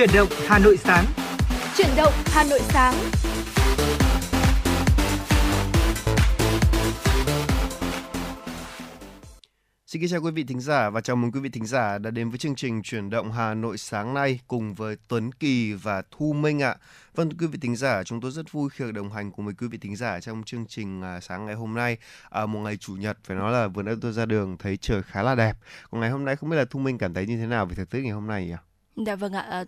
Chuyển 0.00 0.10
động 0.14 0.28
Hà 0.46 0.58
Nội 0.58 0.76
sáng. 0.76 1.04
Chuyển 1.76 1.88
động 1.96 2.12
Hà 2.26 2.44
Nội 2.44 2.60
sáng. 2.62 2.94
Xin 9.86 10.02
kính 10.02 10.10
chào 10.10 10.20
quý 10.20 10.30
vị 10.30 10.44
thính 10.44 10.60
giả 10.60 10.90
và 10.90 11.00
chào 11.00 11.16
mừng 11.16 11.32
quý 11.32 11.40
vị 11.40 11.48
thính 11.48 11.66
giả 11.66 11.98
đã 11.98 12.10
đến 12.10 12.30
với 12.30 12.38
chương 12.38 12.54
trình 12.54 12.82
Chuyển 12.82 13.10
động 13.10 13.32
Hà 13.32 13.54
Nội 13.54 13.78
sáng 13.78 14.14
nay 14.14 14.40
cùng 14.48 14.74
với 14.74 14.96
Tuấn 15.08 15.32
Kỳ 15.32 15.72
và 15.72 16.02
Thu 16.10 16.32
Minh 16.32 16.62
ạ. 16.62 16.76
Vâng 17.14 17.30
quý 17.38 17.46
vị 17.46 17.58
thính 17.62 17.76
giả, 17.76 18.04
chúng 18.04 18.20
tôi 18.20 18.30
rất 18.30 18.52
vui 18.52 18.70
khi 18.70 18.84
được 18.84 18.92
đồng 18.92 19.12
hành 19.12 19.32
cùng 19.32 19.44
với 19.44 19.54
quý 19.54 19.68
vị 19.68 19.78
thính 19.78 19.96
giả 19.96 20.20
trong 20.20 20.42
chương 20.46 20.66
trình 20.66 21.02
à, 21.02 21.20
sáng 21.20 21.46
ngày 21.46 21.54
hôm 21.54 21.74
nay, 21.74 21.96
à, 22.30 22.46
một 22.46 22.60
ngày 22.60 22.76
chủ 22.76 22.92
nhật 22.92 23.18
phải 23.24 23.36
nói 23.36 23.52
là 23.52 23.68
vừa 23.68 23.82
nãy 23.82 23.94
tôi 24.00 24.12
ra 24.12 24.26
đường 24.26 24.56
thấy 24.58 24.76
trời 24.76 25.02
khá 25.02 25.22
là 25.22 25.34
đẹp. 25.34 25.56
Còn 25.90 26.00
ngày 26.00 26.10
hôm 26.10 26.24
nay 26.24 26.36
không 26.36 26.50
biết 26.50 26.56
là 26.56 26.64
Thu 26.70 26.80
Minh 26.80 26.98
cảm 26.98 27.14
thấy 27.14 27.26
như 27.26 27.36
thế 27.36 27.46
nào 27.46 27.66
về 27.66 27.74
thời 27.74 27.86
tiết 27.86 28.00
ngày 28.02 28.12
hôm 28.12 28.26
nay 28.26 28.46
nhỉ? 28.46 28.54
Dạ 29.06 29.16
vâng 29.16 29.32
ạ. 29.32 29.40
À, 29.40 29.64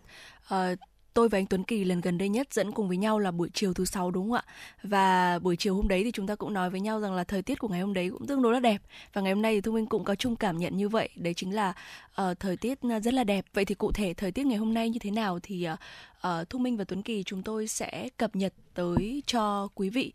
à, 0.49 0.75
tôi 1.15 1.29
và 1.29 1.39
anh 1.39 1.47
Tuấn 1.47 1.65
Kỳ 1.65 1.85
lần 1.85 2.01
gần 2.01 2.19
đây 2.19 2.29
nhất 2.29 2.55
dẫn 2.55 2.73
cùng 2.73 2.89
với 2.89 2.97
nhau 2.97 3.19
là 3.19 3.31
buổi 3.31 3.51
chiều 3.55 3.75
thứ 3.75 3.85
sáu 3.85 4.11
đúng 4.11 4.31
không 4.31 4.33
ạ? 4.33 4.43
Và 4.83 5.39
buổi 5.39 5.57
chiều 5.57 5.75
hôm 5.75 5.89
đấy 5.89 6.05
thì 6.05 6.11
chúng 6.13 6.27
ta 6.27 6.35
cũng 6.35 6.53
nói 6.53 6.71
với 6.71 6.81
nhau 6.81 7.01
rằng 7.01 7.15
là 7.15 7.25
thời 7.25 7.43
tiết 7.43 7.59
của 7.59 7.69
ngày 7.69 7.81
hôm 7.81 7.95
đấy 7.95 8.11
cũng 8.11 8.27
tương 8.27 8.43
đối 8.43 8.53
là 8.53 8.61
đẹp. 8.61 8.83
Và 9.13 9.21
ngày 9.23 9.33
hôm 9.33 9.43
nay 9.43 9.55
thì 9.55 9.61
Thu 9.61 9.73
Minh 9.73 9.87
cũng 9.87 10.05
có 10.05 10.15
chung 10.15 10.37
cảm 10.37 10.59
nhận 10.59 10.77
như 10.77 10.89
vậy. 10.89 11.09
Đấy 11.17 11.35
chính 11.35 11.55
là 11.55 11.73
uh, 12.23 12.41
thời 12.41 12.57
tiết 12.57 12.79
rất 13.05 13.15
là 13.15 13.25
đẹp. 13.25 13.45
Vậy 13.55 13.65
thì 13.65 13.75
cụ 13.75 13.93
thể 13.93 14.15
thời 14.15 14.33
tiết 14.33 14.47
ngày 14.47 14.59
hôm 14.59 14.75
nay 14.75 14.91
như 14.91 14.99
thế 14.99 15.11
nào 15.11 15.39
thì 15.43 15.69
uh, 15.73 15.79
uh, 16.27 16.51
Thu 16.51 16.59
Minh 16.59 16.77
và 16.77 16.85
Tuấn 16.85 17.03
Kỳ 17.03 17.23
chúng 17.23 17.43
tôi 17.43 17.67
sẽ 17.67 18.09
cập 18.17 18.37
nhật 18.37 18.55
tới 18.75 19.23
cho 19.27 19.69
quý 19.75 19.89
vị 19.91 20.13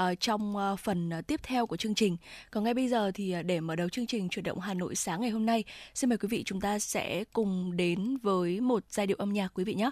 uh, 0.00 0.20
trong 0.20 0.56
uh, 0.56 0.78
phần 0.78 1.10
uh, 1.18 1.26
tiếp 1.26 1.40
theo 1.42 1.66
của 1.66 1.76
chương 1.76 1.94
trình. 1.94 2.16
Còn 2.50 2.64
ngay 2.64 2.74
bây 2.74 2.88
giờ 2.88 3.10
thì 3.14 3.34
uh, 3.40 3.46
để 3.46 3.60
mở 3.60 3.76
đầu 3.76 3.88
chương 3.88 4.06
trình 4.06 4.28
chuyển 4.28 4.44
động 4.44 4.60
Hà 4.60 4.74
Nội 4.74 4.94
sáng 4.94 5.20
ngày 5.20 5.30
hôm 5.30 5.46
nay, 5.46 5.64
xin 5.94 6.10
mời 6.10 6.18
quý 6.18 6.28
vị 6.28 6.42
chúng 6.46 6.60
ta 6.60 6.78
sẽ 6.78 7.24
cùng 7.32 7.76
đến 7.76 8.16
với 8.22 8.60
một 8.60 8.84
giai 8.88 9.06
điệu 9.06 9.16
âm 9.16 9.32
nhạc 9.32 9.48
quý 9.54 9.64
vị 9.64 9.74
nhé. 9.74 9.90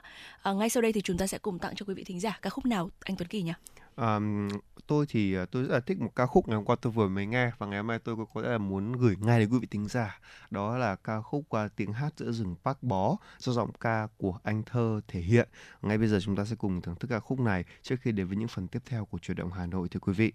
Uh, 0.50 0.56
ngay 0.56 0.68
sau 0.68 0.82
đây 0.82 0.92
thì 0.92 1.00
chúng 1.00 1.18
ta 1.18 1.26
sẽ 1.26 1.38
cùng 1.38 1.58
tặng 1.58 1.74
cho 1.76 1.84
quý 1.86 1.94
vị 1.94 2.04
thính 2.04 2.20
giả 2.20 2.38
ca 2.42 2.50
khúc 2.50 2.66
nào 2.66 2.90
anh 3.00 3.16
Tuấn 3.16 3.28
Kỳ 3.28 3.42
nhỉ? 3.42 3.52
Um, 4.00 4.48
tôi 4.86 5.06
thì 5.08 5.34
ờ, 5.34 5.46
tôi 5.46 5.62
rất 5.62 5.74
là 5.74 5.80
thích 5.80 6.00
một 6.00 6.10
ca 6.16 6.26
khúc 6.26 6.48
ngày 6.48 6.56
hôm 6.56 6.64
qua 6.64 6.76
tôi 6.80 6.92
vừa 6.92 7.08
mới 7.08 7.26
nghe 7.26 7.50
và 7.58 7.66
ngày 7.66 7.78
hôm 7.78 7.86
nay 7.86 7.98
tôi 7.98 8.16
có, 8.16 8.24
có 8.24 8.40
là 8.40 8.58
muốn 8.58 8.92
gửi 8.92 9.16
ngay 9.20 9.40
đến 9.40 9.50
quý 9.50 9.58
vị 9.58 9.66
tính 9.66 9.88
giả. 9.88 10.20
Đó 10.50 10.76
là 10.76 10.96
ca 10.96 11.20
khúc 11.20 11.44
uh, 11.56 11.76
tiếng 11.76 11.92
hát 11.92 12.12
giữa 12.16 12.32
rừng 12.32 12.56
Park 12.64 12.82
Bó 12.82 13.16
do 13.38 13.52
giọng 13.52 13.72
ca 13.72 14.08
của 14.16 14.38
anh 14.42 14.62
thơ 14.62 15.00
thể 15.08 15.20
hiện. 15.20 15.48
Ngay 15.82 15.98
bây 15.98 16.08
giờ 16.08 16.18
chúng 16.22 16.36
ta 16.36 16.44
sẽ 16.44 16.56
cùng 16.56 16.80
thưởng 16.80 16.94
thức 17.00 17.08
ca 17.10 17.20
khúc 17.20 17.40
này. 17.40 17.64
Trước 17.82 17.96
khi 18.00 18.12
đến 18.12 18.26
với 18.26 18.36
những 18.36 18.48
phần 18.48 18.68
tiếp 18.68 18.82
theo 18.86 19.04
của 19.04 19.18
chuyển 19.18 19.36
động 19.36 19.52
Hà 19.52 19.66
Nội 19.66 19.88
thưa 19.88 20.00
quý 20.00 20.12
vị. 20.12 20.32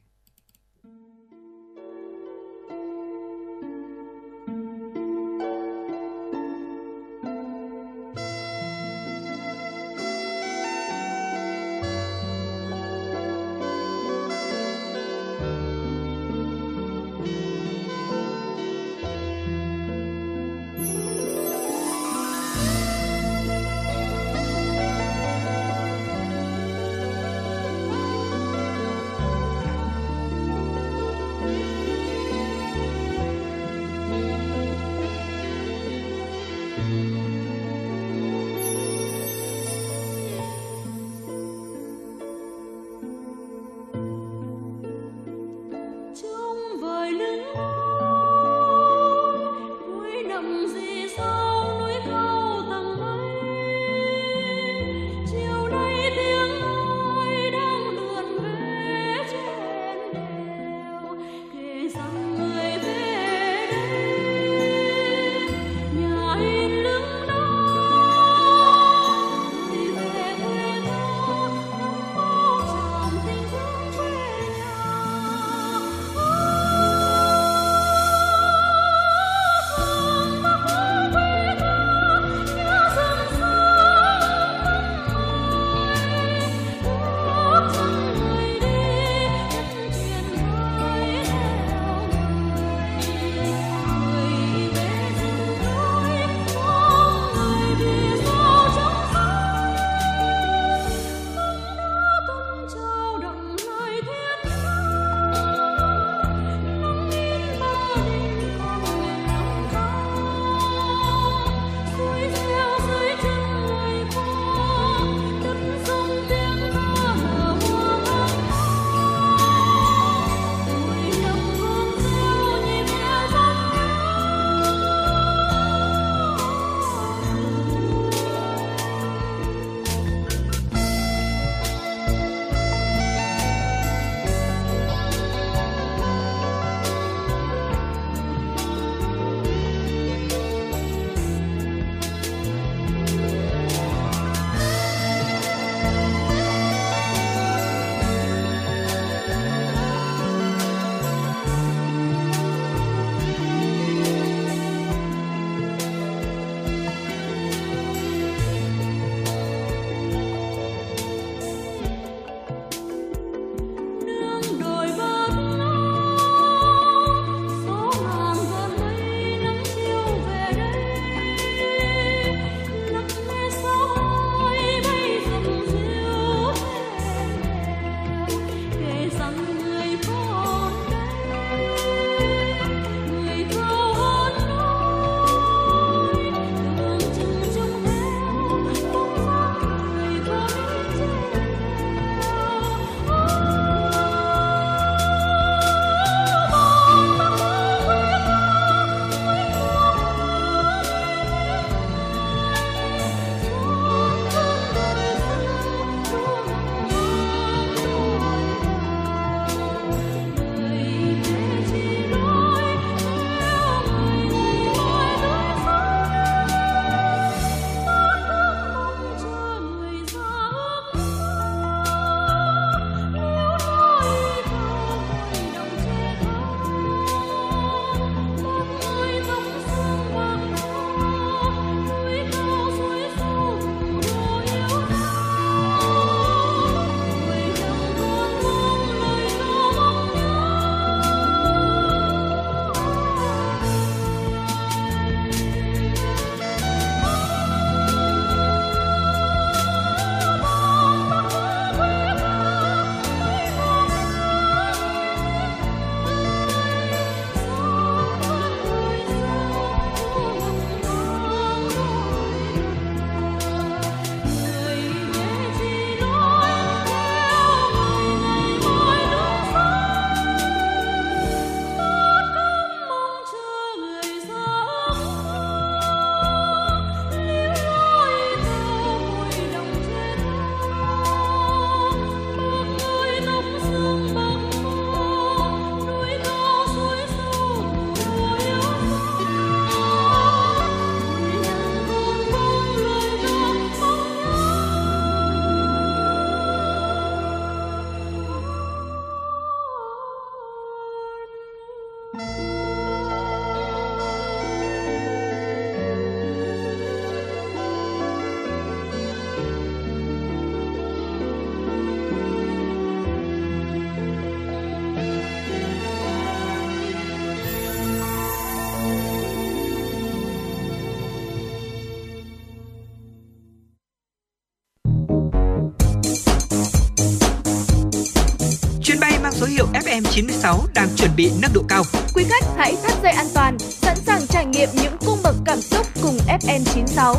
FM 329.94 330.04
96 330.04 330.60
đang 330.76 330.88
chuẩn 330.98 331.12
bị 331.18 331.32
nâng 331.42 331.52
độ 331.54 331.62
cao. 331.70 331.84
Quý 332.16 332.24
khách 332.30 332.44
hãy 332.58 332.76
thắt 332.84 332.94
dây 333.04 333.12
an 333.12 333.26
toàn, 333.34 333.60
sẵn 333.60 333.98
sàng 333.98 334.22
trải 334.30 334.46
nghiệm 334.46 334.70
những 334.84 334.94
cung 335.06 335.18
bậc 335.24 335.36
cảm 335.46 335.62
xúc 335.62 335.88
cùng 336.02 336.18
FM 336.18 336.64
96. 336.66 337.16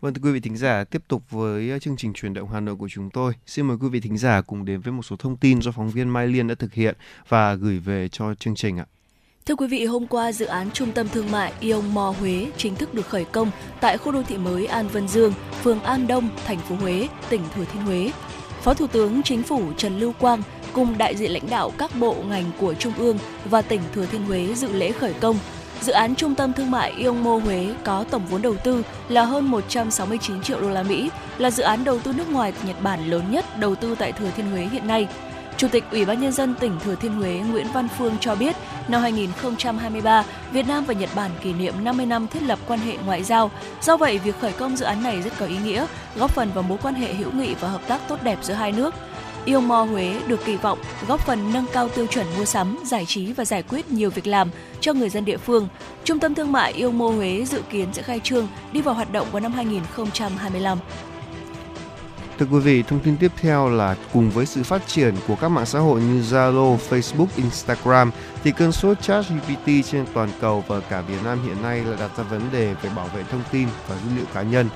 Vâng 0.00 0.14
thưa 0.14 0.20
quý 0.22 0.32
vị 0.32 0.40
thính 0.40 0.56
giả, 0.56 0.84
tiếp 0.84 1.02
tục 1.08 1.22
với 1.30 1.78
chương 1.80 1.96
trình 1.96 2.12
truyền 2.12 2.34
động 2.34 2.48
Hà 2.52 2.60
Nội 2.60 2.76
của 2.76 2.88
chúng 2.88 3.10
tôi. 3.10 3.32
Xin 3.46 3.66
mời 3.66 3.76
quý 3.80 3.88
vị 3.88 4.00
thính 4.00 4.18
giả 4.18 4.40
cùng 4.40 4.64
đến 4.64 4.80
với 4.80 4.92
một 4.92 5.02
số 5.02 5.16
thông 5.16 5.36
tin 5.36 5.62
do 5.62 5.70
phóng 5.70 5.90
viên 5.90 6.08
Mai 6.08 6.26
Liên 6.26 6.46
đã 6.48 6.54
thực 6.54 6.74
hiện 6.74 6.96
và 7.28 7.54
gửi 7.54 7.78
về 7.78 8.08
cho 8.08 8.34
chương 8.34 8.54
trình 8.54 8.78
ạ. 8.78 8.86
Thưa 9.48 9.54
quý 9.54 9.66
vị, 9.66 9.84
hôm 9.84 10.06
qua 10.06 10.32
dự 10.32 10.46
án 10.46 10.70
Trung 10.70 10.92
tâm 10.92 11.08
Thương 11.08 11.30
mại 11.30 11.52
Ion 11.60 11.94
Mall 11.94 12.16
Huế 12.20 12.46
chính 12.56 12.74
thức 12.74 12.94
được 12.94 13.06
khởi 13.08 13.24
công 13.24 13.50
tại 13.80 13.98
khu 13.98 14.12
đô 14.12 14.22
thị 14.22 14.36
mới 14.36 14.66
An 14.66 14.88
Vân 14.88 15.08
Dương, 15.08 15.32
phường 15.62 15.80
An 15.80 16.06
Đông, 16.06 16.28
thành 16.46 16.58
phố 16.58 16.74
Huế, 16.74 17.08
tỉnh 17.28 17.40
Thừa 17.54 17.64
Thiên 17.72 17.82
Huế. 17.82 18.10
Phó 18.62 18.74
Thủ 18.74 18.86
tướng 18.86 19.22
Chính 19.22 19.42
phủ 19.42 19.62
Trần 19.76 19.98
Lưu 19.98 20.12
Quang 20.18 20.42
cùng 20.72 20.98
đại 20.98 21.16
diện 21.16 21.30
lãnh 21.30 21.50
đạo 21.50 21.72
các 21.78 21.90
bộ 22.00 22.14
ngành 22.28 22.44
của 22.58 22.74
Trung 22.74 22.92
ương 22.98 23.18
và 23.44 23.62
tỉnh 23.62 23.80
Thừa 23.94 24.06
Thiên 24.06 24.24
Huế 24.24 24.54
dự 24.54 24.72
lễ 24.72 24.92
khởi 24.92 25.12
công. 25.12 25.38
Dự 25.80 25.92
án 25.92 26.14
Trung 26.14 26.34
tâm 26.34 26.52
Thương 26.52 26.70
mại 26.70 26.90
Ion 26.90 27.24
Mall 27.24 27.44
Huế 27.44 27.74
có 27.84 28.04
tổng 28.10 28.26
vốn 28.26 28.42
đầu 28.42 28.54
tư 28.64 28.82
là 29.08 29.24
hơn 29.24 29.50
169 29.50 30.42
triệu 30.42 30.60
đô 30.60 30.68
la 30.68 30.82
Mỹ, 30.82 31.10
là 31.38 31.50
dự 31.50 31.62
án 31.62 31.84
đầu 31.84 31.98
tư 31.98 32.12
nước 32.12 32.30
ngoài 32.30 32.52
từ 32.52 32.68
Nhật 32.68 32.82
Bản 32.82 33.10
lớn 33.10 33.22
nhất 33.30 33.58
đầu 33.58 33.74
tư 33.74 33.94
tại 33.98 34.12
Thừa 34.12 34.30
Thiên 34.36 34.50
Huế 34.50 34.66
hiện 34.66 34.86
nay. 34.86 35.08
Chủ 35.58 35.68
tịch 35.68 35.84
Ủy 35.90 36.04
ban 36.04 36.20
Nhân 36.20 36.32
dân 36.32 36.54
tỉnh 36.60 36.72
Thừa 36.84 36.94
Thiên 36.94 37.12
Huế 37.12 37.42
Nguyễn 37.50 37.66
Văn 37.72 37.88
Phương 37.98 38.16
cho 38.20 38.34
biết, 38.34 38.56
năm 38.88 39.02
2023, 39.02 40.24
Việt 40.52 40.68
Nam 40.68 40.84
và 40.84 40.94
Nhật 40.94 41.10
Bản 41.14 41.30
kỷ 41.42 41.52
niệm 41.52 41.74
50 41.84 42.06
năm 42.06 42.26
thiết 42.26 42.42
lập 42.42 42.58
quan 42.66 42.80
hệ 42.80 42.96
ngoại 43.06 43.24
giao. 43.24 43.50
Do 43.82 43.96
vậy, 43.96 44.18
việc 44.18 44.40
khởi 44.40 44.52
công 44.52 44.76
dự 44.76 44.84
án 44.84 45.02
này 45.02 45.22
rất 45.22 45.32
có 45.38 45.46
ý 45.46 45.56
nghĩa, 45.64 45.86
góp 46.16 46.30
phần 46.30 46.50
vào 46.54 46.62
mối 46.62 46.78
quan 46.82 46.94
hệ 46.94 47.14
hữu 47.14 47.32
nghị 47.32 47.54
và 47.54 47.68
hợp 47.68 47.80
tác 47.88 48.08
tốt 48.08 48.22
đẹp 48.22 48.38
giữa 48.42 48.54
hai 48.54 48.72
nước. 48.72 48.94
Yêu 49.44 49.60
mò 49.60 49.82
Huế 49.82 50.20
được 50.26 50.44
kỳ 50.44 50.56
vọng 50.56 50.78
góp 51.08 51.26
phần 51.26 51.52
nâng 51.52 51.66
cao 51.72 51.88
tiêu 51.88 52.06
chuẩn 52.06 52.26
mua 52.38 52.44
sắm, 52.44 52.78
giải 52.86 53.04
trí 53.06 53.32
và 53.32 53.44
giải 53.44 53.62
quyết 53.62 53.90
nhiều 53.90 54.10
việc 54.10 54.26
làm 54.26 54.50
cho 54.80 54.92
người 54.92 55.08
dân 55.08 55.24
địa 55.24 55.36
phương. 55.36 55.68
Trung 56.04 56.18
tâm 56.18 56.34
thương 56.34 56.52
mại 56.52 56.72
Yêu 56.72 56.90
Mô 56.90 57.08
Huế 57.10 57.44
dự 57.44 57.62
kiến 57.70 57.88
sẽ 57.92 58.02
khai 58.02 58.20
trương 58.24 58.48
đi 58.72 58.80
vào 58.80 58.94
hoạt 58.94 59.12
động 59.12 59.26
vào 59.32 59.40
năm 59.40 59.52
2025. 59.52 60.78
Thưa 62.38 62.46
quý 62.50 62.58
vị, 62.58 62.82
thông 62.82 63.00
tin 63.00 63.16
tiếp 63.16 63.32
theo 63.40 63.68
là 63.68 63.96
cùng 64.12 64.30
với 64.30 64.46
sự 64.46 64.62
phát 64.62 64.86
triển 64.86 65.14
của 65.28 65.36
các 65.36 65.48
mạng 65.48 65.66
xã 65.66 65.78
hội 65.78 66.00
như 66.00 66.20
Zalo, 66.20 66.76
Facebook, 66.90 67.26
Instagram 67.36 68.10
thì 68.44 68.52
cơn 68.52 68.72
sốt 68.72 69.00
ChatGPT 69.02 69.66
trên 69.90 70.06
toàn 70.14 70.28
cầu 70.40 70.64
và 70.68 70.80
cả 70.80 71.00
Việt 71.00 71.18
Nam 71.24 71.38
hiện 71.46 71.62
nay 71.62 71.84
là 71.84 71.96
đặt 72.00 72.10
ra 72.16 72.24
vấn 72.24 72.42
đề 72.52 72.74
về 72.82 72.90
bảo 72.96 73.08
vệ 73.14 73.22
thông 73.30 73.42
tin 73.52 73.68
và 73.88 73.96
dữ 73.96 74.16
liệu 74.16 74.24
cá 74.34 74.42
nhân. 74.42 74.68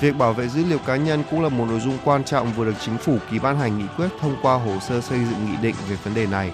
Việc 0.00 0.16
bảo 0.16 0.32
vệ 0.32 0.48
dữ 0.48 0.64
liệu 0.64 0.78
cá 0.78 0.96
nhân 0.96 1.22
cũng 1.30 1.42
là 1.42 1.48
một 1.48 1.66
nội 1.68 1.80
dung 1.80 1.98
quan 2.04 2.24
trọng 2.24 2.52
vừa 2.52 2.64
được 2.64 2.74
chính 2.84 2.98
phủ 2.98 3.18
ký 3.30 3.38
ban 3.38 3.58
hành 3.58 3.78
nghị 3.78 3.86
quyết 3.96 4.08
thông 4.20 4.36
qua 4.42 4.54
hồ 4.54 4.72
sơ 4.88 5.00
xây 5.00 5.18
dựng 5.18 5.46
nghị 5.46 5.56
định 5.62 5.74
về 5.88 5.96
vấn 6.04 6.14
đề 6.14 6.26
này. 6.26 6.52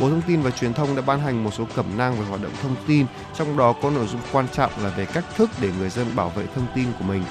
Bộ 0.00 0.10
Thông 0.10 0.22
tin 0.26 0.42
và 0.42 0.50
Truyền 0.50 0.74
thông 0.74 0.96
đã 0.96 1.02
ban 1.02 1.20
hành 1.20 1.44
một 1.44 1.54
số 1.54 1.64
cẩm 1.76 1.86
nang 1.96 2.20
về 2.20 2.26
hoạt 2.28 2.42
động 2.42 2.52
thông 2.62 2.76
tin, 2.86 3.06
trong 3.34 3.56
đó 3.56 3.74
có 3.82 3.90
nội 3.90 4.06
dung 4.06 4.20
quan 4.32 4.46
trọng 4.52 4.70
là 4.82 4.88
về 4.88 5.06
cách 5.06 5.24
thức 5.36 5.50
để 5.60 5.70
người 5.78 5.90
dân 5.90 6.06
bảo 6.16 6.28
vệ 6.28 6.46
thông 6.54 6.66
tin 6.74 6.86
của 6.98 7.04
mình. 7.04 7.22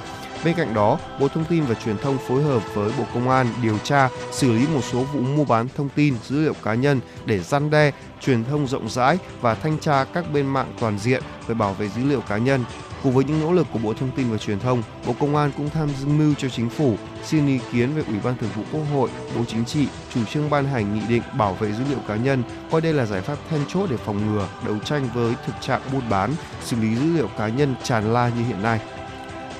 Bên 0.44 0.54
cạnh 0.56 0.74
đó, 0.74 0.98
Bộ 1.20 1.28
Thông 1.28 1.44
tin 1.44 1.64
và 1.64 1.74
Truyền 1.74 1.98
thông 1.98 2.18
phối 2.18 2.42
hợp 2.42 2.74
với 2.74 2.92
Bộ 2.98 3.04
Công 3.14 3.30
an 3.30 3.46
điều 3.62 3.78
tra, 3.78 4.08
xử 4.32 4.52
lý 4.52 4.66
một 4.74 4.80
số 4.92 4.98
vụ 5.02 5.20
mua 5.20 5.44
bán 5.44 5.68
thông 5.76 5.88
tin, 5.88 6.14
dữ 6.28 6.40
liệu 6.42 6.54
cá 6.62 6.74
nhân 6.74 7.00
để 7.24 7.38
gian 7.38 7.70
đe, 7.70 7.92
truyền 8.20 8.44
thông 8.44 8.66
rộng 8.66 8.88
rãi 8.88 9.18
và 9.40 9.54
thanh 9.54 9.78
tra 9.78 10.04
các 10.04 10.32
bên 10.32 10.46
mạng 10.46 10.72
toàn 10.80 10.98
diện 10.98 11.22
về 11.46 11.54
bảo 11.54 11.74
vệ 11.74 11.88
dữ 11.88 12.04
liệu 12.04 12.20
cá 12.20 12.38
nhân. 12.38 12.64
Cùng 13.02 13.12
với 13.14 13.24
những 13.24 13.40
nỗ 13.40 13.52
lực 13.52 13.66
của 13.72 13.78
Bộ 13.78 13.94
Thông 13.94 14.10
tin 14.10 14.30
và 14.30 14.38
Truyền 14.38 14.60
thông, 14.60 14.82
Bộ 15.06 15.14
Công 15.20 15.36
an 15.36 15.50
cũng 15.56 15.70
tham 15.70 15.88
mưu 16.06 16.34
cho 16.34 16.48
chính 16.48 16.70
phủ 16.70 16.96
xin 17.24 17.46
ý 17.46 17.60
kiến 17.72 17.94
về 17.94 18.02
Ủy 18.08 18.16
ban 18.24 18.36
Thường 18.36 18.50
vụ 18.56 18.62
Quốc 18.72 18.82
hội, 18.94 19.10
Bộ 19.36 19.44
Chính 19.48 19.64
trị 19.64 19.88
chủ 20.14 20.24
trương 20.24 20.50
ban 20.50 20.64
hành 20.64 20.94
nghị 20.94 21.06
định 21.08 21.22
bảo 21.38 21.54
vệ 21.54 21.72
dữ 21.72 21.84
liệu 21.90 21.98
cá 22.08 22.16
nhân, 22.16 22.42
coi 22.70 22.80
đây 22.80 22.92
là 22.92 23.06
giải 23.06 23.20
pháp 23.20 23.36
then 23.50 23.60
chốt 23.68 23.86
để 23.90 23.96
phòng 23.96 24.26
ngừa, 24.26 24.48
đấu 24.66 24.76
tranh 24.84 25.08
với 25.14 25.34
thực 25.46 25.54
trạng 25.60 25.80
buôn 25.92 26.02
bán, 26.10 26.30
xử 26.62 26.76
lý 26.80 26.96
dữ 26.96 27.16
liệu 27.16 27.28
cá 27.38 27.48
nhân 27.48 27.74
tràn 27.82 28.12
la 28.12 28.28
như 28.28 28.44
hiện 28.44 28.62
nay. 28.62 28.80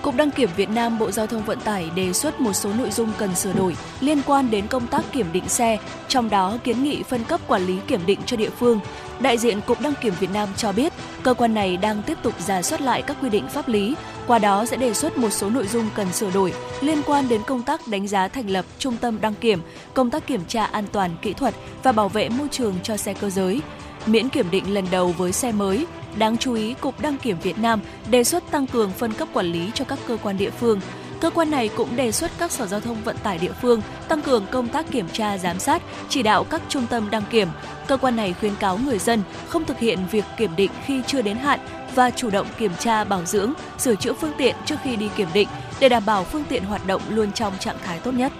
Cục 0.08 0.16
Đăng 0.16 0.30
kiểm 0.30 0.50
Việt 0.56 0.70
Nam 0.70 0.98
Bộ 0.98 1.10
Giao 1.10 1.26
thông 1.26 1.44
Vận 1.44 1.60
tải 1.60 1.90
đề 1.94 2.12
xuất 2.12 2.40
một 2.40 2.52
số 2.52 2.72
nội 2.72 2.90
dung 2.90 3.12
cần 3.18 3.34
sửa 3.34 3.52
đổi 3.52 3.76
liên 4.00 4.22
quan 4.26 4.50
đến 4.50 4.66
công 4.66 4.86
tác 4.86 5.12
kiểm 5.12 5.26
định 5.32 5.48
xe, 5.48 5.78
trong 6.08 6.30
đó 6.30 6.58
kiến 6.64 6.82
nghị 6.82 7.02
phân 7.02 7.24
cấp 7.24 7.40
quản 7.48 7.66
lý 7.66 7.76
kiểm 7.86 8.00
định 8.06 8.18
cho 8.26 8.36
địa 8.36 8.50
phương. 8.50 8.80
Đại 9.20 9.38
diện 9.38 9.60
Cục 9.60 9.80
Đăng 9.80 9.92
kiểm 10.00 10.14
Việt 10.20 10.30
Nam 10.32 10.48
cho 10.56 10.72
biết, 10.72 10.92
cơ 11.22 11.34
quan 11.34 11.54
này 11.54 11.76
đang 11.76 12.02
tiếp 12.02 12.18
tục 12.22 12.34
giả 12.38 12.62
soát 12.62 12.80
lại 12.80 13.02
các 13.02 13.16
quy 13.22 13.28
định 13.28 13.48
pháp 13.48 13.68
lý, 13.68 13.94
qua 14.26 14.38
đó 14.38 14.64
sẽ 14.64 14.76
đề 14.76 14.94
xuất 14.94 15.18
một 15.18 15.30
số 15.30 15.50
nội 15.50 15.66
dung 15.66 15.88
cần 15.94 16.12
sửa 16.12 16.30
đổi 16.30 16.52
liên 16.80 17.02
quan 17.06 17.28
đến 17.28 17.42
công 17.46 17.62
tác 17.62 17.88
đánh 17.88 18.08
giá 18.08 18.28
thành 18.28 18.50
lập 18.50 18.64
trung 18.78 18.96
tâm 19.00 19.20
đăng 19.20 19.34
kiểm, 19.34 19.60
công 19.94 20.10
tác 20.10 20.26
kiểm 20.26 20.44
tra 20.48 20.64
an 20.64 20.84
toàn 20.92 21.10
kỹ 21.22 21.32
thuật 21.32 21.54
và 21.82 21.92
bảo 21.92 22.08
vệ 22.08 22.28
môi 22.28 22.48
trường 22.50 22.74
cho 22.82 22.96
xe 22.96 23.14
cơ 23.14 23.30
giới 23.30 23.60
miễn 24.12 24.28
kiểm 24.28 24.50
định 24.50 24.74
lần 24.74 24.84
đầu 24.90 25.14
với 25.18 25.32
xe 25.32 25.52
mới. 25.52 25.86
Đáng 26.16 26.36
chú 26.38 26.54
ý, 26.54 26.74
Cục 26.74 27.00
Đăng 27.00 27.18
kiểm 27.18 27.36
Việt 27.42 27.58
Nam 27.58 27.80
đề 28.10 28.24
xuất 28.24 28.50
tăng 28.50 28.66
cường 28.66 28.90
phân 28.90 29.12
cấp 29.12 29.28
quản 29.32 29.46
lý 29.46 29.70
cho 29.74 29.84
các 29.84 29.98
cơ 30.06 30.16
quan 30.22 30.38
địa 30.38 30.50
phương. 30.50 30.80
Cơ 31.20 31.30
quan 31.30 31.50
này 31.50 31.68
cũng 31.76 31.96
đề 31.96 32.12
xuất 32.12 32.30
các 32.38 32.52
sở 32.52 32.66
giao 32.66 32.80
thông 32.80 33.02
vận 33.04 33.16
tải 33.22 33.38
địa 33.38 33.52
phương 33.62 33.80
tăng 34.08 34.22
cường 34.22 34.46
công 34.50 34.68
tác 34.68 34.90
kiểm 34.90 35.08
tra 35.12 35.38
giám 35.38 35.58
sát, 35.58 35.82
chỉ 36.08 36.22
đạo 36.22 36.44
các 36.44 36.62
trung 36.68 36.86
tâm 36.90 37.10
đăng 37.10 37.22
kiểm. 37.30 37.48
Cơ 37.86 37.96
quan 37.96 38.16
này 38.16 38.34
khuyến 38.40 38.54
cáo 38.54 38.78
người 38.78 38.98
dân 38.98 39.22
không 39.48 39.64
thực 39.64 39.78
hiện 39.78 39.98
việc 40.10 40.24
kiểm 40.36 40.56
định 40.56 40.70
khi 40.84 41.02
chưa 41.06 41.22
đến 41.22 41.36
hạn 41.36 41.60
và 41.94 42.10
chủ 42.10 42.30
động 42.30 42.46
kiểm 42.58 42.72
tra 42.78 43.04
bảo 43.04 43.24
dưỡng, 43.24 43.52
sửa 43.78 43.94
chữa 43.94 44.12
phương 44.12 44.32
tiện 44.38 44.56
trước 44.66 44.76
khi 44.82 44.96
đi 44.96 45.08
kiểm 45.16 45.28
định 45.34 45.48
để 45.80 45.88
đảm 45.88 46.02
bảo 46.06 46.24
phương 46.24 46.44
tiện 46.48 46.64
hoạt 46.64 46.86
động 46.86 47.02
luôn 47.08 47.32
trong 47.32 47.52
trạng 47.58 47.78
thái 47.84 47.98
tốt 47.98 48.12
nhất. 48.14 48.32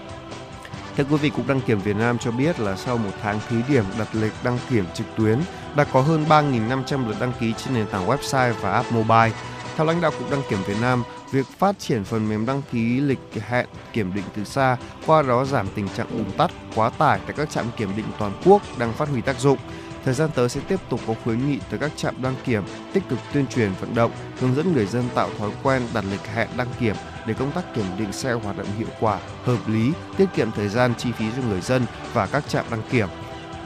Thưa 0.99 1.05
quý 1.09 1.17
vị, 1.17 1.29
Cục 1.29 1.47
Đăng 1.47 1.61
kiểm 1.61 1.79
Việt 1.79 1.95
Nam 1.95 2.17
cho 2.17 2.31
biết 2.31 2.59
là 2.59 2.75
sau 2.75 2.97
một 2.97 3.11
tháng 3.21 3.39
thí 3.49 3.55
điểm 3.69 3.83
đặt 3.99 4.07
lịch 4.13 4.31
đăng 4.43 4.57
kiểm 4.69 4.85
trực 4.93 5.07
tuyến, 5.17 5.39
đã 5.75 5.83
có 5.83 6.01
hơn 6.01 6.25
3.500 6.29 7.07
lượt 7.07 7.15
đăng 7.19 7.31
ký 7.39 7.53
trên 7.57 7.73
nền 7.73 7.87
tảng 7.87 8.07
website 8.07 8.53
và 8.61 8.71
app 8.71 8.91
mobile. 8.91 9.31
Theo 9.75 9.85
lãnh 9.85 10.01
đạo 10.01 10.11
Cục 10.19 10.31
Đăng 10.31 10.41
kiểm 10.49 10.59
Việt 10.67 10.77
Nam, 10.81 11.03
việc 11.31 11.45
phát 11.57 11.79
triển 11.79 12.03
phần 12.03 12.29
mềm 12.29 12.45
đăng 12.45 12.61
ký 12.71 12.99
lịch 12.99 13.19
hẹn 13.47 13.65
kiểm 13.93 14.13
định 14.13 14.23
từ 14.35 14.43
xa, 14.43 14.77
qua 15.05 15.21
đó 15.21 15.45
giảm 15.45 15.67
tình 15.75 15.87
trạng 15.89 16.07
ùn 16.11 16.31
tắc, 16.37 16.51
quá 16.75 16.89
tải 16.89 17.19
tại 17.25 17.33
các 17.37 17.49
trạm 17.49 17.65
kiểm 17.77 17.89
định 17.95 18.05
toàn 18.19 18.31
quốc 18.45 18.61
đang 18.77 18.93
phát 18.93 19.09
huy 19.09 19.21
tác 19.21 19.39
dụng. 19.39 19.57
Thời 20.05 20.13
gian 20.13 20.29
tới 20.35 20.49
sẽ 20.49 20.61
tiếp 20.67 20.79
tục 20.89 20.99
có 21.07 21.13
khuyến 21.23 21.49
nghị 21.49 21.59
tới 21.69 21.79
các 21.79 21.91
trạm 21.95 22.21
đăng 22.21 22.35
kiểm 22.43 22.63
tích 22.93 23.03
cực 23.09 23.19
tuyên 23.33 23.47
truyền 23.47 23.71
vận 23.79 23.95
động, 23.95 24.11
hướng 24.39 24.55
dẫn 24.55 24.73
người 24.73 24.85
dân 24.85 25.03
tạo 25.15 25.29
thói 25.37 25.49
quen 25.63 25.81
đặt 25.93 26.03
lịch 26.11 26.27
hẹn 26.27 26.47
đăng 26.57 26.67
kiểm 26.79 26.95
để 27.25 27.33
công 27.33 27.51
tác 27.51 27.73
kiểm 27.75 27.85
định 27.97 28.11
xe 28.11 28.33
hoạt 28.33 28.57
động 28.57 28.67
hiệu 28.77 28.87
quả, 28.99 29.19
hợp 29.43 29.57
lý, 29.67 29.91
tiết 30.17 30.25
kiệm 30.35 30.51
thời 30.51 30.69
gian 30.69 30.93
chi 30.97 31.11
phí 31.11 31.25
cho 31.35 31.41
người 31.49 31.61
dân 31.61 31.85
và 32.13 32.27
các 32.27 32.47
trạm 32.47 32.65
đăng 32.71 32.81
kiểm. 32.91 33.07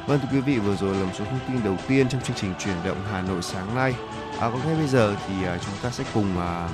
Vâng 0.07 0.19
thưa 0.19 0.27
quý 0.31 0.41
vị, 0.41 0.59
vừa 0.59 0.75
rồi 0.75 0.95
là 0.95 1.05
một 1.05 1.11
số 1.19 1.25
thông 1.25 1.39
tin 1.47 1.63
đầu 1.63 1.77
tiên 1.87 2.09
trong 2.09 2.21
chương 2.21 2.35
trình 2.35 2.53
chuyển 2.59 2.75
động 2.85 2.97
Hà 3.11 3.21
Nội 3.21 3.41
sáng 3.41 3.75
nay. 3.75 3.93
À, 4.39 4.49
còn 4.49 4.59
ngay 4.65 4.75
bây 4.75 4.87
giờ 4.87 5.15
thì 5.27 5.45
à, 5.45 5.57
chúng 5.65 5.75
ta 5.81 5.89
sẽ 5.89 6.03
cùng 6.13 6.33
uh, 6.37 6.71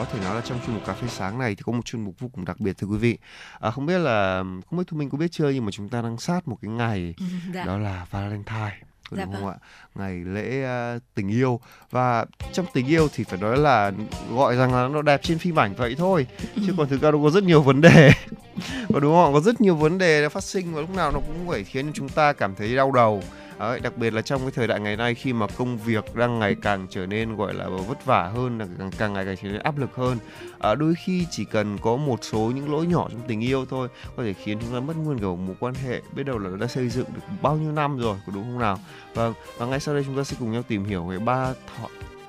có 0.00 0.06
thể 0.12 0.20
nói 0.20 0.34
là 0.34 0.40
trong 0.40 0.58
chuyên 0.66 0.74
mục 0.74 0.86
cà 0.86 0.94
phê 0.94 1.08
sáng 1.08 1.38
này 1.38 1.54
thì 1.54 1.62
có 1.62 1.72
một 1.72 1.84
chuyên 1.84 2.04
mục 2.04 2.14
vô 2.18 2.28
cùng 2.32 2.44
đặc 2.44 2.60
biệt 2.60 2.78
thưa 2.78 2.86
quý 2.86 2.98
vị. 2.98 3.18
À, 3.60 3.70
không 3.70 3.86
biết 3.86 3.98
là 3.98 4.44
không 4.70 4.78
biết 4.78 4.84
thu 4.86 4.96
minh 4.96 5.10
có 5.10 5.18
biết 5.18 5.28
chưa 5.30 5.50
nhưng 5.50 5.64
mà 5.64 5.70
chúng 5.70 5.88
ta 5.88 6.02
đang 6.02 6.18
sát 6.18 6.48
một 6.48 6.56
cái 6.62 6.70
ngày 6.70 7.14
dạ. 7.54 7.64
đó 7.64 7.78
là 7.78 8.06
Valentine 8.10 8.78
đúng 9.10 9.18
dạ 9.18 9.24
không 9.24 9.44
vâng. 9.44 9.54
ạ 9.54 9.58
ngày 9.94 10.20
lễ 10.24 10.64
uh, 10.96 11.02
tình 11.14 11.28
yêu 11.28 11.60
và 11.90 12.26
trong 12.52 12.66
tình 12.72 12.86
yêu 12.86 13.08
thì 13.14 13.24
phải 13.24 13.38
nói 13.38 13.58
là 13.58 13.92
gọi 14.30 14.56
rằng 14.56 14.74
là 14.74 14.88
nó 14.88 15.02
đẹp 15.02 15.20
trên 15.22 15.38
phim 15.38 15.58
ảnh 15.58 15.74
vậy 15.74 15.94
thôi 15.98 16.26
chứ 16.54 16.74
còn 16.76 16.88
thực 16.88 17.02
ra 17.02 17.10
nó 17.10 17.18
có 17.22 17.30
rất 17.30 17.44
nhiều 17.44 17.62
vấn 17.62 17.80
đề 17.80 18.10
và 18.88 19.00
đúng 19.00 19.14
không 19.14 19.34
có 19.34 19.40
rất 19.40 19.60
nhiều 19.60 19.74
vấn 19.74 19.98
đề 19.98 20.28
phát 20.28 20.44
sinh 20.44 20.74
và 20.74 20.80
lúc 20.80 20.94
nào 20.96 21.12
nó 21.12 21.20
cũng 21.20 21.48
phải 21.48 21.64
khiến 21.64 21.90
chúng 21.94 22.08
ta 22.08 22.32
cảm 22.32 22.54
thấy 22.54 22.76
đau 22.76 22.92
đầu 22.92 23.22
Đấy, 23.60 23.80
đặc 23.80 23.96
biệt 23.96 24.12
là 24.12 24.22
trong 24.22 24.40
cái 24.40 24.50
thời 24.50 24.66
đại 24.66 24.80
ngày 24.80 24.96
nay 24.96 25.14
khi 25.14 25.32
mà 25.32 25.46
công 25.46 25.78
việc 25.78 26.14
đang 26.14 26.38
ngày 26.38 26.56
càng 26.62 26.86
trở 26.90 27.06
nên 27.06 27.36
gọi 27.36 27.54
là 27.54 27.68
vất 27.68 28.04
vả 28.04 28.30
hơn 28.34 28.58
là 28.58 28.66
càng, 28.78 28.90
càng 28.98 29.12
ngày 29.12 29.24
càng 29.24 29.36
trở 29.42 29.48
nên 29.48 29.60
áp 29.60 29.78
lực 29.78 29.96
hơn 29.96 30.18
à, 30.58 30.74
đôi 30.74 30.94
khi 31.04 31.26
chỉ 31.30 31.44
cần 31.44 31.78
có 31.78 31.96
một 31.96 32.24
số 32.24 32.52
những 32.54 32.72
lỗi 32.72 32.86
nhỏ 32.86 33.08
trong 33.12 33.20
tình 33.28 33.40
yêu 33.40 33.66
thôi 33.70 33.88
có 34.16 34.22
thể 34.22 34.32
khiến 34.32 34.58
chúng 34.60 34.72
ta 34.72 34.80
mất 34.80 34.96
nguyên 34.96 35.18
cả 35.18 35.26
một 35.26 35.36
mối 35.36 35.56
quan 35.60 35.74
hệ 35.74 36.02
biết 36.14 36.22
đâu 36.22 36.38
là 36.38 36.50
đã 36.60 36.66
xây 36.66 36.88
dựng 36.88 37.06
được 37.14 37.20
bao 37.42 37.56
nhiêu 37.56 37.72
năm 37.72 37.98
rồi 37.98 38.16
có 38.26 38.32
đúng 38.34 38.44
không 38.44 38.58
nào? 38.58 38.78
Và 39.14 39.32
và 39.56 39.66
ngay 39.66 39.80
sau 39.80 39.94
đây 39.94 40.04
chúng 40.06 40.16
ta 40.16 40.24
sẽ 40.24 40.36
cùng 40.40 40.52
nhau 40.52 40.62
tìm 40.68 40.84
hiểu 40.84 41.04
về 41.04 41.18
ba 41.18 41.52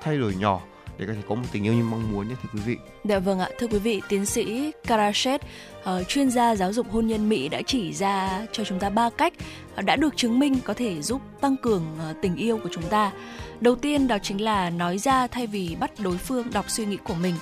thay 0.02 0.18
đổi 0.18 0.34
nhỏ 0.34 0.60
để 1.02 1.06
có 1.06 1.14
thể 1.14 1.22
có 1.28 1.34
một 1.34 1.44
tình 1.52 1.64
yêu 1.64 1.74
như 1.74 1.84
mong 1.84 2.12
muốn 2.12 2.28
nhé 2.28 2.34
thưa 2.42 2.48
quý 2.52 2.60
vị. 2.66 2.76
Dạ 3.04 3.18
vâng 3.18 3.38
ạ, 3.38 3.48
thưa 3.58 3.66
quý 3.66 3.78
vị, 3.78 4.02
tiến 4.08 4.26
sĩ 4.26 4.72
Karashet, 4.86 5.40
uh, 5.80 6.08
chuyên 6.08 6.30
gia 6.30 6.56
giáo 6.56 6.72
dục 6.72 6.86
hôn 6.90 7.06
nhân 7.06 7.28
Mỹ 7.28 7.48
đã 7.48 7.62
chỉ 7.66 7.92
ra 7.92 8.46
cho 8.52 8.64
chúng 8.64 8.78
ta 8.78 8.90
ba 8.90 9.10
cách 9.10 9.32
uh, 9.78 9.84
đã 9.84 9.96
được 9.96 10.16
chứng 10.16 10.38
minh 10.38 10.58
có 10.64 10.74
thể 10.74 11.02
giúp 11.02 11.22
tăng 11.40 11.56
cường 11.56 11.84
uh, 12.10 12.16
tình 12.22 12.36
yêu 12.36 12.58
của 12.62 12.68
chúng 12.72 12.84
ta. 12.84 13.12
Đầu 13.60 13.74
tiên 13.74 14.08
đó 14.08 14.18
chính 14.22 14.40
là 14.40 14.70
nói 14.70 14.98
ra 14.98 15.26
thay 15.26 15.46
vì 15.46 15.76
bắt 15.80 15.90
đối 15.98 16.16
phương 16.16 16.46
đọc 16.52 16.70
suy 16.70 16.86
nghĩ 16.86 16.96
của 16.96 17.14
mình. 17.14 17.34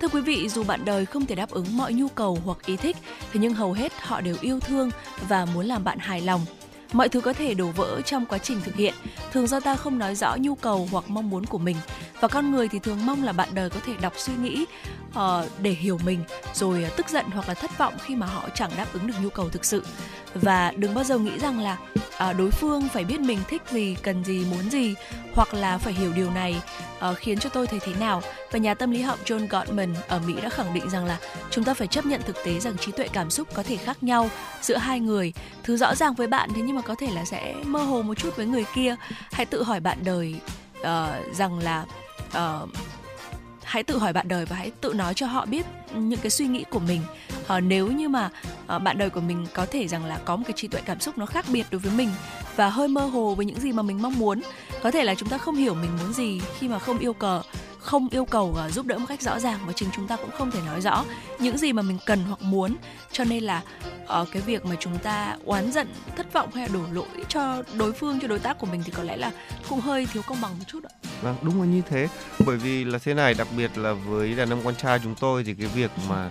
Thưa 0.00 0.08
quý 0.08 0.20
vị, 0.20 0.48
dù 0.48 0.64
bạn 0.64 0.84
đời 0.84 1.06
không 1.06 1.26
thể 1.26 1.34
đáp 1.34 1.50
ứng 1.50 1.76
mọi 1.76 1.92
nhu 1.92 2.08
cầu 2.08 2.38
hoặc 2.44 2.58
ý 2.66 2.76
thích, 2.76 2.96
thế 3.32 3.40
nhưng 3.40 3.54
hầu 3.54 3.72
hết 3.72 3.92
họ 4.00 4.20
đều 4.20 4.36
yêu 4.40 4.60
thương 4.60 4.90
và 5.28 5.44
muốn 5.44 5.66
làm 5.66 5.84
bạn 5.84 5.98
hài 5.98 6.20
lòng 6.20 6.40
mọi 6.92 7.08
thứ 7.08 7.20
có 7.20 7.32
thể 7.32 7.54
đổ 7.54 7.66
vỡ 7.66 8.00
trong 8.00 8.26
quá 8.26 8.38
trình 8.38 8.60
thực 8.64 8.74
hiện. 8.74 8.94
Thường 9.32 9.46
do 9.46 9.60
ta 9.60 9.76
không 9.76 9.98
nói 9.98 10.14
rõ 10.14 10.36
nhu 10.36 10.54
cầu 10.54 10.88
hoặc 10.92 11.04
mong 11.08 11.30
muốn 11.30 11.46
của 11.46 11.58
mình. 11.58 11.76
Và 12.20 12.28
con 12.28 12.50
người 12.50 12.68
thì 12.68 12.78
thường 12.78 13.06
mong 13.06 13.24
là 13.24 13.32
bạn 13.32 13.48
đời 13.54 13.70
có 13.70 13.80
thể 13.86 13.92
đọc 14.00 14.12
suy 14.16 14.32
nghĩ 14.42 14.66
uh, 15.08 15.44
để 15.62 15.70
hiểu 15.70 15.98
mình 16.04 16.24
rồi 16.54 16.84
ờ, 16.84 16.90
tức 16.96 17.08
giận 17.08 17.24
hoặc 17.26 17.48
là 17.48 17.54
thất 17.54 17.78
vọng 17.78 17.94
khi 18.00 18.14
mà 18.14 18.26
họ 18.26 18.48
chẳng 18.54 18.70
đáp 18.76 18.86
ứng 18.92 19.06
được 19.06 19.14
nhu 19.22 19.28
cầu 19.28 19.48
thực 19.48 19.64
sự 19.64 19.84
và 20.36 20.72
đừng 20.76 20.94
bao 20.94 21.04
giờ 21.04 21.18
nghĩ 21.18 21.38
rằng 21.38 21.60
là 21.60 21.76
à, 22.18 22.32
đối 22.32 22.50
phương 22.50 22.88
phải 22.88 23.04
biết 23.04 23.20
mình 23.20 23.38
thích 23.48 23.62
gì 23.70 23.96
cần 24.02 24.24
gì 24.24 24.44
muốn 24.50 24.70
gì 24.70 24.94
hoặc 25.34 25.54
là 25.54 25.78
phải 25.78 25.92
hiểu 25.92 26.12
điều 26.12 26.30
này 26.30 26.62
à, 26.98 27.12
khiến 27.12 27.38
cho 27.38 27.48
tôi 27.48 27.66
thấy 27.66 27.80
thế 27.80 27.92
nào. 28.00 28.22
Và 28.52 28.58
nhà 28.58 28.74
tâm 28.74 28.90
lý 28.90 29.02
học 29.02 29.18
John 29.24 29.46
Gottman 29.50 29.94
ở 30.08 30.20
Mỹ 30.26 30.34
đã 30.42 30.48
khẳng 30.48 30.74
định 30.74 30.90
rằng 30.90 31.04
là 31.04 31.18
chúng 31.50 31.64
ta 31.64 31.74
phải 31.74 31.86
chấp 31.86 32.06
nhận 32.06 32.22
thực 32.22 32.36
tế 32.44 32.60
rằng 32.60 32.78
trí 32.78 32.92
tuệ 32.92 33.08
cảm 33.08 33.30
xúc 33.30 33.48
có 33.54 33.62
thể 33.62 33.76
khác 33.76 34.02
nhau 34.02 34.30
giữa 34.60 34.76
hai 34.76 35.00
người. 35.00 35.32
Thứ 35.62 35.76
rõ 35.76 35.94
ràng 35.94 36.14
với 36.14 36.26
bạn 36.26 36.50
thế 36.54 36.62
nhưng 36.64 36.76
mà 36.76 36.82
có 36.82 36.94
thể 36.98 37.08
là 37.14 37.24
sẽ 37.24 37.54
mơ 37.66 37.80
hồ 37.80 38.02
một 38.02 38.14
chút 38.14 38.36
với 38.36 38.46
người 38.46 38.64
kia. 38.74 38.96
Hãy 39.32 39.46
tự 39.46 39.62
hỏi 39.62 39.80
bạn 39.80 39.98
đời 40.04 40.34
uh, 40.80 41.36
rằng 41.36 41.58
là 41.58 41.84
uh, 42.28 42.68
hãy 43.66 43.82
tự 43.82 43.98
hỏi 43.98 44.12
bạn 44.12 44.28
đời 44.28 44.44
và 44.44 44.56
hãy 44.56 44.70
tự 44.80 44.92
nói 44.92 45.14
cho 45.14 45.26
họ 45.26 45.46
biết 45.46 45.66
những 45.94 46.20
cái 46.20 46.30
suy 46.30 46.46
nghĩ 46.46 46.64
của 46.70 46.78
mình. 46.78 47.00
Uh, 47.40 47.62
nếu 47.62 47.86
như 47.86 48.08
mà 48.08 48.30
uh, 48.76 48.82
bạn 48.82 48.98
đời 48.98 49.10
của 49.10 49.20
mình 49.20 49.46
có 49.54 49.66
thể 49.66 49.88
rằng 49.88 50.04
là 50.04 50.18
có 50.24 50.36
một 50.36 50.42
cái 50.46 50.52
trí 50.56 50.68
tuệ 50.68 50.80
cảm 50.84 51.00
xúc 51.00 51.18
nó 51.18 51.26
khác 51.26 51.44
biệt 51.52 51.66
đối 51.70 51.78
với 51.78 51.92
mình 51.92 52.10
và 52.56 52.68
hơi 52.68 52.88
mơ 52.88 53.06
hồ 53.06 53.34
với 53.34 53.46
những 53.46 53.60
gì 53.60 53.72
mà 53.72 53.82
mình 53.82 54.02
mong 54.02 54.18
muốn 54.18 54.40
có 54.82 54.90
thể 54.90 55.04
là 55.04 55.14
chúng 55.14 55.28
ta 55.28 55.38
không 55.38 55.56
hiểu 55.56 55.74
mình 55.74 55.90
muốn 56.02 56.12
gì 56.12 56.40
khi 56.58 56.68
mà 56.68 56.78
không 56.78 56.98
yêu 56.98 57.12
cầu 57.12 57.42
không 57.86 58.08
yêu 58.10 58.24
cầu 58.24 58.56
uh, 58.66 58.72
giúp 58.72 58.86
đỡ 58.86 58.98
một 58.98 59.06
cách 59.08 59.22
rõ 59.22 59.38
ràng 59.38 59.58
và 59.66 59.72
chính 59.72 59.88
chúng 59.96 60.06
ta 60.06 60.16
cũng 60.16 60.30
không 60.38 60.50
thể 60.50 60.60
nói 60.66 60.80
rõ 60.80 61.04
những 61.38 61.58
gì 61.58 61.72
mà 61.72 61.82
mình 61.82 61.98
cần 62.06 62.24
hoặc 62.24 62.42
muốn. 62.42 62.76
Cho 63.12 63.24
nên 63.24 63.44
là 63.44 63.62
uh, 64.20 64.28
cái 64.32 64.42
việc 64.42 64.66
mà 64.66 64.76
chúng 64.80 64.98
ta 64.98 65.36
oán 65.44 65.72
giận 65.72 65.88
thất 66.16 66.32
vọng 66.32 66.50
hay 66.54 66.68
là 66.68 66.74
đổ 66.74 66.82
lỗi 66.92 67.24
cho 67.28 67.62
đối 67.74 67.92
phương 67.92 68.20
cho 68.20 68.28
đối 68.28 68.38
tác 68.38 68.58
của 68.58 68.66
mình 68.66 68.82
thì 68.84 68.92
có 68.92 69.02
lẽ 69.02 69.16
là 69.16 69.30
cũng 69.68 69.80
hơi 69.80 70.06
thiếu 70.12 70.22
công 70.26 70.40
bằng 70.40 70.58
một 70.58 70.64
chút 70.66 70.84
ạ. 70.84 70.92
Vâng 71.22 71.36
đúng 71.42 71.60
là 71.60 71.66
như 71.66 71.82
thế. 71.90 72.08
Bởi 72.46 72.56
vì 72.56 72.84
là 72.84 72.98
thế 72.98 73.14
này 73.14 73.34
đặc 73.34 73.48
biệt 73.56 73.78
là 73.78 73.92
với 73.92 74.34
đàn 74.34 74.52
ông 74.52 74.60
con 74.64 74.74
trai 74.74 75.00
chúng 75.04 75.14
tôi 75.14 75.44
thì 75.44 75.54
cái 75.54 75.66
việc 75.66 75.90
mà 76.08 76.30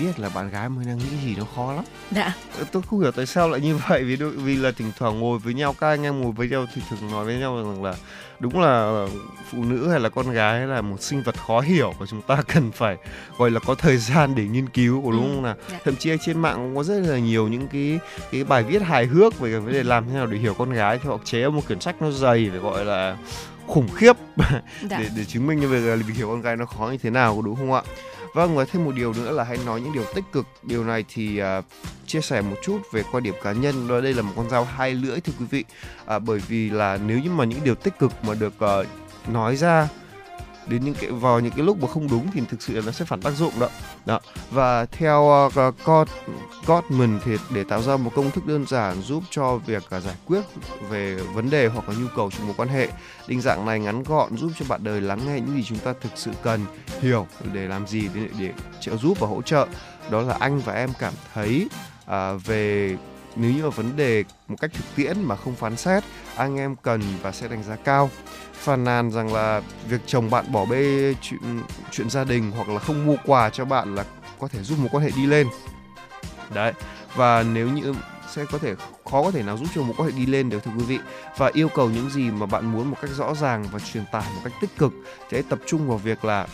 biết 0.00 0.18
là 0.18 0.28
bạn 0.28 0.50
gái 0.50 0.68
mình 0.68 0.86
đang 0.86 0.98
nghĩ 0.98 1.16
gì 1.24 1.36
nó 1.38 1.44
khó 1.56 1.72
lắm. 1.72 1.84
Dạ. 2.10 2.34
Tôi 2.72 2.82
không 2.90 3.00
hiểu 3.00 3.12
tại 3.12 3.26
sao 3.26 3.48
lại 3.48 3.60
như 3.60 3.76
vậy 3.88 4.04
vì 4.04 4.16
vì 4.16 4.56
là 4.56 4.72
thỉnh 4.72 4.92
thoảng 4.98 5.20
ngồi 5.20 5.38
với 5.38 5.54
nhau 5.54 5.74
các 5.80 5.88
anh 5.88 6.02
em 6.02 6.20
ngồi 6.20 6.32
với 6.32 6.48
nhau 6.48 6.66
thì 6.74 6.82
thường 6.90 7.10
nói 7.10 7.24
với 7.24 7.34
nhau 7.34 7.56
rằng 7.56 7.82
là 7.82 7.94
đúng 8.40 8.60
là 8.60 9.06
phụ 9.50 9.64
nữ 9.64 9.88
hay 9.90 10.00
là 10.00 10.08
con 10.08 10.30
gái 10.30 10.66
là 10.66 10.80
một 10.80 11.02
sinh 11.02 11.22
vật 11.22 11.34
khó 11.46 11.60
hiểu 11.60 11.92
và 11.98 12.06
chúng 12.06 12.22
ta 12.22 12.42
cần 12.54 12.72
phải 12.72 12.96
gọi 13.38 13.50
là 13.50 13.60
có 13.60 13.74
thời 13.74 13.96
gian 13.96 14.34
để 14.34 14.44
nghiên 14.44 14.68
cứu 14.68 15.02
đúng 15.02 15.28
ừ, 15.28 15.34
không 15.34 15.42
nào 15.42 15.54
dạ. 15.70 15.78
thậm 15.84 15.96
chí 15.96 16.10
trên 16.26 16.40
mạng 16.40 16.56
cũng 16.56 16.76
có 16.76 16.82
rất 16.82 17.00
là 17.00 17.18
nhiều 17.18 17.48
những 17.48 17.68
cái 17.68 17.98
cái 18.30 18.44
bài 18.44 18.62
viết 18.62 18.82
hài 18.82 19.06
hước 19.06 19.38
về 19.38 19.58
vấn 19.58 19.72
đề 19.72 19.82
làm 19.82 20.06
thế 20.08 20.14
nào 20.14 20.26
để 20.26 20.38
hiểu 20.38 20.54
con 20.54 20.72
gái 20.72 20.98
thì 21.02 21.08
họ 21.08 21.18
chế 21.24 21.48
một 21.48 21.60
quyển 21.66 21.80
sách 21.80 22.02
nó 22.02 22.10
dày 22.10 22.48
phải 22.50 22.58
gọi 22.58 22.84
là 22.84 23.16
khủng 23.66 23.88
khiếp 23.94 24.16
dạ. 24.90 24.98
để 24.98 25.08
để 25.16 25.24
chứng 25.24 25.46
minh 25.46 25.60
như 25.60 25.74
là 25.74 25.96
việc 25.96 26.14
hiểu 26.16 26.28
con 26.28 26.42
gái 26.42 26.56
nó 26.56 26.64
khó 26.66 26.88
như 26.88 26.98
thế 26.98 27.10
nào 27.10 27.42
đúng 27.42 27.56
không 27.56 27.72
ạ 27.72 27.82
Vâng 28.34 28.56
và 28.56 28.64
thêm 28.64 28.84
một 28.84 28.94
điều 28.94 29.12
nữa 29.12 29.32
là 29.32 29.44
hãy 29.44 29.58
nói 29.66 29.80
những 29.80 29.92
điều 29.92 30.04
tích 30.14 30.24
cực. 30.32 30.46
Điều 30.62 30.84
này 30.84 31.04
thì 31.14 31.42
uh, 31.42 31.64
chia 32.06 32.20
sẻ 32.20 32.40
một 32.40 32.56
chút 32.62 32.78
về 32.92 33.02
quan 33.12 33.22
điểm 33.22 33.34
cá 33.42 33.52
nhân. 33.52 33.88
Đó 33.88 34.00
đây 34.00 34.14
là 34.14 34.22
một 34.22 34.32
con 34.36 34.50
dao 34.50 34.64
hai 34.64 34.94
lưỡi 34.94 35.20
thưa 35.20 35.32
quý 35.38 35.46
vị. 35.50 35.64
Uh, 36.16 36.22
bởi 36.22 36.38
vì 36.38 36.70
là 36.70 36.98
nếu 37.06 37.18
như 37.18 37.30
mà 37.30 37.44
những 37.44 37.64
điều 37.64 37.74
tích 37.74 37.98
cực 37.98 38.12
mà 38.24 38.34
được 38.34 38.54
uh, 38.64 38.86
nói 39.28 39.56
ra 39.56 39.88
đến 40.66 40.84
những 40.84 40.94
cái 40.94 41.10
vào 41.10 41.40
những 41.40 41.52
cái 41.52 41.64
lúc 41.64 41.82
mà 41.82 41.88
không 41.88 42.08
đúng 42.10 42.30
thì 42.32 42.40
thực 42.48 42.62
sự 42.62 42.74
là 42.74 42.82
nó 42.86 42.92
sẽ 42.92 43.04
phản 43.04 43.20
tác 43.20 43.30
dụng 43.30 43.52
đó. 43.60 43.68
Đó. 44.06 44.20
Và 44.50 44.84
theo 44.84 45.30
ờ, 45.30 45.50
ờ, 45.54 45.68
uh, 45.68 45.74
God 45.84 46.08
Gottman 46.66 47.20
thì 47.24 47.36
để 47.54 47.64
tạo 47.64 47.82
ra 47.82 47.96
một 47.96 48.12
công 48.14 48.30
thức 48.30 48.46
đơn 48.46 48.66
giản 48.68 49.02
giúp 49.02 49.22
cho 49.30 49.56
việc 49.56 49.82
uh, 49.96 50.02
giải 50.02 50.14
quyết 50.26 50.40
về 50.90 51.14
vấn 51.14 51.50
đề 51.50 51.66
hoặc 51.66 51.88
là 51.88 51.94
nhu 51.94 52.06
cầu 52.16 52.30
trong 52.30 52.46
mối 52.46 52.54
quan 52.56 52.68
hệ. 52.68 52.88
Định 53.28 53.40
dạng 53.40 53.66
này 53.66 53.80
ngắn 53.80 54.02
gọn 54.02 54.36
giúp 54.36 54.50
cho 54.58 54.64
bạn 54.68 54.84
đời 54.84 55.00
lắng 55.00 55.20
nghe 55.26 55.40
những 55.40 55.56
gì 55.56 55.64
chúng 55.64 55.78
ta 55.78 55.92
thực 56.00 56.12
sự 56.14 56.30
cần 56.42 56.60
hiểu 57.00 57.26
để 57.52 57.68
làm 57.68 57.86
gì 57.86 58.08
để, 58.14 58.28
để 58.38 58.52
trợ 58.80 58.96
giúp 58.96 59.20
và 59.20 59.26
hỗ 59.26 59.42
trợ. 59.42 59.66
Đó 60.10 60.20
là 60.20 60.36
anh 60.40 60.58
và 60.58 60.72
em 60.72 60.90
cảm 60.98 61.12
thấy 61.34 61.68
uh, 62.04 62.44
về 62.44 62.96
nếu 63.36 63.52
như 63.52 63.62
mà 63.62 63.68
vấn 63.68 63.96
đề 63.96 64.24
một 64.48 64.56
cách 64.60 64.70
thực 64.74 64.84
tiễn 64.96 65.22
mà 65.22 65.36
không 65.36 65.54
phán 65.54 65.76
xét 65.76 66.04
anh 66.36 66.56
em 66.56 66.76
cần 66.76 67.00
và 67.22 67.32
sẽ 67.32 67.48
đánh 67.48 67.62
giá 67.62 67.76
cao 67.76 68.10
phàn 68.64 68.84
nàn 68.84 69.10
rằng 69.10 69.32
là 69.32 69.62
việc 69.88 70.00
chồng 70.06 70.30
bạn 70.30 70.52
bỏ 70.52 70.64
bê 70.64 71.14
chuyện 71.20 71.60
chuyện 71.90 72.10
gia 72.10 72.24
đình 72.24 72.50
hoặc 72.50 72.68
là 72.68 72.78
không 72.78 73.06
mua 73.06 73.16
quà 73.24 73.50
cho 73.50 73.64
bạn 73.64 73.94
là 73.94 74.04
có 74.38 74.48
thể 74.48 74.62
giúp 74.62 74.78
một 74.78 74.88
quan 74.92 75.04
hệ 75.04 75.10
đi 75.16 75.26
lên. 75.26 75.48
Đấy, 76.54 76.72
và 77.14 77.42
nếu 77.42 77.68
như 77.68 77.94
sẽ 78.30 78.44
có 78.52 78.58
thể, 78.58 78.74
khó 79.10 79.22
có 79.22 79.30
thể 79.30 79.42
nào 79.42 79.56
giúp 79.56 79.68
cho 79.74 79.82
một 79.82 79.94
quan 79.96 80.10
hệ 80.10 80.18
đi 80.18 80.26
lên 80.26 80.50
được, 80.50 80.64
thưa 80.64 80.70
quý 80.78 80.84
vị. 80.84 80.98
Và 81.36 81.50
yêu 81.52 81.68
cầu 81.68 81.90
những 81.90 82.10
gì 82.10 82.30
mà 82.30 82.46
bạn 82.46 82.72
muốn 82.72 82.90
một 82.90 82.96
cách 83.00 83.10
rõ 83.10 83.34
ràng 83.34 83.64
và 83.72 83.78
truyền 83.78 84.04
tải 84.12 84.24
một 84.34 84.40
cách 84.44 84.52
tích 84.60 84.78
cực 84.78 84.92
thì 85.20 85.28
hãy 85.32 85.42
tập 85.42 85.58
trung 85.66 85.88
vào 85.88 85.98
việc 85.98 86.24
là 86.24 86.46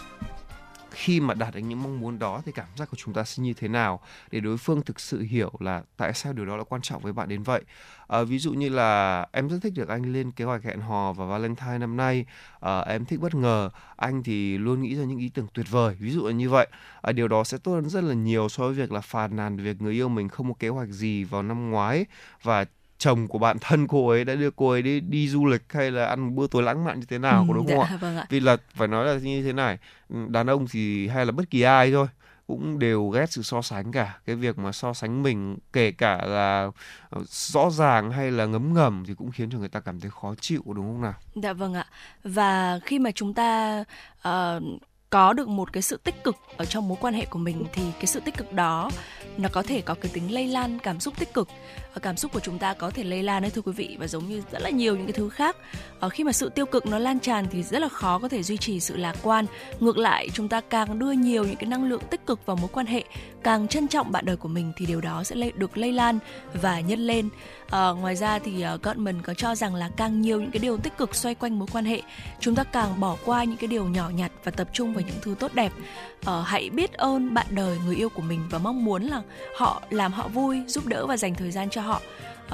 khi 0.91 1.21
mà 1.21 1.35
đạt 1.35 1.55
được 1.55 1.61
những 1.61 1.83
mong 1.83 2.01
muốn 2.01 2.19
đó 2.19 2.43
thì 2.47 2.53
cảm 2.53 2.67
giác 2.77 2.91
của 2.91 2.97
chúng 2.97 3.15
ta 3.15 3.25
sẽ 3.25 3.43
như 3.43 3.55
thế 3.55 3.69
nào 3.69 4.01
để 4.31 4.41
đối 4.41 4.57
phương 4.57 4.83
thực 4.83 5.01
sự 5.01 5.21
hiểu 5.21 5.53
là 5.61 5.83
tại 5.97 6.13
sao 6.15 6.33
điều 6.33 6.47
đó 6.47 6.57
là 6.57 6.65
quan 6.65 6.83
trọng 6.83 7.03
với 7.03 7.13
bạn 7.13 7.29
đến 7.29 7.43
vậy? 7.43 7.63
À, 8.09 8.23
ví 8.23 8.39
dụ 8.39 8.53
như 8.53 8.69
là 8.69 9.27
em 9.33 9.49
rất 9.49 9.59
thích 9.63 9.73
được 9.77 9.89
anh 9.89 10.13
lên 10.13 10.31
kế 10.33 10.45
hoạch 10.45 10.65
hẹn 10.65 10.81
hò 10.81 11.13
và 11.13 11.25
Valentine 11.25 11.79
năm 11.79 11.97
nay. 11.97 12.27
À, 12.61 12.81
em 12.81 13.05
thích 13.05 13.21
bất 13.21 13.35
ngờ. 13.35 13.71
Anh 13.97 14.23
thì 14.23 14.59
luôn 14.59 14.83
nghĩ 14.83 14.97
ra 14.97 15.05
những 15.05 15.19
ý 15.19 15.29
tưởng 15.29 15.47
tuyệt 15.55 15.67
vời 15.71 15.97
ví 16.01 16.11
dụ 16.11 16.27
là 16.27 16.33
như 16.33 16.51
vậy. 16.51 16.69
À, 17.03 17.13
điều 17.13 17.29
đó 17.29 17.45
sẽ 17.45 17.59
tốt 17.59 17.73
hơn 17.73 17.89
rất 17.89 18.05
là 18.05 18.15
nhiều 18.15 18.49
so 18.49 18.65
với 18.65 18.75
việc 18.75 18.93
là 18.93 19.01
phàn 19.01 19.37
nàn 19.37 19.57
việc 19.57 19.83
người 19.83 19.93
yêu 19.93 20.09
mình 20.09 20.29
không 20.29 20.49
có 20.49 20.55
kế 20.59 20.69
hoạch 20.69 20.89
gì 20.89 21.25
vào 21.25 21.43
năm 21.43 21.71
ngoái 21.71 22.07
và 22.43 22.65
chồng 23.01 23.29
của 23.29 23.39
bạn 23.39 23.57
thân 23.61 23.87
cô 23.87 24.09
ấy 24.09 24.25
đã 24.25 24.35
đưa 24.35 24.51
cô 24.51 24.71
ấy 24.71 24.83
đi 24.83 25.01
đi 25.01 25.29
du 25.29 25.47
lịch 25.47 25.63
hay 25.69 25.91
là 25.91 26.07
ăn 26.07 26.21
một 26.21 26.31
bữa 26.35 26.47
tối 26.47 26.63
lãng 26.63 26.85
mạn 26.85 27.01
như 27.01 27.07
thế 27.07 27.19
nào 27.19 27.41
ừ, 27.41 27.45
có 27.49 27.55
đúng 27.55 27.67
dạ, 27.67 27.75
không 27.75 27.85
ạ? 27.85 27.99
Vâng 28.01 28.17
ạ? 28.17 28.27
Vì 28.29 28.41
là 28.41 28.57
phải 28.75 28.89
nói 28.89 29.07
là 29.07 29.15
như 29.15 29.43
thế 29.43 29.53
này, 29.53 29.79
ừ, 30.09 30.17
đàn 30.29 30.47
ông 30.47 30.67
thì 30.71 31.09
hay 31.09 31.27
là 31.27 31.33
bất 31.33 31.51
kỳ 31.51 31.63
ai 31.63 31.93
thôi 31.93 32.07
cũng 32.47 32.79
đều 32.79 33.09
ghét 33.09 33.33
sự 33.33 33.43
so 33.43 33.63
sánh 33.63 33.93
cả 33.93 34.19
cái 34.27 34.37
việc 34.37 34.59
mà 34.59 34.73
so 34.73 34.95
sánh 34.95 35.23
mình 35.23 35.59
kể 35.73 35.91
cả 35.91 36.27
là 36.27 36.71
ờ, 37.11 37.23
rõ 37.27 37.71
ràng 37.71 38.11
hay 38.11 38.31
là 38.31 38.47
ngấm 38.47 38.75
ngầm 38.75 39.05
thì 39.07 39.15
cũng 39.15 39.31
khiến 39.31 39.51
cho 39.51 39.59
người 39.59 39.69
ta 39.69 39.81
cảm 39.81 40.01
thấy 40.01 40.11
khó 40.11 40.35
chịu 40.41 40.63
đúng 40.67 40.87
không 40.87 41.03
nào? 41.03 41.15
Dạ 41.35 41.53
vâng 41.53 41.75
ạ. 41.75 41.87
Và 42.25 42.81
khi 42.85 42.99
mà 42.99 43.11
chúng 43.11 43.35
ta 43.35 43.81
uh, 44.29 44.63
có 45.11 45.33
được 45.33 45.49
một 45.49 45.73
cái 45.73 45.83
sự 45.83 45.97
tích 46.05 46.25
cực 46.25 46.37
ở 46.57 46.65
trong 46.65 46.89
mối 46.89 46.99
quan 47.01 47.15
hệ 47.15 47.25
của 47.25 47.39
mình 47.39 47.65
thì 47.73 47.83
cái 47.95 48.07
sự 48.07 48.21
tích 48.21 48.37
cực 48.37 48.53
đó 48.53 48.91
nó 49.37 49.49
có 49.53 49.63
thể 49.63 49.81
có 49.81 49.95
cái 49.95 50.11
tính 50.15 50.35
lây 50.35 50.47
lan 50.47 50.79
cảm 50.79 51.01
xúc 51.01 51.15
tích 51.19 51.35
cực. 51.35 51.49
Ờ, 51.95 52.01
cảm 52.01 52.17
xúc 52.17 52.33
của 52.33 52.41
chúng 52.41 52.59
ta 52.59 52.75
có 52.75 52.91
thể 52.91 53.05
lây 53.05 53.23
lan 53.23 53.43
đấy 53.43 53.51
thưa 53.51 53.63
quý 53.63 53.73
vị 53.73 53.97
và 54.01 54.07
giống 54.07 54.29
như 54.29 54.43
rất 54.53 54.63
là 54.63 54.71
nhiều 54.71 54.97
những 54.97 55.07
cái 55.07 55.13
thứ 55.13 55.29
khác. 55.29 55.57
Ở 56.01 56.09
khi 56.09 56.25
mà 56.25 56.33
sự 56.33 56.49
tiêu 56.49 56.67
cực 56.67 56.87
nó 56.87 56.99
lan 56.99 57.21
tràn 57.21 57.47
thì 57.51 57.63
rất 57.63 57.79
là 57.79 57.89
khó 57.89 58.19
có 58.19 58.29
thể 58.29 58.43
duy 58.43 58.57
trì 58.57 58.81
sự 58.81 58.97
lạc 58.97 59.17
quan. 59.23 59.47
Ngược 59.81 59.99
lại 59.99 60.29
chúng 60.33 60.49
ta 60.49 60.61
càng 60.61 60.99
đưa 60.99 61.13
nhiều 61.13 61.45
những 61.45 61.57
cái 61.57 61.67
năng 61.67 61.85
lượng 61.85 62.03
tích 62.11 62.27
cực 62.27 62.47
vào 62.47 62.57
mối 62.57 62.69
quan 62.73 62.87
hệ 62.87 63.05
càng 63.43 63.69
trân 63.69 63.89
trọng 63.89 64.13
bạn 64.13 64.25
đời 64.25 64.37
của 64.37 64.49
mình 64.49 64.73
thì 64.77 64.87
điều 64.87 65.01
đó 65.01 65.25
sẽ 65.25 65.37
lây, 65.37 65.53
được 65.57 65.79
lây 65.79 65.93
lan 65.93 66.19
và 66.63 66.81
nhân 66.81 67.07
lên 67.07 67.29
à, 67.71 67.91
ngoài 67.91 68.17
ra 68.17 68.39
thì 68.39 68.63
ờ, 68.63 68.75
uh, 68.75 68.83
Gottman 68.83 69.23
có 69.23 69.35
cho 69.35 69.55
rằng 69.55 69.75
là 69.75 69.91
càng 69.97 70.21
nhiều 70.21 70.41
những 70.41 70.51
cái 70.51 70.61
điều 70.61 70.77
tích 70.77 70.97
cực 70.99 71.15
xoay 71.15 71.35
quanh 71.35 71.59
mối 71.59 71.69
quan 71.73 71.85
hệ 71.85 72.03
chúng 72.41 72.55
ta 72.55 72.65
càng 72.65 73.01
bỏ 73.01 73.17
qua 73.25 73.45
những 73.45 73.57
cái 73.57 73.69
điều 73.69 73.85
nhỏ 73.85 74.09
nhặt 74.09 74.33
và 74.45 74.51
tập 74.51 74.69
trung 74.73 74.95
vào 74.95 75.05
những 75.07 75.17
thứ 75.23 75.35
tốt 75.39 75.55
đẹp. 75.55 75.73
Uh, 76.21 76.47
hãy 76.47 76.71
biết 76.71 76.93
ơn 76.93 77.35
bạn 77.35 77.47
đời 77.51 77.79
người 77.87 77.97
yêu 77.97 78.09
của 78.09 78.23
mình 78.23 78.41
và 78.51 78.59
mong 78.59 78.85
muốn 78.85 79.03
là 79.03 79.23
họ 79.57 79.83
làm 79.91 80.13
họ 80.13 80.29
vui 80.29 80.63
giúp 80.67 80.87
đỡ 80.87 81.07
và 81.07 81.17
dành 81.17 81.35
thời 81.35 81.51
gian 81.51 81.71
cho 81.71 81.81
họ. 81.81 82.03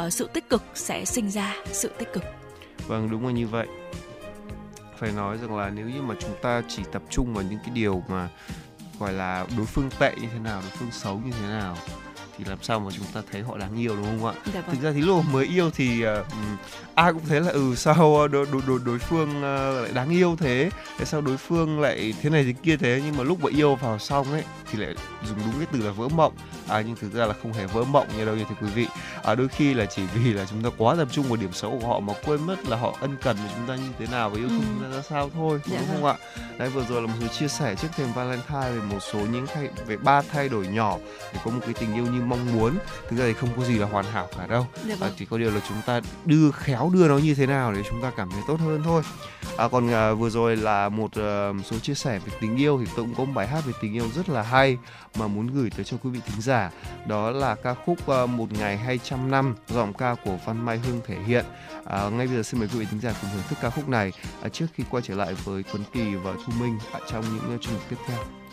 Uh, 0.06 0.12
sự 0.12 0.30
tích 0.32 0.49
cực 0.49 0.62
sẽ 0.75 1.04
sinh 1.04 1.30
ra 1.30 1.56
sự 1.66 1.90
tích 1.99 2.12
cực. 2.12 2.25
Vâng 2.87 3.11
đúng 3.11 3.26
là 3.26 3.32
như 3.32 3.46
vậy. 3.46 3.66
Phải 4.99 5.12
nói 5.12 5.38
rằng 5.38 5.56
là 5.56 5.70
nếu 5.70 5.88
như 5.88 6.02
mà 6.02 6.14
chúng 6.20 6.35
ta 6.42 6.62
chỉ 6.68 6.82
tập 6.92 7.02
trung 7.11 7.35
vào 7.35 7.44
những 7.50 7.58
cái 7.58 7.70
điều 7.75 8.02
mà 8.08 8.28
gọi 8.99 9.12
là 9.12 9.46
đối 9.56 9.66
phương 9.66 9.90
tệ 9.99 10.14
như 10.20 10.28
thế 10.32 10.38
nào 10.38 10.61
đối 10.61 10.70
phương 10.70 10.90
xấu 10.90 11.20
như 11.25 11.30
thế 11.40 11.49
nào 11.49 11.76
thì 12.38 12.45
làm 12.45 12.59
sao 12.62 12.81
mà 12.81 12.90
chúng 12.97 13.07
ta 13.14 13.23
thấy 13.33 13.43
họ 13.43 13.59
đáng 13.59 13.81
yêu 13.81 13.97
đúng 13.97 14.05
không 14.05 14.26
ạ? 14.26 14.35
Dạ 14.55 14.61
vâng. 14.61 14.76
Thực 14.76 14.83
ra 14.83 14.93
thì 14.93 15.00
lúc 15.00 15.25
mới 15.33 15.47
yêu 15.47 15.71
thì 15.71 16.05
uh, 16.07 16.26
ai 16.97 17.12
cũng 17.12 17.23
thấy 17.29 17.41
là 17.41 17.50
ừ 17.50 17.75
sao 17.75 18.29
đối 18.29 18.47
đối 18.53 18.62
đối, 18.67 18.79
đối 18.85 18.99
phương 18.99 19.29
uh, 19.29 19.83
lại 19.83 19.93
đáng 19.95 20.11
yêu 20.11 20.37
thế, 20.38 20.71
tại 20.97 21.07
sao 21.07 21.21
đối 21.21 21.37
phương 21.37 21.81
lại 21.81 22.15
thế 22.23 22.31
này 22.31 22.45
thế 22.45 22.53
kia 22.62 22.76
thế 22.76 23.03
nhưng 23.05 23.17
mà 23.17 23.25
lúc 23.25 23.45
mà 23.45 23.50
yêu 23.57 23.75
vào 23.75 23.99
xong 23.99 24.33
ấy 24.33 24.43
thì 24.71 24.79
lại 24.79 24.95
dùng 25.29 25.38
đúng 25.45 25.55
cái 25.59 25.67
từ 25.73 25.87
là 25.87 25.91
vỡ 25.91 26.09
mộng. 26.09 26.33
À 26.69 26.81
nhưng 26.87 26.97
thực 26.97 27.12
ra 27.12 27.26
là 27.26 27.35
không 27.43 27.53
hề 27.53 27.67
vỡ 27.67 27.85
mộng 27.85 28.07
như 28.19 28.25
đâu 28.25 28.37
như 28.37 28.45
thưa 28.49 28.67
quý 28.67 28.73
vị. 28.75 28.87
À 29.23 29.35
đôi 29.35 29.49
khi 29.49 29.75
là 29.75 29.87
chỉ 29.87 30.03
vì 30.15 30.33
là 30.33 30.47
chúng 30.50 30.62
ta 30.62 30.71
quá 30.79 30.95
tập 30.95 31.09
trung 31.12 31.26
vào 31.26 31.37
điểm 31.37 31.53
xấu 31.53 31.79
của 31.81 31.88
họ 31.88 32.00
mà 32.00 32.12
quên 32.25 32.47
mất 32.47 32.65
là 32.69 32.76
họ 32.76 32.97
ân 33.00 33.17
cần 33.23 33.37
với 33.37 33.50
chúng 33.57 33.67
ta 33.67 33.75
như 33.76 33.91
thế 33.99 34.07
nào 34.12 34.31
và 34.31 34.37
yêu 34.37 34.49
thương 34.49 34.61
ừ. 34.61 34.65
chúng 34.69 34.83
ta 34.83 34.97
ra 34.97 35.03
sao 35.03 35.31
thôi, 35.35 35.61
đúng 35.67 35.79
dạ 35.79 35.85
không 35.93 36.03
vâng. 36.03 36.17
ạ? 36.21 36.43
Đấy 36.59 36.69
vừa 36.69 36.85
rồi 36.88 37.00
là 37.03 37.07
một 37.07 37.15
sự 37.21 37.29
chia 37.29 37.49
sẻ 37.49 37.75
trước 37.75 37.88
thềm 37.97 38.12
Valentine 38.15 38.71
về 38.71 38.81
một 38.91 38.99
số 39.12 39.19
những 39.19 39.47
thay 39.55 39.69
về 39.87 39.97
ba 39.97 40.23
thay 40.23 40.49
đổi 40.49 40.67
nhỏ 40.67 40.99
để 41.35 41.41
có 41.45 41.50
một 41.50 41.61
cái 41.65 41.75
tình 41.75 41.95
yêu 41.95 42.05
như 42.05 42.21
mong 42.21 42.55
muốn 42.55 42.79
thực 43.09 43.17
ra 43.17 43.25
thì 43.26 43.33
không 43.33 43.49
có 43.57 43.65
gì 43.65 43.79
là 43.79 43.87
hoàn 43.87 44.05
hảo 44.05 44.29
cả 44.38 44.47
đâu 44.47 44.67
Dạ 44.87 44.95
à, 44.95 44.97
vâng. 45.00 45.12
chỉ 45.19 45.25
có 45.25 45.38
điều 45.38 45.50
là 45.50 45.61
chúng 45.69 45.79
ta 45.87 46.00
đưa 46.25 46.50
khéo 46.50 46.86
đưa 46.90 47.09
nó 47.09 47.19
như 47.19 47.35
thế 47.35 47.47
nào 47.47 47.73
để 47.73 47.83
chúng 47.90 48.02
ta 48.02 48.12
cảm 48.16 48.31
thấy 48.31 48.40
tốt 48.47 48.61
hơn 48.61 48.83
thôi. 48.85 49.02
À, 49.57 49.69
còn 49.69 49.90
à, 49.90 50.12
vừa 50.12 50.31
rồi 50.31 50.57
là 50.57 50.88
một 50.88 51.11
à, 51.14 51.52
số 51.64 51.78
chia 51.78 51.95
sẻ 51.95 52.19
về 52.19 52.33
tình 52.40 52.57
yêu 52.57 52.78
thì 52.81 52.93
tôi 52.97 53.05
cũng 53.05 53.14
có 53.14 53.25
một 53.25 53.33
bài 53.35 53.47
hát 53.47 53.61
về 53.66 53.73
tình 53.81 53.95
yêu 53.95 54.09
rất 54.14 54.28
là 54.28 54.43
hay 54.43 54.78
mà 55.19 55.26
muốn 55.26 55.47
gửi 55.47 55.71
tới 55.71 55.85
cho 55.85 55.97
quý 56.02 56.11
vị 56.11 56.21
thính 56.26 56.40
giả. 56.40 56.71
Đó 57.07 57.31
là 57.31 57.55
ca 57.55 57.75
khúc 57.75 58.09
à, 58.09 58.26
một 58.26 58.52
ngày 58.52 58.76
hay 58.76 58.99
trăm 58.99 59.31
năm 59.31 59.55
giọng 59.69 59.93
ca 59.93 60.14
của 60.25 60.38
Văn 60.47 60.64
Mai 60.64 60.78
Hương 60.78 61.00
thể 61.07 61.16
hiện. 61.26 61.45
À, 61.85 62.09
ngay 62.09 62.26
bây 62.26 62.37
giờ 62.37 62.43
xin 62.43 62.61
mời 62.61 62.69
quý 62.73 62.78
vị 62.78 62.87
thính 62.90 63.00
giả 63.00 63.14
cùng 63.23 63.31
thưởng 63.33 63.43
thức 63.49 63.59
ca 63.62 63.71
khúc 63.71 63.88
này 63.88 64.12
à, 64.43 64.49
trước 64.49 64.66
khi 64.75 64.85
quay 64.90 65.02
trở 65.07 65.14
lại 65.14 65.35
với 65.45 65.62
Tuấn 65.73 65.83
Kỳ 65.93 66.14
và 66.14 66.33
Thu 66.33 66.52
Minh 66.61 66.78
à, 66.93 67.00
trong 67.11 67.25
những 67.35 67.50
ờ, 67.50 67.59
chương 67.61 67.61
trình 67.61 67.75
mục 67.75 67.83
tiếp 67.90 67.97
theo. 68.07 68.46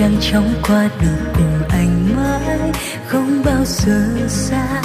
Trăng 0.00 0.16
chóng 0.20 0.54
qua 0.68 0.88
được 1.00 1.32
cùng 1.34 1.68
anh 1.68 2.16
mãi, 2.16 2.72
không 3.06 3.42
bao 3.44 3.64
giờ 3.64 4.28
xa. 4.28 4.82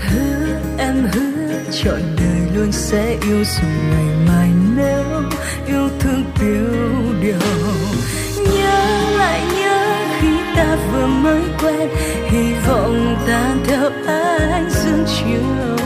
Hứa 0.00 0.58
em 0.78 1.06
hứa 1.12 1.52
trọn 1.72 2.00
đời 2.16 2.40
luôn 2.54 2.72
sẽ 2.72 3.16
yêu 3.22 3.44
dù 3.44 3.68
ngày 3.90 4.16
mai 4.28 4.50
nếu 4.76 5.04
yêu 5.66 5.88
thương 6.00 6.24
tiêu 6.40 6.66
điều. 7.22 7.34
Nhớ 8.36 9.10
lại 9.18 9.40
nhớ 9.54 9.96
khi 10.20 10.28
ta 10.56 10.76
vừa 10.92 11.06
mới 11.06 11.42
quen, 11.62 11.88
hy 12.30 12.52
vọng 12.68 13.16
tan 13.26 13.64
theo 13.66 13.90
ánh 14.06 14.70
dương 14.70 15.04
chiều. 15.06 15.76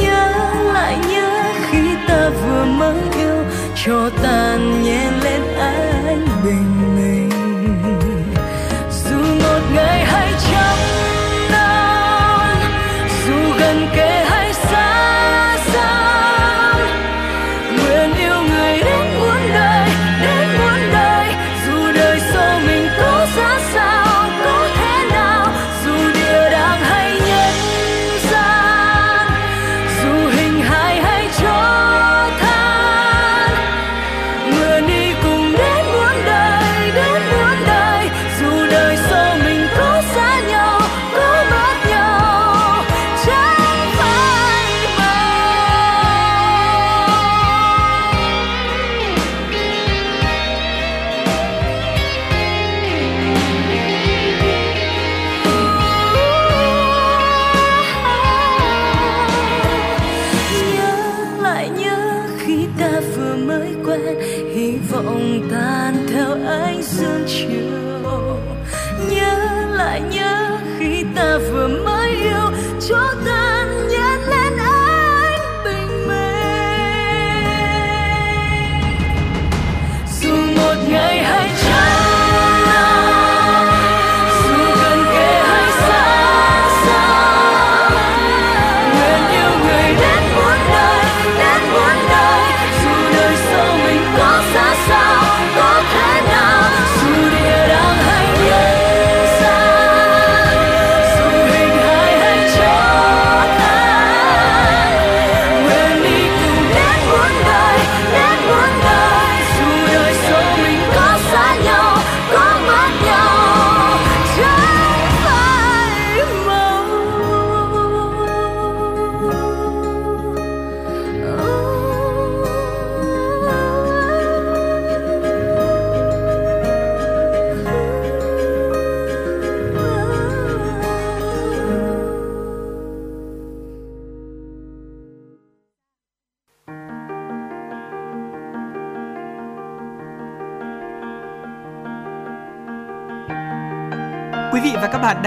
Nhớ 0.00 0.32
lại 0.74 0.98
nhớ 1.08 1.52
khi 1.70 1.96
ta 2.08 2.30
vừa 2.30 2.64
mới 2.64 3.00
yêu, 3.18 3.44
cho 3.84 4.10
tàn 4.22 4.82
nhẹ 4.82 5.10
lên 5.22 5.42
ánh 5.58 6.26
bình 6.44 6.65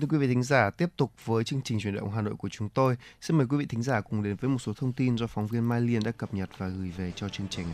Vâng 0.00 0.08
thưa 0.08 0.16
quý 0.16 0.26
vị 0.26 0.34
thính 0.34 0.42
giả, 0.42 0.70
tiếp 0.70 0.86
tục 0.96 1.12
với 1.24 1.44
chương 1.44 1.60
trình 1.64 1.80
chuyển 1.80 1.94
động 1.94 2.10
Hà 2.14 2.22
Nội 2.22 2.34
của 2.38 2.48
chúng 2.48 2.68
tôi. 2.68 2.96
Xin 3.20 3.38
mời 3.38 3.46
quý 3.50 3.56
vị 3.56 3.66
thính 3.66 3.82
giả 3.82 4.00
cùng 4.00 4.22
đến 4.22 4.36
với 4.40 4.50
một 4.50 4.58
số 4.58 4.72
thông 4.72 4.92
tin 4.92 5.16
do 5.16 5.26
phóng 5.26 5.46
viên 5.46 5.68
Mai 5.68 5.80
Liên 5.80 6.02
đã 6.04 6.10
cập 6.10 6.34
nhật 6.34 6.50
và 6.58 6.68
gửi 6.68 6.92
về 6.96 7.12
cho 7.16 7.28
chương 7.28 7.46
trình. 7.50 7.66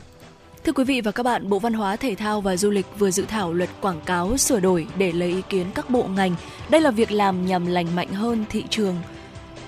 Thưa 0.65 0.73
quý 0.73 0.85
vị 0.85 1.01
và 1.01 1.11
các 1.11 1.23
bạn, 1.23 1.49
Bộ 1.49 1.59
Văn 1.59 1.73
hóa, 1.73 1.97
Thể 1.97 2.15
thao 2.15 2.41
và 2.41 2.57
Du 2.57 2.71
lịch 2.71 2.87
vừa 2.99 3.11
dự 3.11 3.25
thảo 3.29 3.53
luật 3.53 3.71
quảng 3.81 4.01
cáo 4.07 4.37
sửa 4.37 4.61
đổi 4.61 4.87
để 4.99 5.13
lấy 5.13 5.29
ý 5.29 5.43
kiến 5.49 5.67
các 5.75 5.91
bộ 5.91 6.09
ngành. 6.09 6.35
Đây 6.71 6.81
là 6.81 6.91
việc 6.91 7.13
làm 7.13 7.47
nhằm 7.47 7.67
lành 7.67 7.97
mạnh 7.97 8.13
hơn 8.13 8.45
thị 8.51 8.65
trường 8.71 8.97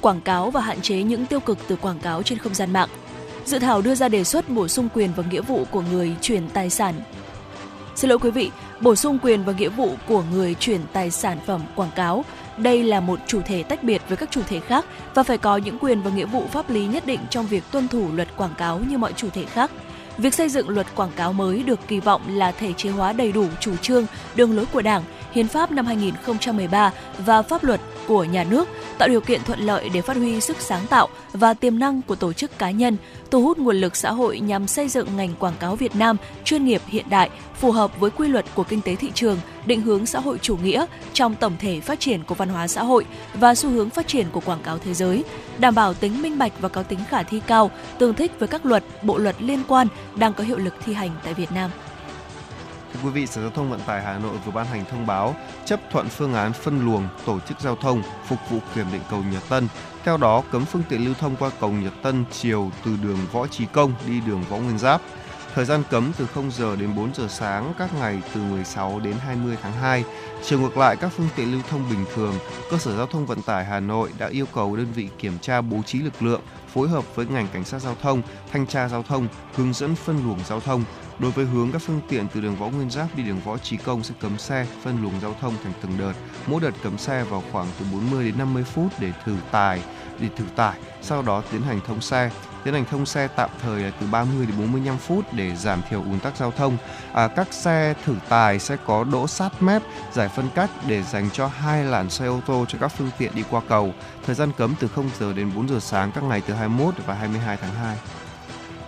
quảng 0.01 0.21
cáo 0.21 0.51
và 0.51 0.61
hạn 0.61 0.81
chế 0.81 1.03
những 1.03 1.27
tiêu 1.27 1.41
cực 1.41 1.59
từ 1.69 1.77
quảng 1.77 2.01
cáo 2.01 2.23
trên 2.23 2.39
không 2.39 2.55
gian 2.55 2.73
mạng. 2.73 2.89
Dự 3.45 3.59
thảo 3.59 3.83
đưa 3.83 3.95
ra 3.95 4.09
đề 4.09 4.25
xuất 4.25 4.51
bổ 4.51 4.69
sung 4.69 4.89
quyền 4.95 5.11
và 5.17 5.25
nghĩa 5.31 5.43
vụ 5.43 5.65
của 5.71 5.83
người 5.93 6.17
chuyển 6.21 6.49
tài 6.49 6.71
sản. 6.71 6.95
Xin 7.99 8.11
lỗi 8.11 8.19
quý 8.19 8.31
vị, 8.31 8.51
bổ 8.81 8.95
sung 8.95 9.19
quyền 9.23 9.45
và 9.45 9.53
nghĩa 9.53 9.69
vụ 9.69 9.95
của 10.09 10.23
người 10.33 10.55
chuyển 10.55 10.81
tài 10.93 11.11
sản 11.11 11.39
phẩm 11.47 11.63
quảng 11.77 11.91
cáo. 11.97 12.25
Đây 12.59 12.85
là 12.85 13.01
một 13.01 13.19
chủ 13.27 13.41
thể 13.43 13.63
tách 13.63 13.83
biệt 13.83 14.03
với 14.09 14.17
các 14.17 14.31
chủ 14.31 14.41
thể 14.49 14.61
khác 14.61 14.85
và 15.15 15.23
phải 15.23 15.39
có 15.39 15.57
những 15.57 15.79
quyền 15.79 16.03
và 16.03 16.11
nghĩa 16.11 16.27
vụ 16.27 16.45
pháp 16.53 16.71
lý 16.71 16.87
nhất 16.87 17.07
định 17.07 17.21
trong 17.31 17.47
việc 17.47 17.65
tuân 17.71 17.89
thủ 17.89 18.09
luật 18.15 18.29
quảng 18.37 18.55
cáo 18.59 18.79
như 18.79 18.99
mọi 18.99 19.13
chủ 19.13 19.29
thể 19.31 19.45
khác. 19.45 19.71
Việc 20.19 20.35
xây 20.35 20.49
dựng 20.49 20.69
luật 20.69 20.87
quảng 20.95 21.11
cáo 21.17 21.33
mới 21.33 21.63
được 21.63 21.79
kỳ 21.89 22.01
vọng 22.01 22.23
là 22.29 22.53
thể 22.53 22.73
chế 22.73 22.91
hóa 22.91 23.13
đầy 23.13 23.33
đủ 23.33 23.47
chủ 23.61 23.77
trương, 23.77 24.07
đường 24.35 24.57
lối 24.57 24.67
của 24.67 24.83
Đảng, 24.83 25.03
Hiến 25.33 25.49
pháp 25.49 25.71
năm 25.71 25.87
2013 25.87 26.93
và 27.19 27.43
pháp 27.43 27.65
luật 27.65 27.81
của 28.09 28.25
nhà 28.25 28.45
nước, 28.45 28.69
tạo 28.99 29.09
điều 29.09 29.21
kiện 29.21 29.43
thuận 29.45 29.61
lợi 29.61 29.89
để 29.89 30.01
phát 30.01 30.17
huy 30.17 30.41
sức 30.41 30.57
sáng 30.61 30.87
tạo 30.87 31.09
và 31.33 31.55
tiềm 31.55 31.79
năng 31.79 32.03
của 32.03 32.15
tổ 32.15 32.33
chức 32.33 32.59
cá 32.59 32.71
nhân, 32.71 32.97
thu 33.31 33.43
hút 33.43 33.59
nguồn 33.59 33.77
lực 33.77 33.97
xã 33.97 34.13
hội 34.13 34.41
nhằm 34.41 34.67
xây 34.67 34.89
dựng 34.89 35.17
ngành 35.17 35.35
quảng 35.39 35.55
cáo 35.61 35.77
Việt 35.77 35.97
Nam 35.97 36.17
chuyên 36.45 36.65
nghiệp 36.65 36.83
hiện 36.87 37.05
đại, 37.11 37.31
phù 37.55 37.73
hợp 37.73 38.01
với 38.01 38.11
quy 38.11 38.29
luật 38.29 38.45
của 38.55 38.65
kinh 38.65 38.81
tế 38.81 38.97
thị 38.97 39.11
trường, 39.15 39.39
định 39.67 39.81
hướng 39.81 40.07
xã 40.07 40.21
hội 40.21 40.39
chủ 40.43 40.57
nghĩa 40.57 40.87
trong 41.13 41.35
tổng 41.35 41.57
thể 41.59 41.81
phát 41.81 42.01
triển 42.01 42.25
của 42.25 42.35
văn 42.35 42.49
hóa 42.49 42.69
xã 42.69 42.83
hội 42.83 43.07
và 43.35 43.55
xu 43.55 43.71
hướng 43.71 43.91
phát 43.91 44.09
triển 44.09 44.27
của 44.33 44.41
quảng 44.41 44.63
cáo 44.65 44.79
thế 44.79 44.95
giới, 44.95 45.25
đảm 45.59 45.75
bảo 45.75 45.95
tính 45.95 46.23
minh 46.23 46.39
bạch 46.39 46.53
và 46.61 46.69
có 46.69 46.83
tính 46.83 47.01
khả 47.09 47.23
thi 47.23 47.41
cao, 47.47 47.71
tương 47.99 48.15
thích 48.15 48.33
với 48.39 48.49
các 48.49 48.67
luật, 48.67 48.85
bộ 49.03 49.19
luật 49.19 49.37
liên 49.43 49.63
quan 49.69 49.87
đang 50.17 50.35
có 50.35 50.45
hiệu 50.45 50.59
lực 50.59 50.75
thi 50.85 50.93
hành 50.93 51.11
tại 51.25 51.35
Việt 51.35 51.53
Nam. 51.53 51.71
Thưa 52.93 53.01
quý 53.05 53.11
vị, 53.11 53.27
Sở 53.27 53.41
Giao 53.41 53.51
thông 53.51 53.71
Vận 53.71 53.81
tải 53.81 54.03
Hà 54.03 54.19
Nội 54.19 54.37
vừa 54.45 54.53
ban 54.53 54.67
hành 54.67 54.85
thông 54.91 55.07
báo 55.07 55.37
chấp 55.65 55.81
thuận 55.91 56.09
phương 56.09 56.35
án 56.35 56.53
phân 56.53 56.85
luồng 56.85 57.09
tổ 57.27 57.41
chức 57.41 57.61
giao 57.61 57.77
thông 57.77 58.03
phục 58.27 58.39
vụ 58.51 58.59
kiểm 58.75 58.87
định 58.93 59.03
cầu 59.11 59.23
Nhật 59.33 59.43
Tân. 59.49 59.69
Theo 60.05 60.17
đó, 60.17 60.43
cấm 60.53 60.65
phương 60.65 60.83
tiện 60.89 61.05
lưu 61.05 61.15
thông 61.15 61.37
qua 61.37 61.51
cầu 61.61 61.71
Nhật 61.71 61.93
Tân 62.03 62.25
chiều 62.33 62.71
từ 62.85 62.97
đường 63.03 63.19
Võ 63.33 63.47
Trí 63.47 63.67
Công 63.67 63.93
đi 64.07 64.21
đường 64.21 64.45
Võ 64.51 64.57
Nguyên 64.57 64.79
Giáp. 64.79 65.01
Thời 65.55 65.65
gian 65.65 65.83
cấm 65.91 66.13
từ 66.19 66.27
0 66.27 66.51
giờ 66.51 66.77
đến 66.77 66.95
4 66.97 67.15
giờ 67.15 67.29
sáng 67.29 67.73
các 67.79 67.95
ngày 67.95 68.23
từ 68.35 68.41
16 68.41 69.01
đến 69.01 69.15
20 69.19 69.57
tháng 69.63 69.73
2. 69.73 70.05
Chiều 70.45 70.61
ngược 70.61 70.77
lại, 70.77 70.97
các 70.97 71.13
phương 71.17 71.29
tiện 71.37 71.53
lưu 71.53 71.61
thông 71.71 71.91
bình 71.91 72.05
thường, 72.15 72.35
cơ 72.71 72.79
sở 72.79 72.97
giao 72.97 73.07
thông 73.07 73.27
vận 73.27 73.43
tải 73.43 73.65
Hà 73.65 73.81
Nội 73.81 74.11
đã 74.19 74.29
yêu 74.29 74.47
cầu 74.55 74.77
đơn 74.77 74.93
vị 74.95 75.09
kiểm 75.19 75.39
tra 75.39 75.61
bố 75.61 75.83
trí 75.87 75.99
lực 75.99 76.23
lượng, 76.23 76.41
phối 76.75 76.89
hợp 76.89 77.17
với 77.17 77.27
ngành 77.27 77.49
cảnh 77.53 77.65
sát 77.65 77.79
giao 77.79 77.95
thông, 78.03 78.23
thanh 78.53 78.67
tra 78.67 78.89
giao 78.89 79.03
thông, 79.03 79.29
hướng 79.55 79.73
dẫn 79.73 79.95
phân 79.95 80.25
luồng 80.25 80.39
giao 80.49 80.61
thông, 80.61 80.85
Đối 81.19 81.31
với 81.31 81.45
hướng 81.45 81.73
các 81.73 81.83
phương 81.83 82.01
tiện 82.09 82.27
từ 82.35 82.41
đường 82.41 82.57
Võ 82.57 82.69
Nguyên 82.69 82.91
Giáp 82.91 83.17
đi 83.17 83.23
đường 83.23 83.41
Võ 83.45 83.59
Trí 83.59 83.77
Công 83.77 84.03
sẽ 84.03 84.15
cấm 84.21 84.39
xe, 84.39 84.67
phân 84.83 85.03
luồng 85.03 85.21
giao 85.21 85.35
thông 85.41 85.55
thành 85.65 85.73
từng 85.83 85.99
đợt. 85.99 86.13
Mỗi 86.47 86.61
đợt 86.61 86.71
cấm 86.83 86.99
xe 86.99 87.25
vào 87.25 87.43
khoảng 87.53 87.67
từ 87.79 87.87
40 87.93 88.25
đến 88.25 88.39
50 88.39 88.65
phút 88.65 88.93
để 89.01 89.13
thử 89.25 89.37
tài, 89.51 89.83
để 90.21 90.29
thử 90.37 90.45
tải, 90.57 90.79
sau 91.03 91.23
đó 91.23 91.43
tiến 91.51 91.63
hành 91.63 91.81
thông 91.87 92.01
xe. 92.01 92.31
Tiến 92.65 92.75
hành 92.75 92.85
thông 92.85 93.07
xe 93.07 93.29
tạm 93.29 93.51
thời 93.63 93.83
là 93.83 93.91
từ 94.01 94.07
30 94.11 94.47
đến 94.47 94.59
45 94.59 94.99
phút 94.99 95.25
để 95.33 95.57
giảm 95.57 95.83
thiểu 95.91 96.03
ùn 96.03 96.21
tắc 96.21 96.37
giao 96.37 96.51
thông. 96.51 96.77
À, 97.13 97.29
các 97.29 97.53
xe 97.53 97.95
thử 98.05 98.15
tài 98.29 98.59
sẽ 98.59 98.77
có 98.87 99.05
đỗ 99.05 99.27
sát 99.27 99.63
mép, 99.63 99.83
giải 100.13 100.29
phân 100.29 100.49
cách 100.55 100.71
để 100.87 101.03
dành 101.03 101.31
cho 101.31 101.47
hai 101.47 101.85
làn 101.85 102.11
xe 102.11 102.27
ô 102.27 102.41
tô 102.47 102.65
cho 102.69 102.79
các 102.81 102.89
phương 102.89 103.11
tiện 103.19 103.35
đi 103.35 103.43
qua 103.51 103.61
cầu. 103.69 103.93
Thời 104.27 104.35
gian 104.35 104.53
cấm 104.59 104.75
từ 104.81 104.89
0 104.89 105.11
giờ 105.21 105.33
đến 105.33 105.51
4 105.57 105.69
giờ 105.69 105.81
sáng 105.81 106.13
các 106.13 106.25
ngày 106.25 106.43
từ 106.47 106.55
21 106.55 106.95
và 107.07 107.15
22 107.15 107.57
tháng 107.57 107.75
2. 107.75 107.97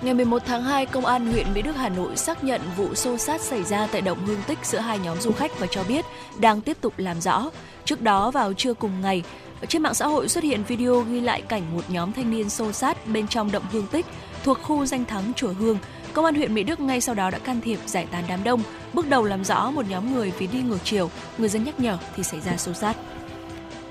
Ngày 0.02 0.14
11 0.14 0.42
tháng 0.46 0.62
2, 0.62 0.86
Công 0.86 1.06
an 1.06 1.32
huyện 1.32 1.54
Mỹ 1.54 1.62
Đức 1.62 1.76
Hà 1.76 1.88
Nội 1.88 2.16
xác 2.16 2.44
nhận 2.44 2.60
vụ 2.76 2.94
xô 2.94 3.16
xát 3.16 3.40
xảy 3.40 3.64
ra 3.64 3.88
tại 3.92 4.00
động 4.00 4.26
Hương 4.26 4.42
Tích 4.46 4.58
giữa 4.62 4.78
hai 4.78 4.98
nhóm 4.98 5.20
du 5.20 5.32
khách 5.32 5.58
và 5.58 5.66
cho 5.70 5.84
biết 5.88 6.04
đang 6.38 6.60
tiếp 6.60 6.76
tục 6.80 6.94
làm 6.96 7.20
rõ. 7.20 7.50
Trước 7.84 8.02
đó 8.02 8.30
vào 8.30 8.52
trưa 8.52 8.74
cùng 8.74 9.00
ngày, 9.00 9.22
trên 9.68 9.82
mạng 9.82 9.94
xã 9.94 10.06
hội 10.06 10.28
xuất 10.28 10.44
hiện 10.44 10.62
video 10.68 11.00
ghi 11.00 11.20
lại 11.20 11.42
cảnh 11.42 11.62
một 11.74 11.84
nhóm 11.88 12.12
thanh 12.12 12.30
niên 12.30 12.50
xô 12.50 12.72
sát 12.72 13.06
bên 13.06 13.28
trong 13.28 13.52
động 13.52 13.64
Hương 13.72 13.86
Tích 13.86 14.06
thuộc 14.44 14.58
khu 14.62 14.86
danh 14.86 15.04
thắng 15.04 15.32
Chùa 15.36 15.52
Hương. 15.52 15.78
Công 16.12 16.24
an 16.24 16.34
huyện 16.34 16.54
Mỹ 16.54 16.62
Đức 16.62 16.80
ngay 16.80 17.00
sau 17.00 17.14
đó 17.14 17.30
đã 17.30 17.38
can 17.38 17.60
thiệp 17.60 17.78
giải 17.86 18.06
tán 18.10 18.24
đám 18.28 18.44
đông, 18.44 18.62
bước 18.92 19.08
đầu 19.08 19.24
làm 19.24 19.44
rõ 19.44 19.70
một 19.70 19.88
nhóm 19.88 20.14
người 20.14 20.32
vì 20.38 20.46
đi 20.46 20.62
ngược 20.62 20.78
chiều, 20.84 21.10
người 21.38 21.48
dân 21.48 21.64
nhắc 21.64 21.80
nhở 21.80 21.98
thì 22.16 22.22
xảy 22.22 22.40
ra 22.40 22.56
xô 22.56 22.72
sát. 22.72 22.96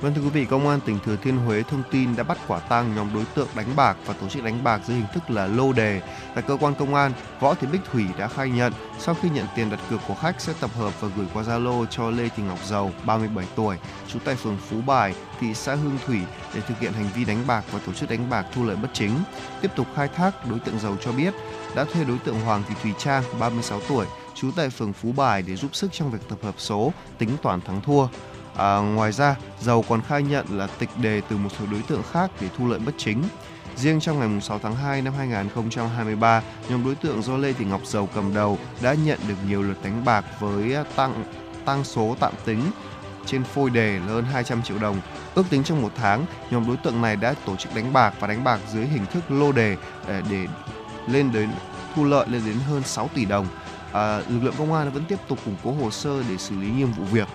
Vâng 0.01 0.13
thưa 0.13 0.21
quý 0.21 0.29
vị, 0.29 0.45
Công 0.45 0.69
an 0.69 0.79
tỉnh 0.85 0.99
Thừa 1.05 1.15
Thiên 1.15 1.37
Huế 1.37 1.63
thông 1.63 1.83
tin 1.91 2.15
đã 2.15 2.23
bắt 2.23 2.37
quả 2.47 2.59
tang 2.59 2.95
nhóm 2.95 3.13
đối 3.13 3.25
tượng 3.25 3.47
đánh 3.55 3.75
bạc 3.75 3.97
và 4.05 4.13
tổ 4.13 4.29
chức 4.29 4.43
đánh 4.43 4.63
bạc 4.63 4.81
dưới 4.87 4.97
hình 4.97 5.05
thức 5.13 5.29
là 5.29 5.47
lô 5.47 5.73
đề. 5.73 6.01
Tại 6.35 6.43
cơ 6.47 6.57
quan 6.59 6.75
công 6.75 6.95
an, 6.95 7.11
Võ 7.39 7.53
Thị 7.53 7.67
Bích 7.71 7.81
Thủy 7.91 8.05
đã 8.17 8.27
khai 8.27 8.49
nhận 8.49 8.73
sau 8.99 9.15
khi 9.21 9.29
nhận 9.29 9.45
tiền 9.55 9.69
đặt 9.69 9.79
cược 9.89 9.99
của 10.07 10.15
khách 10.15 10.41
sẽ 10.41 10.53
tập 10.59 10.69
hợp 10.77 11.01
và 11.01 11.09
gửi 11.17 11.25
qua 11.33 11.43
Zalo 11.43 11.85
cho 11.85 12.09
Lê 12.09 12.29
Thị 12.29 12.43
Ngọc 12.43 12.59
Dầu, 12.65 12.91
37 13.05 13.45
tuổi, 13.55 13.77
trú 14.07 14.19
tại 14.25 14.35
phường 14.35 14.57
Phú 14.69 14.77
Bài, 14.85 15.15
thị 15.39 15.53
xã 15.53 15.75
Hương 15.75 15.97
Thủy 16.05 16.19
để 16.55 16.61
thực 16.61 16.79
hiện 16.79 16.93
hành 16.93 17.09
vi 17.15 17.25
đánh 17.25 17.43
bạc 17.47 17.63
và 17.71 17.79
tổ 17.85 17.93
chức 17.93 18.09
đánh 18.09 18.29
bạc 18.29 18.45
thu 18.53 18.65
lợi 18.65 18.75
bất 18.75 18.89
chính. 18.93 19.11
Tiếp 19.61 19.71
tục 19.75 19.87
khai 19.95 20.07
thác, 20.07 20.49
đối 20.49 20.59
tượng 20.59 20.79
Dầu 20.79 20.95
cho 21.01 21.11
biết 21.11 21.33
đã 21.75 21.85
thuê 21.93 22.03
đối 22.03 22.17
tượng 22.17 22.39
Hoàng 22.39 22.63
Thị 22.69 22.75
Thùy 22.83 22.93
Trang, 22.97 23.23
36 23.39 23.79
tuổi, 23.89 24.05
trú 24.35 24.51
tại 24.55 24.69
phường 24.69 24.93
Phú 24.93 25.11
Bài 25.11 25.41
để 25.47 25.55
giúp 25.55 25.75
sức 25.75 25.91
trong 25.91 26.11
việc 26.11 26.29
tập 26.29 26.39
hợp 26.43 26.55
số, 26.57 26.93
tính 27.17 27.29
toán 27.41 27.61
thắng 27.61 27.81
thua. 27.81 28.07
À, 28.59 28.77
ngoài 28.77 29.11
ra, 29.11 29.35
Dầu 29.59 29.85
còn 29.89 30.01
khai 30.01 30.23
nhận 30.23 30.45
là 30.49 30.67
tịch 30.67 30.89
đề 31.01 31.21
từ 31.29 31.37
một 31.37 31.49
số 31.59 31.65
đối 31.71 31.81
tượng 31.81 32.03
khác 32.11 32.31
để 32.41 32.47
thu 32.57 32.67
lợi 32.67 32.79
bất 32.79 32.91
chính. 32.97 33.23
Riêng 33.75 33.99
trong 33.99 34.19
ngày 34.19 34.41
6 34.41 34.59
tháng 34.59 34.75
2 34.75 35.01
năm 35.01 35.13
2023, 35.17 36.41
nhóm 36.69 36.85
đối 36.85 36.95
tượng 36.95 37.21
do 37.21 37.37
Lê 37.37 37.53
Thị 37.53 37.65
Ngọc 37.65 37.81
Dầu 37.85 38.09
cầm 38.15 38.33
đầu 38.33 38.57
đã 38.81 38.93
nhận 38.93 39.19
được 39.27 39.35
nhiều 39.47 39.63
lượt 39.63 39.77
đánh 39.83 40.05
bạc 40.05 40.25
với 40.39 40.75
à, 40.75 40.83
tăng 40.95 41.23
tăng 41.65 41.83
số 41.83 42.15
tạm 42.19 42.33
tính 42.45 42.61
trên 43.25 43.43
phôi 43.43 43.69
đề 43.69 43.99
là 43.99 44.05
hơn 44.05 44.25
200 44.25 44.63
triệu 44.63 44.77
đồng. 44.77 45.01
Ước 45.35 45.45
tính 45.49 45.63
trong 45.63 45.81
một 45.81 45.91
tháng, 45.95 46.25
nhóm 46.51 46.67
đối 46.67 46.77
tượng 46.77 47.01
này 47.01 47.15
đã 47.15 47.35
tổ 47.45 47.55
chức 47.55 47.75
đánh 47.75 47.93
bạc 47.93 48.13
và 48.19 48.27
đánh 48.27 48.43
bạc 48.43 48.59
dưới 48.71 48.85
hình 48.85 49.05
thức 49.05 49.31
lô 49.31 49.51
đề 49.51 49.75
để, 50.07 50.21
để 50.29 50.45
lên 51.07 51.31
đến 51.31 51.49
thu 51.95 52.03
lợi 52.05 52.27
lên 52.29 52.41
đến 52.45 52.55
hơn 52.67 52.83
6 52.83 53.09
tỷ 53.15 53.25
đồng. 53.25 53.47
À, 53.91 54.17
lực 54.17 54.43
lượng 54.43 54.55
công 54.57 54.73
an 54.73 54.91
vẫn 54.91 55.03
tiếp 55.05 55.19
tục 55.27 55.39
củng 55.45 55.55
cố 55.63 55.71
hồ 55.71 55.91
sơ 55.91 56.23
để 56.29 56.37
xử 56.37 56.55
lý 56.55 56.69
nghiêm 56.69 56.91
vụ 56.91 57.03
việc. 57.03 57.27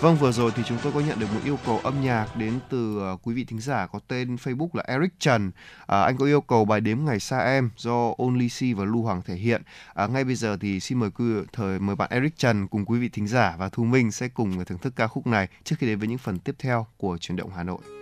Vâng, 0.00 0.16
vừa 0.16 0.32
rồi 0.32 0.52
thì 0.56 0.62
chúng 0.66 0.78
tôi 0.82 0.92
có 0.92 1.00
nhận 1.00 1.18
được 1.18 1.26
một 1.34 1.40
yêu 1.44 1.58
cầu 1.66 1.78
âm 1.78 2.00
nhạc 2.00 2.36
đến 2.36 2.58
từ 2.68 3.12
uh, 3.12 3.20
quý 3.22 3.34
vị 3.34 3.44
thính 3.44 3.60
giả 3.60 3.86
có 3.86 3.98
tên 4.08 4.36
Facebook 4.36 4.68
là 4.72 4.84
Eric 4.86 5.10
Trần. 5.18 5.50
À, 5.86 6.00
anh 6.00 6.16
có 6.16 6.26
yêu 6.26 6.40
cầu 6.40 6.64
bài 6.64 6.80
đếm 6.80 6.98
ngày 7.04 7.20
xa 7.20 7.38
em 7.38 7.70
do 7.76 8.14
Only 8.18 8.48
C 8.48 8.76
và 8.76 8.84
Lưu 8.84 9.02
Hoàng 9.02 9.22
thể 9.22 9.34
hiện. 9.34 9.62
À, 9.94 10.06
ngay 10.06 10.24
bây 10.24 10.34
giờ 10.34 10.56
thì 10.60 10.80
xin 10.80 10.98
mời 10.98 11.10
quý 11.10 11.24
thời 11.52 11.78
mời 11.78 11.96
bạn 11.96 12.10
Eric 12.10 12.36
Trần 12.36 12.68
cùng 12.68 12.84
quý 12.84 12.98
vị 12.98 13.08
thính 13.08 13.28
giả 13.28 13.56
và 13.58 13.68
Thu 13.68 13.84
Minh 13.84 14.12
sẽ 14.12 14.28
cùng 14.28 14.64
thưởng 14.64 14.78
thức 14.78 14.92
ca 14.96 15.06
khúc 15.06 15.26
này 15.26 15.48
trước 15.64 15.76
khi 15.78 15.86
đến 15.86 15.98
với 15.98 16.08
những 16.08 16.18
phần 16.18 16.38
tiếp 16.38 16.54
theo 16.58 16.86
của 16.96 17.18
chuyển 17.18 17.36
động 17.36 17.50
Hà 17.56 17.62
Nội. 17.62 17.99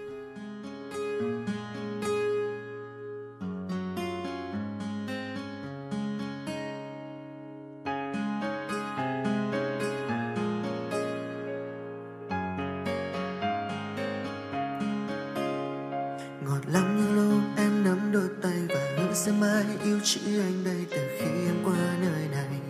Chỉ 20.11 20.21
anh 20.27 20.65
đây 20.65 20.87
từ 20.91 20.99
khi 21.19 21.27
em 21.27 21.55
qua 21.65 21.97
nơi 22.01 22.29
này. 22.33 22.61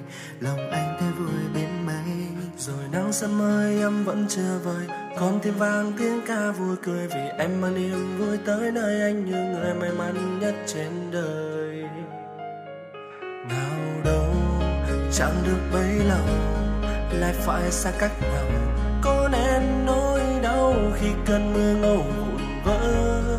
Lòng 0.40 0.70
anh 0.70 0.96
thấy 1.00 1.10
vui 1.10 1.28
biến 1.54 1.86
mây 1.86 2.26
rồi 2.58 2.84
nắng 2.92 3.12
sớm 3.12 3.42
ơi 3.42 3.80
em 3.80 4.04
vẫn 4.04 4.26
chưa 4.28 4.58
vời? 4.64 4.86
Còn 5.18 5.40
thêm 5.42 5.54
vang 5.54 5.92
tiếng 5.98 6.20
ca 6.26 6.50
vui 6.50 6.76
cười 6.82 7.08
vì 7.08 7.20
em 7.38 7.60
mang 7.60 7.74
niềm 7.74 8.18
vui 8.18 8.38
tới 8.46 8.72
nơi 8.72 9.00
anh 9.00 9.24
như 9.24 9.36
người 9.36 9.74
may 9.74 9.90
mắn 9.92 10.38
nhất 10.40 10.54
trên 10.66 11.10
đời. 11.10 11.84
Nào 13.48 14.02
đâu 14.04 14.34
chẳng 15.12 15.42
được 15.46 15.60
bấy 15.72 15.94
lâu, 16.08 16.26
lại 17.12 17.32
phải 17.32 17.70
xa 17.70 17.90
cách 17.98 18.12
nhau. 18.22 18.46
Có 19.02 19.28
nên 19.32 19.86
nỗi 19.86 20.20
đau 20.42 20.74
khi 21.00 21.08
cơn 21.26 21.52
mưa 21.52 21.74
ngâu 21.74 22.04
vụn 22.18 22.36
vỡ, 22.64 23.38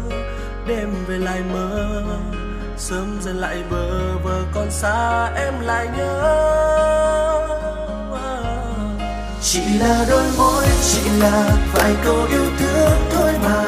đêm 0.68 0.90
về 1.08 1.18
lại 1.18 1.42
mơ? 1.54 2.04
Sớm 2.80 3.20
dần 3.22 3.38
lại 3.38 3.64
bờ 3.70 4.18
vờ 4.24 4.44
còn 4.54 4.72
xa 4.72 5.30
em 5.36 5.54
lại 5.60 5.88
nhớ. 5.98 6.36
Chỉ 9.42 9.62
là 9.80 10.06
đôi 10.10 10.24
môi, 10.38 10.66
chỉ 10.84 11.10
là 11.20 11.50
vài 11.74 11.96
câu 12.06 12.26
yêu 12.30 12.46
thương 12.60 13.00
thôi 13.12 13.32
mà. 13.44 13.64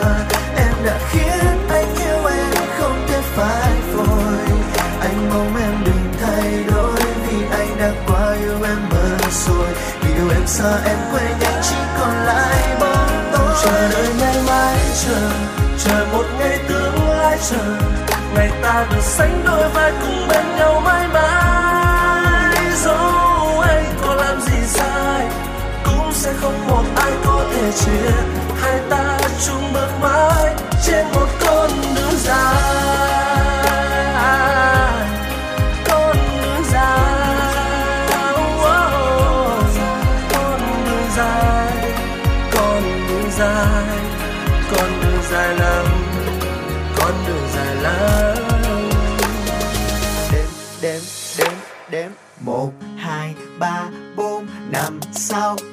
Em 0.57 0.73
đã 0.85 0.99
khiến 1.11 1.67
anh 1.69 1.95
yêu 1.95 2.25
em 2.25 2.65
không 2.79 3.05
thể 3.07 3.21
phai 3.21 3.71
phôi 3.93 4.57
anh 5.01 5.29
mong 5.29 5.55
em 5.61 5.83
đừng 5.85 6.13
thay 6.21 6.63
đổi 6.71 6.99
vì 7.27 7.45
anh 7.51 7.77
đã 7.79 7.91
quá 8.07 8.33
yêu 8.33 8.63
em 8.63 8.89
mơ 8.89 9.17
rồi. 9.31 9.67
Vì 10.01 10.13
yêu 10.13 10.29
em 10.29 10.47
xa 10.47 10.81
em 10.85 10.97
quên 11.11 11.31
nhanh 11.39 11.61
chỉ 11.69 11.75
còn 11.99 12.15
lại 12.25 12.77
bóng 12.79 13.31
tối. 13.33 13.55
Chờ 13.63 13.91
đợi 13.91 14.07
ngày 14.19 14.35
mai 14.47 14.77
chờ 15.05 15.29
chờ 15.85 16.05
một 16.11 16.25
ngày 16.39 16.59
tương 16.67 17.09
lai 17.09 17.37
chờ 17.49 17.77
ngày 18.35 18.51
ta 18.61 18.85
được 18.91 19.01
sánh 19.01 19.43
đôi 19.45 19.69
vai 19.69 19.91
cùng 20.01 20.27
bên 20.27 20.45
nhau 20.57 20.81
mãi 20.85 21.07
mãi. 21.13 22.55
Dẫu 22.83 23.59
anh 23.61 23.85
có 24.05 24.15
làm 24.15 24.41
gì 24.41 24.67
sai, 24.67 25.27
cũng 25.83 26.11
sẽ 26.13 26.33
không 26.41 26.67
một 26.67 26.83
ai 26.95 27.11
có 27.25 27.45
thể 27.53 27.71
chia 27.71 28.11
hai 28.61 28.79
ta 28.89 29.19
chung 29.45 29.73
bước 29.73 29.89
mãi. 30.01 30.55
Trên 30.85 31.05
một 31.13 31.27
con 31.45 31.69
đường 31.95 32.17
dài. 32.17 32.60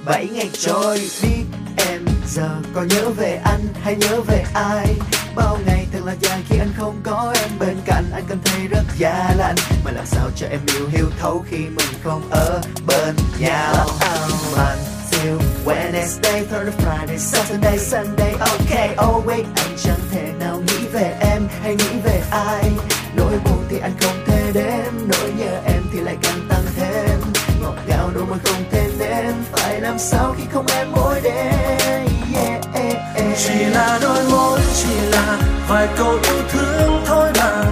Bảy 0.08 0.28
ngày 0.32 0.50
trôi. 0.52 1.00
Đi 1.22 1.44
em 1.76 2.04
giờ 2.26 2.48
có 2.74 2.82
nhớ 2.82 3.10
về 3.10 3.40
anh 3.44 3.60
hay 3.82 3.96
nhớ 3.96 4.20
về 4.20 4.44
ai? 4.54 4.94
Bao 5.36 5.58
ngày 5.66 5.86
thật 5.92 5.98
là 6.04 6.16
dài 6.20 6.42
khi 6.48 6.58
anh 6.58 6.72
không 6.76 7.00
có 7.02 7.34
em. 7.42 7.50
Bên 7.58 7.76
cạnh 7.86 8.04
anh 8.12 8.24
cảm 8.28 8.38
thấy 8.44 8.68
rất 8.68 8.82
già 8.98 9.34
lạnh. 9.36 9.54
Mà 9.84 9.90
làm 9.90 10.06
sao 10.06 10.30
cho 10.36 10.46
em 10.46 10.60
yêu 10.76 10.88
hiểu 10.88 11.06
thấu 11.18 11.44
khi 11.50 11.56
mình 11.56 11.88
không 12.04 12.22
ở 12.30 12.60
bên 12.86 13.14
nhau? 13.38 13.86
Until 14.56 15.38
Wednesday, 15.64 16.44
Thursday, 16.44 16.74
Friday, 16.78 17.18
Saturday, 17.18 17.78
Sunday, 17.78 18.32
okay, 18.32 18.96
oh 19.08 19.26
wait 19.26 19.44
Anh 19.56 19.76
chẳng 19.84 20.00
thể 20.10 20.32
nào 20.40 20.60
nghĩ 20.66 20.86
về 20.92 21.16
em 21.20 21.42
hay 21.62 21.76
nghĩ 21.76 22.00
về 22.04 22.22
ai. 22.30 22.70
Nỗi 23.16 23.32
buồn 23.44 23.64
thì 23.68 23.78
anh 23.78 23.92
không 24.00 24.24
thể 24.26 24.50
đếm. 24.54 25.08
Nỗi 25.08 25.32
nhớ 25.38 25.60
em 25.64 25.82
thì 25.92 26.00
lại 26.00 26.16
càng 26.22 26.46
tăng 26.48 26.64
thêm. 26.76 27.07
Ngọt 28.08 28.14
ngào 28.16 28.26
môi 28.26 28.38
không 28.44 28.64
thể 28.70 28.90
nếm 28.98 29.34
Phải 29.52 29.80
làm 29.80 29.98
sao 29.98 30.34
khi 30.38 30.44
không 30.52 30.66
em 30.76 30.92
mỗi 30.92 31.20
đêm. 31.20 32.08
Yeah, 32.34 32.64
yeah, 32.74 32.96
yeah. 33.14 33.38
chỉ 33.38 33.64
là 33.64 33.98
đôi 34.02 34.24
môi 34.30 34.60
chỉ 34.74 35.00
là 35.10 35.38
vài 35.68 35.88
câu 35.96 36.10
yêu 36.10 36.42
thương 36.48 37.02
thôi 37.06 37.30
mà. 37.38 37.64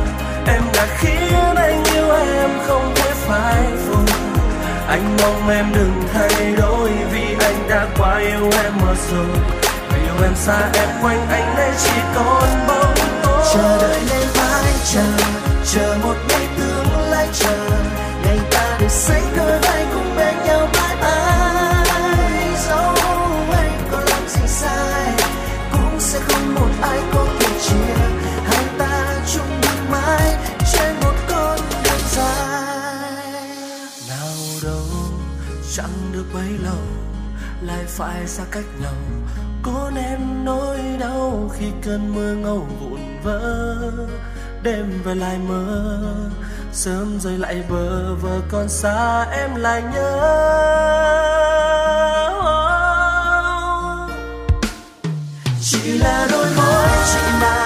Em 0.47 0.63
đã 0.75 0.87
khiến 0.99 1.55
anh 1.57 1.85
yêu 1.95 2.11
em 2.11 2.51
không 2.67 2.95
thể 2.95 3.11
phai 3.15 3.65
phôi 3.77 4.05
anh 4.89 5.17
mong 5.23 5.49
em 5.49 5.67
đừng 5.75 6.03
thay 6.13 6.55
đổi 6.59 6.91
vì 7.13 7.37
anh 7.41 7.69
đã 7.69 7.87
quá 7.99 8.19
yêu 8.19 8.51
em 8.65 8.73
mà 8.83 8.95
rồi. 9.11 9.37
Vì 9.91 10.01
yêu 10.01 10.23
em 10.23 10.35
xa 10.37 10.71
em 10.75 10.89
quanh 11.03 11.27
anh 11.29 11.55
đây 11.57 11.71
chỉ 11.85 12.01
còn 12.15 12.49
bóng 12.69 12.95
tối. 13.23 13.45
Chờ 13.55 13.79
đợi 13.83 14.01
lên 14.11 14.29
mãi 14.37 14.73
chờ 14.93 15.05
chờ 15.73 15.97
một 16.03 16.15
ngày 16.29 16.47
tươi 16.59 16.66
phải 37.97 38.27
xa 38.27 38.45
cách 38.51 38.65
nhau, 38.81 38.93
có 39.63 39.91
nên 39.95 40.45
nỗi 40.45 40.79
đau 41.01 41.51
khi 41.59 41.67
cơn 41.83 42.15
mưa 42.15 42.35
ngâu 42.35 42.67
vụn 42.81 43.01
vỡ, 43.23 43.77
đêm 44.63 45.03
về 45.05 45.15
lại 45.15 45.39
mơ, 45.39 46.03
sớm 46.73 47.21
rơi 47.21 47.39
lại 47.39 47.63
bờ, 47.71 48.15
vờ 48.15 48.41
còn 48.51 48.69
xa 48.69 49.23
em 49.23 49.55
lại 49.55 49.83
nhớ. 49.95 50.13
Chỉ 55.61 55.99
là 55.99 56.29
đôi 56.31 56.47
môi, 56.57 56.89
chỉ 57.13 57.21
là 57.41 57.66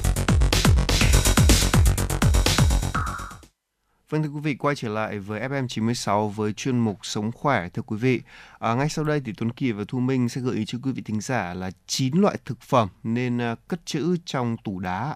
Vâng 4.11 4.23
thưa 4.23 4.29
quý 4.29 4.39
vị, 4.39 4.55
quay 4.55 4.75
trở 4.75 4.89
lại 4.89 5.19
với 5.19 5.41
FM 5.41 5.67
96 5.67 6.29
với 6.29 6.53
chuyên 6.53 6.79
mục 6.79 6.97
Sống 7.03 7.31
khỏe 7.31 7.69
thưa 7.69 7.81
quý 7.81 7.97
vị. 7.97 8.21
À, 8.59 8.73
ngay 8.73 8.89
sau 8.89 9.05
đây 9.05 9.21
thì 9.25 9.33
Tuấn 9.37 9.51
Kỳ 9.51 9.71
và 9.71 9.83
Thu 9.87 9.99
Minh 9.99 10.29
sẽ 10.29 10.41
gợi 10.41 10.55
ý 10.55 10.65
cho 10.65 10.77
quý 10.83 10.91
vị 10.91 11.01
thính 11.05 11.21
giả 11.21 11.53
là 11.53 11.71
9 11.87 12.17
loại 12.17 12.37
thực 12.45 12.61
phẩm 12.61 12.89
nên 13.03 13.41
à, 13.41 13.55
cất 13.67 13.85
trữ 13.85 14.17
trong 14.25 14.57
tủ 14.63 14.79
đá. 14.79 15.15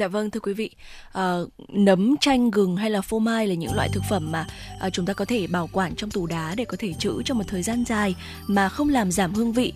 Dạ 0.00 0.08
vâng 0.08 0.30
thưa 0.30 0.40
quý 0.40 0.52
vị, 0.52 0.70
à, 1.12 1.36
nấm, 1.68 2.16
chanh, 2.20 2.50
gừng 2.50 2.76
hay 2.76 2.90
là 2.90 3.00
phô 3.00 3.18
mai 3.18 3.46
là 3.46 3.54
những 3.54 3.74
loại 3.74 3.88
thực 3.92 4.02
phẩm 4.10 4.32
mà 4.32 4.46
à, 4.80 4.90
chúng 4.90 5.06
ta 5.06 5.12
có 5.12 5.24
thể 5.24 5.46
bảo 5.46 5.68
quản 5.72 5.94
trong 5.94 6.10
tủ 6.10 6.26
đá 6.26 6.54
để 6.56 6.64
có 6.64 6.76
thể 6.80 6.92
trữ 6.92 7.22
trong 7.24 7.38
một 7.38 7.44
thời 7.48 7.62
gian 7.62 7.84
dài 7.84 8.14
mà 8.46 8.68
không 8.68 8.88
làm 8.88 9.12
giảm 9.12 9.34
hương 9.34 9.52
vị. 9.52 9.72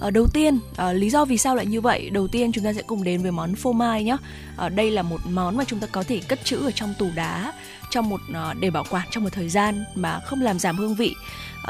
À, 0.00 0.10
đầu 0.10 0.26
tiên, 0.32 0.58
à, 0.76 0.92
lý 0.92 1.10
do 1.10 1.24
vì 1.24 1.38
sao 1.38 1.56
lại 1.56 1.66
như 1.66 1.80
vậy? 1.80 2.10
Đầu 2.10 2.28
tiên 2.28 2.52
chúng 2.52 2.64
ta 2.64 2.72
sẽ 2.72 2.82
cùng 2.82 3.04
đến 3.04 3.22
với 3.22 3.30
món 3.30 3.54
phô 3.54 3.72
mai 3.72 4.04
nhé. 4.04 4.16
À, 4.56 4.68
đây 4.68 4.90
là 4.90 5.02
một 5.02 5.20
món 5.30 5.56
mà 5.56 5.64
chúng 5.64 5.80
ta 5.80 5.86
có 5.86 6.02
thể 6.02 6.20
cất 6.28 6.44
trữ 6.44 6.56
ở 6.56 6.70
trong 6.70 6.94
tủ 6.98 7.06
đá 7.16 7.52
trong 7.90 8.08
một 8.08 8.20
à, 8.34 8.54
để 8.60 8.70
bảo 8.70 8.84
quản 8.90 9.08
trong 9.10 9.24
một 9.24 9.30
thời 9.32 9.48
gian 9.48 9.84
mà 9.94 10.20
không 10.26 10.42
làm 10.42 10.58
giảm 10.58 10.76
hương 10.76 10.94
vị. 10.94 11.14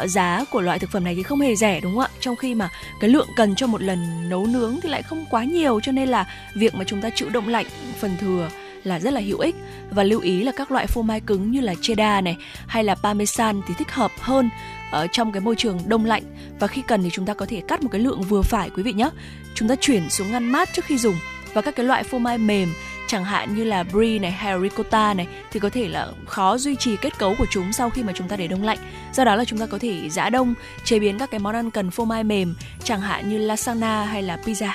Giá 0.06 0.44
của 0.50 0.60
loại 0.60 0.78
thực 0.78 0.90
phẩm 0.90 1.04
này 1.04 1.14
thì 1.14 1.22
không 1.22 1.40
hề 1.40 1.56
rẻ, 1.56 1.80
đúng 1.80 1.92
không 1.92 2.00
ạ? 2.00 2.08
Trong 2.20 2.36
khi 2.36 2.54
mà 2.54 2.68
cái 3.00 3.10
lượng 3.10 3.28
cần 3.36 3.54
cho 3.54 3.66
một 3.66 3.82
lần 3.82 4.28
nấu 4.28 4.46
nướng 4.46 4.78
thì 4.82 4.88
lại 4.88 5.02
không 5.02 5.24
quá 5.30 5.44
nhiều, 5.44 5.80
cho 5.80 5.92
nên 5.92 6.08
là 6.08 6.26
việc 6.54 6.74
mà 6.74 6.84
chúng 6.84 7.00
ta 7.02 7.10
trữ 7.10 7.28
đông 7.28 7.48
lạnh 7.48 7.66
phần 8.00 8.16
thừa 8.20 8.48
là 8.84 9.00
rất 9.00 9.12
là 9.12 9.20
hữu 9.20 9.38
ích 9.38 9.54
và 9.90 10.02
lưu 10.02 10.20
ý 10.20 10.42
là 10.42 10.52
các 10.52 10.70
loại 10.70 10.86
phô 10.86 11.02
mai 11.02 11.20
cứng 11.20 11.50
như 11.50 11.60
là 11.60 11.74
cheddar 11.80 12.24
này 12.24 12.36
hay 12.66 12.84
là 12.84 12.94
parmesan 12.94 13.60
thì 13.68 13.74
thích 13.78 13.90
hợp 13.90 14.10
hơn 14.20 14.50
ở 14.90 15.06
trong 15.06 15.32
cái 15.32 15.40
môi 15.40 15.56
trường 15.56 15.80
đông 15.86 16.04
lạnh 16.04 16.22
và 16.60 16.66
khi 16.66 16.82
cần 16.86 17.02
thì 17.02 17.10
chúng 17.12 17.26
ta 17.26 17.34
có 17.34 17.46
thể 17.46 17.62
cắt 17.68 17.82
một 17.82 17.88
cái 17.92 18.00
lượng 18.00 18.22
vừa 18.22 18.42
phải, 18.42 18.70
quý 18.70 18.82
vị 18.82 18.92
nhé. 18.92 19.10
Chúng 19.54 19.68
ta 19.68 19.74
chuyển 19.80 20.10
xuống 20.10 20.30
ngăn 20.30 20.52
mát 20.52 20.68
trước 20.72 20.84
khi 20.84 20.98
dùng 20.98 21.14
và 21.52 21.62
các 21.62 21.76
cái 21.76 21.86
loại 21.86 22.02
phô 22.02 22.18
mai 22.18 22.38
mềm 22.38 22.68
chẳng 23.14 23.24
hạn 23.24 23.54
như 23.54 23.64
là 23.64 23.82
brie 23.82 24.18
này 24.18 24.30
hay 24.30 24.52
là 24.52 24.58
ricotta 24.60 25.14
này 25.14 25.26
thì 25.52 25.60
có 25.60 25.70
thể 25.70 25.88
là 25.88 26.08
khó 26.26 26.58
duy 26.58 26.76
trì 26.76 26.96
kết 26.96 27.18
cấu 27.18 27.34
của 27.38 27.46
chúng 27.50 27.72
sau 27.72 27.90
khi 27.90 28.02
mà 28.02 28.12
chúng 28.16 28.28
ta 28.28 28.36
để 28.36 28.46
đông 28.46 28.64
lạnh. 28.64 28.78
Do 29.12 29.24
đó 29.24 29.34
là 29.34 29.44
chúng 29.44 29.58
ta 29.58 29.66
có 29.66 29.78
thể 29.78 30.10
giã 30.10 30.30
đông 30.30 30.54
chế 30.84 30.98
biến 30.98 31.18
các 31.18 31.30
cái 31.30 31.40
món 31.40 31.54
ăn 31.54 31.70
cần 31.70 31.90
phô 31.90 32.04
mai 32.04 32.24
mềm 32.24 32.54
chẳng 32.84 33.00
hạn 33.00 33.28
như 33.28 33.38
lasagna 33.38 34.04
hay 34.04 34.22
là 34.22 34.38
pizza. 34.44 34.70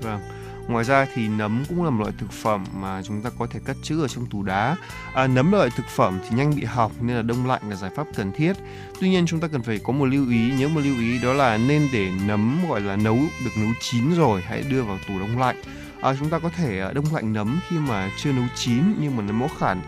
Vâng. 0.00 0.20
Ngoài 0.68 0.84
ra 0.84 1.06
thì 1.14 1.28
nấm 1.28 1.64
cũng 1.68 1.84
là 1.84 1.90
một 1.90 2.00
loại 2.00 2.12
thực 2.18 2.32
phẩm 2.32 2.64
mà 2.74 3.02
chúng 3.02 3.22
ta 3.22 3.30
có 3.38 3.46
thể 3.50 3.60
cất 3.64 3.76
trữ 3.82 4.02
ở 4.02 4.08
trong 4.08 4.26
tủ 4.26 4.42
đá. 4.42 4.76
À, 5.14 5.26
nấm 5.26 5.52
là 5.52 5.58
loại 5.58 5.70
thực 5.76 5.86
phẩm 5.86 6.20
thì 6.22 6.36
nhanh 6.36 6.56
bị 6.56 6.64
hỏng 6.64 6.92
nên 7.00 7.16
là 7.16 7.22
đông 7.22 7.46
lạnh 7.46 7.62
là 7.70 7.76
giải 7.76 7.90
pháp 7.96 8.06
cần 8.16 8.32
thiết. 8.32 8.52
Tuy 9.00 9.08
nhiên 9.08 9.26
chúng 9.26 9.40
ta 9.40 9.48
cần 9.48 9.62
phải 9.62 9.80
có 9.84 9.92
một 9.92 10.04
lưu 10.04 10.30
ý, 10.30 10.52
nhớ 10.58 10.68
một 10.68 10.80
lưu 10.84 10.98
ý 10.98 11.18
đó 11.18 11.32
là 11.32 11.56
nên 11.56 11.88
để 11.92 12.10
nấm 12.26 12.68
gọi 12.68 12.80
là 12.80 12.96
nấu 12.96 13.16
được 13.16 13.50
nấu 13.56 13.72
chín 13.80 14.14
rồi 14.14 14.42
hãy 14.42 14.62
đưa 14.70 14.82
vào 14.82 14.98
tủ 15.08 15.18
đông 15.18 15.38
lạnh. 15.38 15.56
À, 16.02 16.14
chúng 16.18 16.30
ta 16.30 16.38
có 16.38 16.48
thể 16.48 16.80
à, 16.80 16.92
đông 16.92 17.14
lạnh 17.14 17.32
nấm 17.32 17.60
khi 17.68 17.76
mà 17.76 18.10
chưa 18.16 18.32
nấu 18.32 18.44
chín 18.54 18.94
nhưng 19.00 19.16
mà 19.16 19.22
nấm 19.22 19.40
có 19.40 19.48
khản 19.58 19.82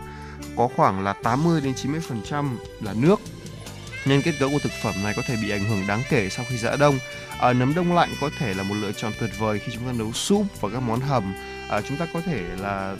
có 0.55 0.69
khoảng 0.75 1.03
là 1.03 1.13
80 1.13 1.61
đến 1.61 1.73
90% 2.29 2.55
là 2.81 2.93
nước 2.93 3.19
nên 4.05 4.21
kết 4.21 4.31
cấu 4.39 4.49
của 4.49 4.59
thực 4.59 4.71
phẩm 4.83 4.93
này 5.03 5.13
có 5.15 5.21
thể 5.27 5.35
bị 5.41 5.49
ảnh 5.49 5.63
hưởng 5.63 5.87
đáng 5.87 6.01
kể 6.09 6.29
sau 6.29 6.45
khi 6.49 6.57
giã 6.57 6.75
đông. 6.75 6.99
À, 7.39 7.53
nấm 7.53 7.73
đông 7.75 7.93
lạnh 7.93 8.09
có 8.21 8.29
thể 8.39 8.53
là 8.53 8.63
một 8.63 8.75
lựa 8.81 8.91
chọn 8.91 9.11
tuyệt 9.19 9.29
vời 9.39 9.59
khi 9.59 9.71
chúng 9.73 9.85
ta 9.85 9.91
nấu 9.91 10.13
súp 10.13 10.61
và 10.61 10.69
các 10.69 10.79
món 10.79 10.99
hầm. 10.99 11.33
À, 11.69 11.81
chúng 11.81 11.97
ta 11.97 12.07
có 12.13 12.21
thể 12.21 12.41
là 12.59 12.95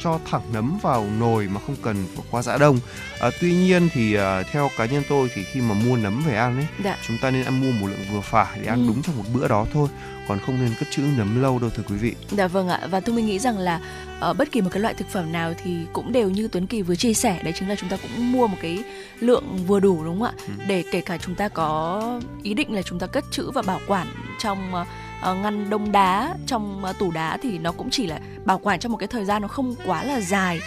cho 0.00 0.18
thẳng 0.30 0.42
nấm 0.52 0.78
vào 0.82 1.06
nồi 1.18 1.48
mà 1.52 1.60
không 1.66 1.76
cần 1.82 1.96
qua 2.30 2.42
giã 2.42 2.58
đông. 2.58 2.78
À, 3.20 3.30
tuy 3.40 3.54
nhiên 3.54 3.88
thì 3.92 4.14
à, 4.14 4.42
theo 4.42 4.70
cá 4.78 4.86
nhân 4.86 5.02
tôi 5.08 5.30
thì 5.34 5.44
khi 5.44 5.60
mà 5.60 5.74
mua 5.74 5.96
nấm 5.96 6.22
về 6.26 6.36
ăn 6.36 6.56
ấy, 6.56 6.66
Dạ. 6.84 6.96
chúng 7.06 7.16
ta 7.22 7.30
nên 7.30 7.44
ăn 7.44 7.60
mua 7.60 7.72
một 7.80 7.86
lượng 7.86 8.04
vừa 8.12 8.20
phải 8.20 8.58
để 8.62 8.66
ăn 8.66 8.82
Ừ. 8.82 8.84
đúng 8.88 9.02
trong 9.02 9.16
một 9.16 9.24
bữa 9.34 9.48
đó 9.48 9.66
thôi, 9.72 9.88
còn 10.28 10.38
không 10.46 10.60
nên 10.64 10.74
cất 10.80 10.88
trữ 10.90 11.02
nấm 11.16 11.42
lâu 11.42 11.58
đâu 11.58 11.70
thưa 11.70 11.82
quý 11.88 11.96
vị. 11.96 12.14
Dạ 12.30 12.46
vâng 12.46 12.68
ạ 12.68 12.80
và 12.90 13.00
tôi 13.00 13.16
mình 13.16 13.26
nghĩ 13.26 13.38
rằng 13.38 13.58
là 13.58 13.80
ở 14.20 14.32
bất 14.34 14.52
kỳ 14.52 14.60
một 14.60 14.68
cái 14.72 14.80
loại 14.82 14.94
thực 14.94 15.08
phẩm 15.08 15.32
nào 15.32 15.54
thì 15.64 15.76
cũng 15.92 16.12
đều 16.12 16.30
như 16.30 16.48
Tuấn 16.48 16.66
Kỳ 16.66 16.82
vừa 16.82 16.94
chia 16.96 17.14
sẻ 17.14 17.40
đấy 17.44 17.52
chính 17.58 17.68
là 17.68 17.74
chúng 17.74 17.88
ta 17.88 17.96
cũng 17.96 18.32
mua 18.32 18.46
một 18.46 18.56
cái 18.62 18.84
lượng 19.20 19.58
vừa 19.66 19.80
đủ 19.80 20.04
đúng 20.04 20.20
không 20.20 20.28
ạ 20.28 20.32
Ừ. 20.46 20.52
để 20.66 20.84
kể 20.92 21.00
cả 21.00 21.18
chúng 21.18 21.34
ta 21.34 21.48
có 21.48 22.02
ý 22.42 22.54
định 22.54 22.72
là 22.72 22.82
chúng 22.82 22.98
ta 22.98 23.06
cất 23.06 23.24
trữ 23.30 23.50
và 23.50 23.62
bảo 23.62 23.80
quản 23.86 24.06
trong 24.40 24.74
ờ, 24.74 24.84
Ờ, 25.20 25.34
ngăn 25.34 25.70
đông 25.70 25.92
đá 25.92 26.34
trong 26.46 26.84
ờ, 26.84 26.92
tủ 26.92 27.10
đá 27.10 27.36
thì 27.42 27.58
nó 27.58 27.72
cũng 27.72 27.90
chỉ 27.90 28.06
là 28.06 28.20
bảo 28.44 28.58
quản 28.58 28.80
trong 28.80 28.92
một 28.92 28.98
cái 28.98 29.06
thời 29.06 29.24
gian 29.24 29.42
nó 29.42 29.48
không 29.48 29.74
quá 29.86 30.04
là 30.04 30.20
dài. 30.20 30.60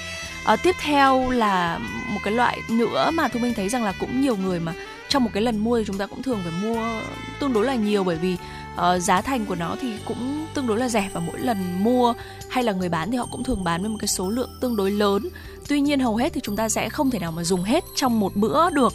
Ờ, 0.44 0.56
tiếp 0.64 0.76
theo 0.82 1.30
là 1.30 1.80
một 2.08 2.20
cái 2.24 2.34
loại 2.34 2.60
nữa 2.70 3.10
mà 3.14 3.28
thu 3.28 3.40
minh 3.40 3.54
thấy 3.54 3.70
rằng 3.70 3.84
là 3.84 3.94
cũng 4.00 4.22
nhiều 4.22 4.36
người 4.36 4.60
mà 4.60 4.74
trong 5.10 5.24
một 5.24 5.30
cái 5.34 5.44
lần 5.44 5.58
mua 5.58 5.78
thì 5.80 5.84
chúng 5.88 5.98
ta 5.98 6.06
cũng 6.06 6.24
thường 6.24 6.40
phải 6.44 6.54
mua 6.62 7.02
tương 7.40 7.54
đối 7.54 7.66
là 7.66 7.76
nhiều 7.76 8.04
bởi 8.04 8.16
vì 8.16 8.38
uh, 8.76 9.02
giá 9.02 9.22
thành 9.22 9.46
của 9.46 9.56
nó 9.56 9.76
thì 9.82 9.94
cũng 10.06 10.48
tương 10.54 10.68
đối 10.68 10.78
là 10.78 10.90
rẻ 10.90 11.10
và 11.14 11.20
mỗi 11.20 11.40
lần 11.40 11.84
mua 11.84 12.14
hay 12.50 12.64
là 12.64 12.74
người 12.74 12.90
bán 12.90 13.12
thì 13.12 13.18
họ 13.18 13.28
cũng 13.32 13.44
thường 13.44 13.64
bán 13.64 13.82
với 13.82 13.90
một 13.90 13.98
cái 14.00 14.08
số 14.08 14.30
lượng 14.30 14.50
tương 14.62 14.76
đối 14.76 14.92
lớn. 14.92 15.30
Tuy 15.68 15.82
nhiên 15.82 16.00
hầu 16.00 16.16
hết 16.16 16.34
thì 16.34 16.42
chúng 16.44 16.56
ta 16.56 16.70
sẽ 16.70 16.90
không 16.90 17.12
thể 17.12 17.20
nào 17.20 17.32
mà 17.32 17.44
dùng 17.44 17.64
hết 17.64 17.84
trong 17.96 18.20
một 18.20 18.36
bữa 18.36 18.70
được 18.70 18.94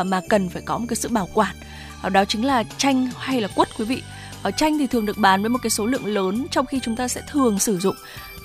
uh, 0.00 0.06
mà 0.06 0.20
cần 0.28 0.48
phải 0.48 0.62
có 0.62 0.78
một 0.78 0.86
cái 0.88 0.96
sự 0.96 1.08
bảo 1.08 1.28
quản. 1.34 1.56
Uh, 2.06 2.12
đó 2.12 2.24
chính 2.24 2.44
là 2.44 2.64
chanh 2.78 3.08
hay 3.18 3.40
là 3.40 3.48
quất 3.48 3.68
quý 3.78 3.84
vị 3.84 4.02
ở 4.42 4.50
chanh 4.50 4.78
thì 4.78 4.86
thường 4.86 5.06
được 5.06 5.18
bán 5.18 5.42
với 5.42 5.48
một 5.48 5.58
cái 5.62 5.70
số 5.70 5.86
lượng 5.86 6.06
lớn 6.06 6.46
trong 6.50 6.66
khi 6.66 6.80
chúng 6.82 6.96
ta 6.96 7.08
sẽ 7.08 7.20
thường 7.30 7.58
sử 7.58 7.78
dụng 7.78 7.96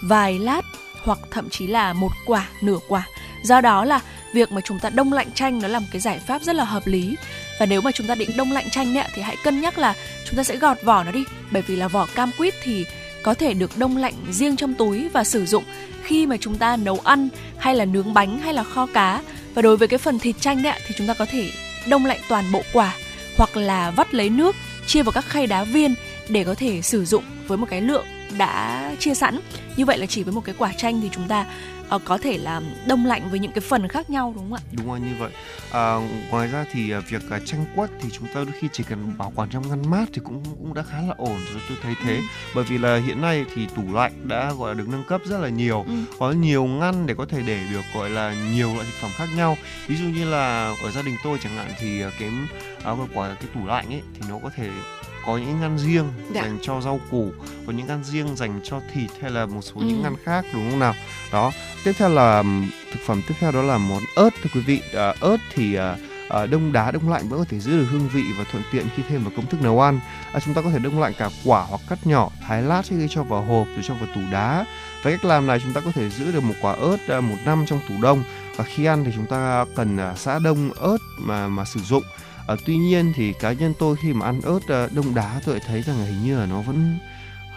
vài 0.04 0.40
lát 0.40 0.62
hoặc 1.04 1.20
thậm 1.32 1.50
chí 1.50 1.68
là 1.68 1.94
một 1.94 2.12
quả 2.26 2.48
nửa 2.62 2.78
quả. 2.88 3.08
Do 3.44 3.62
đó 3.62 3.86
là 3.86 4.00
việc 4.34 4.52
mà 4.52 4.62
chúng 4.66 4.80
ta 4.80 4.90
đông 4.90 5.14
lạnh 5.14 5.32
chanh 5.36 5.62
nó 5.62 5.68
là 5.68 5.80
một 5.80 5.86
cái 5.92 6.02
giải 6.02 6.20
pháp 6.28 6.42
rất 6.42 6.56
là 6.56 6.64
hợp 6.64 6.88
lý. 6.88 7.16
Và 7.60 7.66
nếu 7.66 7.82
mà 7.82 7.92
chúng 7.92 8.08
ta 8.08 8.16
định 8.16 8.30
đông 8.38 8.52
lạnh 8.52 8.70
chanh 8.70 8.98
ấy, 8.98 9.08
thì 9.16 9.22
hãy 9.22 9.36
cân 9.44 9.62
nhắc 9.62 9.78
là 9.78 9.94
chúng 10.26 10.38
ta 10.38 10.44
sẽ 10.44 10.56
gọt 10.58 10.78
vỏ 10.84 11.04
nó 11.04 11.12
đi. 11.12 11.24
Bởi 11.52 11.62
vì 11.62 11.76
là 11.76 11.88
vỏ 11.88 12.08
cam 12.16 12.32
quýt 12.38 12.54
thì 12.64 12.86
có 13.24 13.34
thể 13.34 13.54
được 13.54 13.78
đông 13.78 13.98
lạnh 13.98 14.14
riêng 14.32 14.56
trong 14.56 14.74
túi 14.74 15.10
và 15.10 15.24
sử 15.24 15.46
dụng 15.46 15.64
khi 16.04 16.26
mà 16.26 16.38
chúng 16.38 16.58
ta 16.58 16.78
nấu 16.78 17.00
ăn 17.04 17.30
hay 17.58 17.76
là 17.76 17.86
nướng 17.86 18.14
bánh 18.14 18.40
hay 18.40 18.54
là 18.54 18.64
kho 18.64 18.88
cá. 18.94 19.22
Và 19.54 19.62
đối 19.62 19.78
với 19.78 19.88
cái 19.88 19.98
phần 19.98 20.20
thịt 20.20 20.36
chanh 20.40 20.68
ấy, 20.68 20.80
thì 20.88 20.96
chúng 20.98 21.08
ta 21.08 21.14
có 21.14 21.26
thể 21.26 21.52
đông 21.88 22.06
lạnh 22.06 22.20
toàn 22.30 22.52
bộ 22.52 22.62
quả 22.74 22.96
hoặc 23.38 23.58
là 23.58 23.92
vắt 23.92 24.14
lấy 24.14 24.30
nước 24.30 24.56
chia 24.88 25.04
vào 25.04 25.12
các 25.12 25.26
khay 25.26 25.48
đá 25.48 25.64
viên 25.64 25.96
để 26.30 26.44
có 26.44 26.56
thể 26.56 26.82
sử 26.82 27.06
dụng 27.06 27.24
với 27.48 27.58
một 27.58 27.68
cái 27.70 27.82
lượng 27.82 28.06
đã 28.38 28.96
chia 29.00 29.14
sẵn. 29.14 29.40
Như 29.78 29.86
vậy 29.86 29.98
là 29.98 30.06
chỉ 30.06 30.24
với 30.24 30.34
một 30.34 30.42
cái 30.46 30.56
quả 30.58 30.74
chanh 30.78 31.02
thì 31.02 31.10
chúng 31.12 31.28
ta 31.28 31.46
ờ, 31.94 32.00
có 32.06 32.18
thể 32.18 32.38
là 32.38 32.62
đông 32.88 33.06
lạnh 33.06 33.30
với 33.30 33.40
những 33.40 33.52
cái 33.52 33.62
phần 33.62 33.88
khác 33.88 34.10
nhau 34.10 34.34
đúng 34.36 34.44
không 34.50 34.54
ạ 34.54 34.62
Đúng 34.72 34.88
rồi 34.88 35.00
như 35.00 35.16
vậy. 35.20 35.32
À, 35.72 35.96
ngoài 36.30 36.48
ra 36.48 36.66
thì 36.72 36.92
à, 36.92 37.00
việc 37.00 37.22
à, 37.30 37.40
chanh 37.46 37.66
quất 37.76 37.90
thì 38.02 38.10
chúng 38.12 38.28
ta 38.28 38.34
đôi 38.34 38.54
khi 38.60 38.68
chỉ 38.74 38.84
cần 38.84 39.18
bảo 39.18 39.32
quản 39.36 39.50
trong 39.50 39.70
ngăn 39.70 39.92
mát 39.92 40.06
thì 40.14 40.22
cũng 40.24 40.44
cũng 40.60 40.74
đã 40.74 40.84
khá 40.84 41.02
là 41.02 41.14
ổn 41.18 41.38
rồi 41.54 41.62
tôi 41.70 41.78
thấy 41.84 41.94
thế. 42.06 42.16
Ừ. 42.16 42.22
Bởi 42.56 42.64
vì 42.64 42.78
là 42.78 42.98
hiện 42.98 43.22
nay 43.22 43.46
thì 43.56 43.68
tủ 43.76 43.94
lạnh 43.94 44.28
đã 44.28 44.54
gọi 44.60 44.76
là 44.76 44.80
được 44.80 44.88
nâng 44.90 45.04
cấp 45.04 45.22
rất 45.26 45.38
là 45.38 45.50
nhiều. 45.50 45.84
Ừ. 45.88 45.94
Có 46.20 46.32
nhiều 46.32 46.66
ngăn 46.66 47.08
để 47.08 47.16
có 47.18 47.26
thể 47.26 47.42
để 47.46 47.60
được 47.72 47.82
gọi 47.96 48.10
là 48.10 48.36
nhiều 48.54 48.74
loại 48.74 48.86
thực 48.86 48.98
phẩm 49.02 49.12
khác 49.16 49.30
nhau. 49.36 49.58
Ví 49.88 49.96
dụ 49.96 50.06
như 50.06 50.26
là 50.30 50.76
ở 50.84 50.92
gia 50.92 51.02
đình 51.02 51.16
tôi 51.24 51.38
chẳng 51.44 51.56
hạn 51.56 51.72
thì 51.80 52.02
à, 52.02 52.10
cái 52.20 52.30
à, 52.84 52.92
quả 53.14 53.36
cái 53.40 53.50
tủ 53.54 53.68
lạnh 53.68 53.86
ấy 53.94 54.02
thì 54.14 54.22
nó 54.30 54.40
có 54.44 54.50
thể 54.56 54.70
có 55.26 55.38
những 55.38 55.60
ngăn 55.62 55.78
riêng 55.78 56.06
Dạ. 56.34 56.42
dành 56.42 56.58
cho 56.62 56.82
rau 56.82 57.00
củ, 57.12 57.32
có 57.68 57.74
những 57.74 57.88
ngăn 57.88 58.04
riêng 58.04 58.36
dành 58.36 58.60
cho 58.64 58.80
thịt 58.94 59.10
hay 59.22 59.32
là 59.32 59.46
một 59.46 59.62
số 59.62 59.76
những 59.76 59.98
Ừ. 59.98 60.04
ngăn 60.04 60.16
khác 60.26 60.46
đúng 60.54 60.70
không 60.70 60.80
nào? 60.80 60.94
Đó. 61.32 61.52
Tiếp 61.84 61.92
theo 61.98 62.10
là 62.10 62.44
thực 62.94 63.00
phẩm 63.06 63.22
tiếp 63.28 63.34
theo 63.40 63.52
đó 63.52 63.62
là 63.62 63.78
món 63.78 64.02
ớt 64.16 64.30
thưa 64.44 64.50
quý 64.54 64.62
vị. 64.62 64.82
À, 64.94 65.14
ớt 65.20 65.38
thì 65.54 65.76
à, 65.76 65.96
à, 66.30 66.46
đông 66.46 66.72
đá 66.72 66.92
đông 66.92 67.10
lạnh 67.10 67.30
vẫn 67.30 67.40
có 67.40 67.46
thể 67.50 67.60
giữ 67.60 67.78
được 67.78 67.86
hương 67.92 68.08
vị 68.14 68.24
và 68.38 68.44
thuận 68.52 68.64
tiện 68.72 68.86
khi 68.96 69.04
thêm 69.10 69.24
vào 69.24 69.32
công 69.36 69.46
thức 69.46 69.62
nấu 69.62 69.82
ăn. 69.82 70.00
À, 70.34 70.40
chúng 70.46 70.54
ta 70.54 70.62
có 70.62 70.70
thể 70.70 70.80
đông 70.80 71.00
lạnh 71.02 71.14
cả 71.18 71.30
quả 71.46 71.62
hoặc 71.70 71.82
cắt 71.90 72.08
nhỏ, 72.08 72.30
thái 72.48 72.62
lát 72.62 72.82
khi 72.90 72.96
cho 73.10 73.24
vào 73.24 73.42
hộp 73.42 73.68
rồi 73.68 73.84
cho 73.88 73.94
vào 73.94 74.16
tủ 74.16 74.22
đá. 74.32 74.66
Với 75.04 75.14
cách 75.14 75.26
làm 75.26 75.48
này 75.48 75.60
chúng 75.64 75.74
ta 75.74 75.82
có 75.82 75.92
thể 75.92 76.10
giữ 76.10 76.32
được 76.32 76.44
một 76.44 76.54
quả 76.62 76.74
ớt 76.74 76.98
à, 77.08 77.22
một 77.22 77.36
năm 77.46 77.66
trong 77.68 77.80
tủ 77.90 77.96
đông 78.02 78.24
và 78.56 78.64
khi 78.64 78.86
ăn 78.86 79.04
thì 79.06 79.12
chúng 79.16 79.26
ta 79.26 79.66
cần 79.76 79.98
à, 79.98 80.14
giã 80.18 80.40
đông 80.44 80.74
ớt 80.74 80.98
mà 81.20 81.48
mà 81.48 81.66
sử 81.66 81.80
dụng. 81.80 82.04
À, 82.48 82.56
tuy 82.66 82.78
nhiên 82.78 83.14
thì 83.16 83.34
cá 83.34 83.52
nhân 83.52 83.74
tôi 83.80 83.96
khi 83.96 84.14
mà 84.14 84.26
ăn 84.26 84.42
ớt 84.42 84.60
à, 84.68 84.88
đông 84.96 85.16
đá 85.16 85.42
tôi 85.46 85.60
thấy 85.68 85.82
rằng 85.82 86.00
là 86.00 86.06
hình 86.06 86.24
như 86.24 86.38
là 86.40 86.46
nó 86.46 86.62
vẫn 86.62 86.98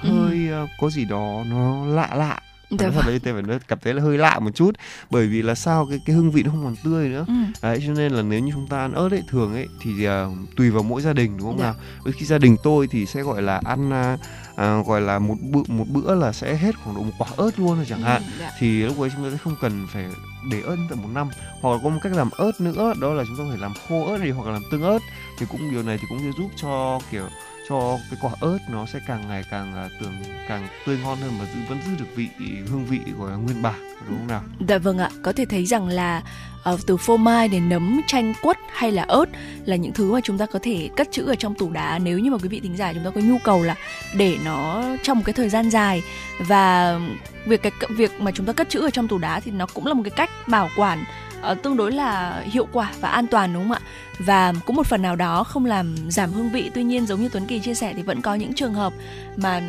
Ừ. 0.03 0.09
hơi 0.09 0.49
à, 0.53 0.66
có 0.80 0.91
gì 0.91 1.05
đó 1.05 1.45
nó 1.51 1.87
lạ 1.87 2.11
lạ 2.16 2.41
Dạ 2.70 2.76
thật 2.78 2.91
vâng. 2.95 3.07
đấy 3.07 3.18
tôi 3.24 3.32
phải 3.34 3.43
nói 3.43 3.59
cảm 3.68 3.78
thấy 3.82 3.95
là 3.95 4.03
hơi 4.03 4.18
lạ 4.18 4.39
một 4.39 4.51
chút 4.55 4.70
bởi 5.11 5.26
vì 5.26 5.43
là 5.43 5.55
sao 5.55 5.87
cái 5.91 6.01
cái 6.07 6.16
hương 6.16 6.30
vị 6.30 6.43
nó 6.43 6.51
không 6.51 6.64
còn 6.64 6.76
tươi 6.84 7.09
nữa 7.09 7.24
Ừ. 7.28 7.34
đấy 7.62 7.82
cho 7.87 7.93
nên 7.93 8.12
là 8.12 8.22
nếu 8.22 8.41
như 8.41 8.53
chúng 8.55 8.66
ta 8.68 8.78
ăn 8.78 8.93
ớt 8.93 9.11
ấy 9.12 9.22
thường 9.28 9.55
ấy 9.55 9.66
thì 9.80 10.05
à, 10.05 10.26
tùy 10.57 10.70
vào 10.70 10.82
mỗi 10.82 11.03
gia 11.03 11.12
đình 11.12 11.37
đúng 11.39 11.47
không 11.47 11.59
Dạ. 11.59 11.64
nào 11.64 11.74
với 12.05 12.12
khi 12.12 12.26
gia 12.26 12.39
đình 12.39 12.57
tôi 12.62 12.87
thì 12.91 13.07
sẽ 13.07 13.22
gọi 13.22 13.43
là 13.43 13.61
ăn 13.64 13.91
à, 13.93 14.16
à, 14.57 14.82
gọi 14.86 15.00
là 15.00 15.18
một 15.18 15.34
bữa 15.40 15.61
một 15.68 15.84
bữa 15.88 16.14
là 16.14 16.32
sẽ 16.32 16.57
hết 16.57 16.74
khoảng 16.84 16.96
độ 16.96 17.02
một 17.02 17.12
quả 17.18 17.28
ớt 17.36 17.59
luôn 17.59 17.76
rồi 17.76 17.86
chẳng 17.88 18.02
hạn. 18.02 18.22
Ừ, 18.22 18.28
dạ. 18.40 18.52
thì 18.59 18.82
lúc 18.82 19.00
ấy 19.00 19.11
chúng 19.14 19.24
ta 19.24 19.30
sẽ 19.30 19.36
không 19.36 19.57
cần 19.61 19.86
phải 19.92 20.04
để 20.50 20.61
ớt 20.61 20.76
tận 20.90 21.02
một 21.02 21.09
năm. 21.14 21.28
Hoặc 21.61 21.72
là 21.72 21.78
có 21.82 21.88
một 21.88 21.98
cách 22.02 22.12
làm 22.12 22.30
ớt 22.30 22.61
nữa 22.61 22.92
đó 23.00 23.14
là 23.14 23.24
chúng 23.26 23.36
ta 23.36 23.44
có 23.44 23.50
thể 23.50 23.61
làm 23.61 23.72
khô 23.88 24.07
ớt 24.07 24.18
đi 24.18 24.30
hoặc 24.30 24.46
là 24.46 24.52
làm 24.52 24.62
tương 24.70 24.82
ớt. 24.82 24.98
Thì 25.38 25.46
cũng 25.50 25.70
điều 25.70 25.82
này 25.82 25.98
thì 25.98 26.04
cũng 26.09 26.18
sẽ 26.18 26.30
giúp 26.38 26.50
cho 26.57 27.00
kiểu 27.11 27.28
cho 27.68 27.98
cái 28.10 28.18
quả 28.22 28.30
ớt 28.40 28.58
nó 28.68 28.86
sẽ 28.86 28.98
càng 29.06 29.28
ngày 29.28 29.44
càng 29.50 29.74
à, 29.74 29.88
tưởng 30.00 30.12
càng 30.48 30.68
tươi 30.86 30.98
ngon 31.02 31.18
hơn 31.18 31.32
và 31.38 31.44
giữ 31.54 31.60
vẫn 31.68 31.78
giữ 31.86 31.92
được 31.98 32.16
vị 32.16 32.28
hương 32.68 32.84
vị 32.84 32.98
của 33.18 33.28
nguyên 33.28 33.62
bản 33.62 33.96
đúng 34.08 34.18
không 34.18 34.26
nào? 34.26 34.42
Dạ 34.68 34.78
vâng 34.78 34.98
ạ, 34.98 35.10
có 35.22 35.32
thể 35.32 35.44
thấy 35.44 35.66
rằng 35.66 35.88
là 35.88 36.22
ờ, 36.62 36.78
từ 36.86 36.96
phô 36.96 37.16
mai 37.16 37.48
đến 37.48 37.68
nấm, 37.68 38.00
chanh, 38.06 38.34
quất 38.42 38.56
hay 38.72 38.92
là 38.92 39.02
ớt 39.02 39.24
là 39.64 39.76
những 39.76 39.92
thứ 39.92 40.12
mà 40.12 40.20
chúng 40.24 40.38
ta 40.38 40.46
có 40.46 40.58
thể 40.62 40.88
cất 40.96 41.12
trữ 41.12 41.26
ở 41.26 41.34
trong 41.34 41.54
tủ 41.54 41.70
đá. 41.70 41.98
Nếu 41.98 42.18
như 42.18 42.30
mà 42.30 42.38
quý 42.38 42.48
vị 42.48 42.60
thính 42.60 42.76
giả 42.76 42.92
chúng 42.92 43.04
ta 43.04 43.10
có 43.10 43.20
nhu 43.20 43.38
cầu 43.44 43.62
là 43.62 43.74
để 44.14 44.38
nó 44.44 44.84
trong 45.02 45.18
một 45.18 45.22
cái 45.26 45.32
thời 45.32 45.48
gian 45.48 45.70
dài 45.70 46.02
và 46.38 46.98
việc 47.46 47.62
cái 47.62 47.72
việc 47.88 48.20
mà 48.20 48.30
chúng 48.30 48.46
ta 48.46 48.52
cất 48.52 48.68
trữ 48.68 48.80
ở 48.80 48.90
trong 48.90 49.08
tủ 49.08 49.18
đá 49.18 49.40
thì 49.40 49.50
nó 49.50 49.66
cũng 49.74 49.86
là 49.86 49.94
một 49.94 50.02
cái 50.02 50.12
cách 50.16 50.30
bảo 50.48 50.68
quản 50.76 51.04
ờ, 51.43 51.55
tương 51.55 51.76
đối 51.76 51.93
là 51.93 52.41
hiệu 52.45 52.68
quả 52.72 52.93
và 53.01 53.09
an 53.09 53.26
toàn 53.26 53.53
đúng 53.55 53.62
không 53.62 53.72
ạ? 53.72 53.80
Và 54.18 54.53
cũng 54.66 54.76
một 54.76 54.87
phần 54.87 55.03
nào 55.03 55.16
đó 55.16 55.45
không 55.45 55.66
làm 55.66 55.95
giảm 56.11 56.32
hương 56.32 56.51
vị. 56.51 56.70
Tuy 56.74 56.84
nhiên 56.84 57.07
giống 57.07 57.22
như 57.22 57.28
Tuấn 57.28 57.47
Kỳ 57.47 57.59
chia 57.61 57.74
sẻ 57.74 57.93
thì 57.97 58.03
vẫn 58.03 58.20
có 58.20 58.34
những 58.34 58.55
trường 58.55 58.74
hợp 58.74 58.93
mà 59.37 59.62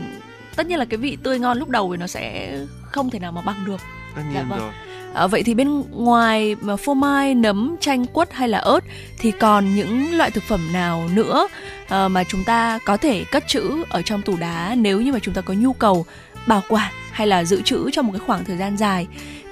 tất 0.56 0.68
nhiên 0.68 0.80
là 0.80 0.86
cái 0.86 0.98
vị 0.98 1.18
tươi 1.24 1.40
ngon 1.40 1.58
lúc 1.58 1.70
đầu 1.70 1.92
thì 1.92 1.98
nó 1.98 2.08
sẽ 2.08 2.58
không 2.92 3.10
thể 3.10 3.20
nào 3.20 3.32
mà 3.32 3.42
bằng 3.42 3.66
được 3.66 3.82
tất 4.16 4.22
Dạ 4.34 4.40
nhiên 4.40 4.50
vâng. 4.50 4.60
rồi 4.60 4.72
À, 5.14 5.28
vậy 5.28 5.44
thì 5.44 5.54
bên 5.54 5.84
ngoài 5.92 6.56
mà 6.62 6.76
phô 6.76 6.94
mai, 6.94 7.36
nấm, 7.36 7.76
chanh, 7.80 8.06
quất 8.06 8.34
hay 8.34 8.50
là 8.50 8.58
ớt 8.58 8.80
thì 9.20 9.32
còn 9.32 9.76
những 9.76 10.18
loại 10.18 10.32
thực 10.32 10.44
phẩm 10.44 10.74
nào 10.74 11.10
nữa 11.14 11.48
à, 11.90 12.08
mà 12.08 12.24
chúng 12.24 12.44
ta 12.44 12.80
có 12.86 12.98
thể 12.98 13.24
cất 13.32 13.48
trữ 13.48 13.84
ở 13.90 14.02
trong 14.02 14.22
tủ 14.22 14.38
đá 14.38 14.76
nếu 14.78 15.02
như 15.02 15.14
mà 15.14 15.20
chúng 15.20 15.34
ta 15.34 15.42
có 15.42 15.54
nhu 15.54 15.74
cầu 15.74 16.06
bảo 16.48 16.64
quản 16.70 16.94
hay 17.12 17.28
là 17.28 17.44
dự 17.44 17.62
trữ 17.62 17.90
trong 17.92 18.06
một 18.08 18.12
cái 18.14 18.22
khoảng 18.28 18.46
thời 18.46 18.58
gian 18.58 18.78
dài 18.78 19.08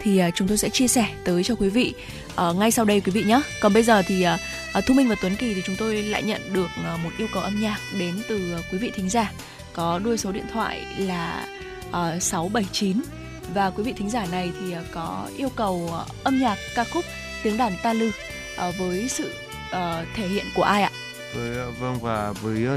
thì 0.06 0.18
à, 0.18 0.32
chúng 0.32 0.48
tôi 0.48 0.58
sẽ 0.58 0.70
chia 0.70 0.88
sẻ 0.88 1.08
tới 1.24 1.44
cho 1.44 1.56
quý 1.56 1.70
vị 1.70 1.94
uh, 2.50 2.56
ngay 2.56 2.72
sau 2.72 2.86
đây 2.86 3.02
quý 3.02 3.12
vị 3.12 3.24
nhé. 3.24 3.42
Còn 3.62 3.74
bây 3.74 3.84
giờ 3.84 4.02
thì 4.02 4.26
uh, 4.78 4.86
Thu 4.86 4.94
Minh 4.94 5.10
và 5.10 5.16
Tuấn 5.22 5.36
Kỳ 5.36 5.54
thì 5.54 5.62
chúng 5.66 5.76
tôi 5.76 5.96
lại 5.96 6.24
nhận 6.24 6.54
được 6.54 6.70
uh, 6.94 7.00
một 7.04 7.10
yêu 7.18 7.28
cầu 7.34 7.44
âm 7.44 7.62
nhạc 7.62 7.78
đến 8.00 8.16
từ 8.28 8.56
uh, 8.60 8.66
quý 8.72 8.78
vị 8.78 8.92
thính 8.96 9.10
giả 9.10 9.32
có 9.74 10.00
đuôi 10.04 10.18
số 10.18 10.32
điện 10.32 10.46
thoại 10.54 10.86
là 10.98 11.46
uh, 11.90 12.24
679 12.24 13.02
và 13.54 13.70
quý 13.70 13.84
vị 13.84 13.94
thính 13.94 14.10
giả 14.10 14.26
này 14.32 14.52
thì 14.60 14.78
uh, 14.78 14.84
có 14.92 15.30
yêu 15.38 15.50
cầu 15.56 15.90
uh, 16.02 16.24
âm 16.24 16.40
nhạc 16.40 16.58
ca 16.76 16.84
khúc 16.84 17.06
tiếng 17.44 17.58
đàn 17.58 17.74
ta 17.84 17.94
lư 17.94 18.08
uh, 18.08 18.78
với 18.78 19.08
sự 19.10 19.34
uh, 19.70 20.08
thể 20.16 20.28
hiện 20.28 20.46
của 20.56 20.64
ai 20.64 20.84
ạ? 20.84 20.92
với 21.36 21.72
vâng 21.80 22.00
và 22.02 22.32
với 22.32 22.68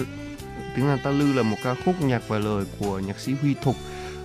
tiếng 0.77 0.87
đàn 0.87 0.99
ta 1.05 1.11
lư 1.11 1.33
là 1.33 1.43
một 1.43 1.57
ca 1.65 1.75
khúc 1.85 2.03
nhạc 2.03 2.29
và 2.29 2.39
lời 2.39 2.65
của 2.79 2.99
nhạc 2.99 3.21
sĩ 3.21 3.33
Huy 3.43 3.55
Thục 3.63 3.77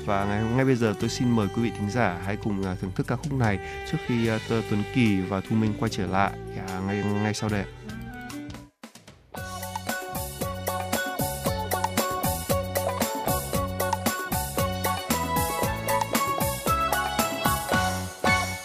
và 0.05 0.25
ngày, 0.25 0.43
ngay 0.55 0.65
bây 0.65 0.75
giờ 0.75 0.93
tôi 0.99 1.09
xin 1.09 1.31
mời 1.31 1.47
quý 1.55 1.61
vị 1.63 1.71
thính 1.77 1.89
giả 1.89 2.19
hãy 2.25 2.37
cùng 2.43 2.63
à, 2.63 2.75
thưởng 2.81 2.91
thức 2.95 3.07
ca 3.07 3.15
khúc 3.15 3.33
này 3.33 3.59
trước 3.91 3.97
khi 4.07 4.27
à, 4.27 4.39
Tuấn 4.49 4.83
Kỳ 4.93 5.21
và 5.21 5.41
Thu 5.41 5.55
Minh 5.55 5.73
quay 5.79 5.89
trở 5.89 6.07
lại 6.07 6.31
à, 6.67 6.79
ngay 6.87 7.03
ngay 7.23 7.33
sau 7.33 7.49
đây. 7.49 7.63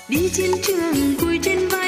Đi 0.08 0.30
trên 0.32 0.50
trường 0.62 1.16
vui 1.18 1.38
trên 1.42 1.68
vai 1.68 1.87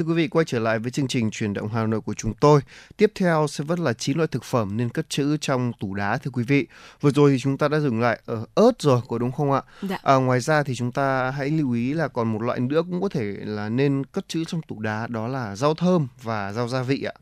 Thưa 0.00 0.06
quý 0.06 0.14
vị, 0.14 0.28
quay 0.28 0.44
trở 0.44 0.58
lại 0.58 0.78
với 0.78 0.90
chương 0.90 1.08
trình 1.08 1.30
truyền 1.30 1.52
động 1.54 1.68
Hà 1.68 1.86
Nội 1.86 2.00
của 2.00 2.14
chúng 2.14 2.34
tôi. 2.34 2.60
Tiếp 2.96 3.12
theo 3.14 3.46
sẽ 3.48 3.64
vẫn 3.64 3.78
là 3.78 3.92
9 3.92 4.16
loại 4.16 4.26
thực 4.28 4.44
phẩm 4.44 4.76
nên 4.76 4.88
cất 4.88 5.08
trữ 5.10 5.36
trong 5.36 5.72
tủ 5.80 5.94
đá 5.94 6.16
thưa 6.16 6.30
quý 6.30 6.42
vị. 6.44 6.66
Vừa 7.00 7.10
rồi 7.10 7.30
thì 7.30 7.38
chúng 7.38 7.58
ta 7.58 7.68
đã 7.68 7.80
dừng 7.80 8.00
lại 8.00 8.20
ở 8.26 8.44
ớt 8.54 8.72
rồi, 8.78 9.00
có 9.08 9.18
đúng 9.18 9.32
không 9.32 9.52
ạ? 9.52 9.62
Dạ. 9.82 9.98
À, 10.02 10.14
ngoài 10.14 10.40
ra 10.40 10.62
thì 10.62 10.74
chúng 10.74 10.92
ta 10.92 11.30
hãy 11.30 11.50
lưu 11.50 11.72
ý 11.72 11.94
là 11.94 12.08
còn 12.08 12.32
một 12.32 12.42
loại 12.42 12.60
nữa 12.60 12.82
cũng 12.90 13.02
có 13.02 13.08
thể 13.08 13.34
là 13.40 13.68
nên 13.68 14.04
cất 14.04 14.28
trữ 14.28 14.44
trong 14.44 14.62
tủ 14.62 14.80
đá 14.80 15.06
đó 15.06 15.28
là 15.28 15.56
rau 15.56 15.74
thơm 15.74 16.08
và 16.22 16.52
rau 16.52 16.68
gia 16.68 16.82
vị 16.82 17.02
ạ. 17.02 17.12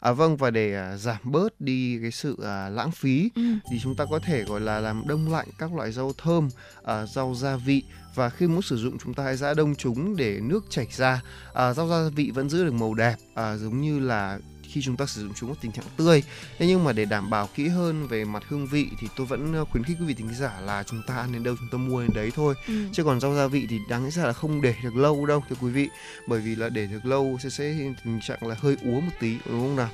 À 0.00 0.12
vâng 0.12 0.36
và 0.36 0.50
để 0.50 0.74
à, 0.74 0.96
giảm 0.96 1.16
bớt 1.24 1.60
đi 1.60 1.98
cái 2.02 2.10
sự 2.10 2.36
à, 2.44 2.68
lãng 2.68 2.90
phí 2.90 3.30
Ừ. 3.34 3.42
thì 3.70 3.78
chúng 3.82 3.94
ta 3.94 4.04
có 4.10 4.18
thể 4.18 4.44
gọi 4.44 4.60
là 4.60 4.80
làm 4.80 5.02
đông 5.06 5.32
lạnh 5.32 5.46
các 5.58 5.72
loại 5.74 5.92
rau 5.92 6.12
thơm, 6.18 6.48
à, 6.84 7.06
rau 7.06 7.34
gia 7.34 7.56
vị 7.56 7.82
và 8.18 8.30
khi 8.30 8.46
muốn 8.46 8.62
sử 8.62 8.76
dụng 8.76 8.98
chúng 9.04 9.14
ta 9.14 9.24
hãy 9.24 9.36
giã 9.36 9.54
đông 9.54 9.74
chúng 9.74 10.16
để 10.16 10.40
nước 10.42 10.64
chảy 10.70 10.86
ra. 10.96 11.22
À, 11.54 11.72
rau 11.72 11.88
gia 11.88 12.08
vị 12.08 12.30
vẫn 12.34 12.50
giữ 12.50 12.64
được 12.64 12.72
màu 12.72 12.94
đẹp 12.94 13.16
à, 13.34 13.56
giống 13.56 13.80
như 13.80 13.98
là 13.98 14.38
khi 14.62 14.82
chúng 14.82 14.96
ta 14.96 15.06
sử 15.06 15.22
dụng 15.22 15.32
chúng 15.34 15.50
ở 15.50 15.54
tình 15.60 15.72
trạng 15.72 15.84
tươi. 15.96 16.22
Thế 16.58 16.66
nhưng 16.66 16.84
mà 16.84 16.92
để 16.92 17.04
đảm 17.04 17.30
bảo 17.30 17.48
kỹ 17.54 17.68
hơn 17.68 18.06
về 18.06 18.24
mặt 18.24 18.42
hương 18.48 18.66
vị 18.66 18.86
thì 19.00 19.08
tôi 19.16 19.26
vẫn 19.26 19.54
ờ, 19.54 19.64
khuyến 19.64 19.84
khích 19.84 19.96
quý 20.00 20.06
vị 20.06 20.14
thính 20.14 20.34
giả 20.34 20.60
là 20.60 20.82
chúng 20.82 21.02
ta 21.06 21.16
ăn 21.16 21.32
đến 21.32 21.42
đâu 21.42 21.54
chúng 21.58 21.68
ta 21.68 21.78
mua 21.78 22.00
đến 22.00 22.10
đấy 22.14 22.30
thôi. 22.34 22.54
Ừ. 22.68 22.74
Chứ 22.92 23.04
còn 23.04 23.20
rau 23.20 23.34
gia 23.34 23.46
vị 23.46 23.66
thì 23.70 23.78
đáng 23.88 24.04
lẽ 24.04 24.10
ra 24.10 24.24
là 24.24 24.32
không 24.32 24.62
để 24.62 24.74
được 24.82 24.96
lâu 24.96 25.26
đâu 25.26 25.44
thưa 25.48 25.56
quý 25.60 25.70
vị. 25.70 25.88
Bởi 26.28 26.40
vì 26.40 26.54
là 26.54 26.68
để 26.68 26.86
được 26.86 27.04
lâu 27.04 27.38
sẽ 27.42 27.50
sẽ 27.50 27.76
tình 28.04 28.20
trạng 28.22 28.46
là 28.46 28.56
hơi 28.58 28.76
úa 28.84 29.00
một 29.00 29.12
tí 29.20 29.36
đúng 29.46 29.60
không 29.60 29.76
nào? 29.76 29.90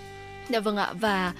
Dạ 0.48 0.60
vâng 0.60 0.76
ạ 0.76 0.92
và 1.00 1.32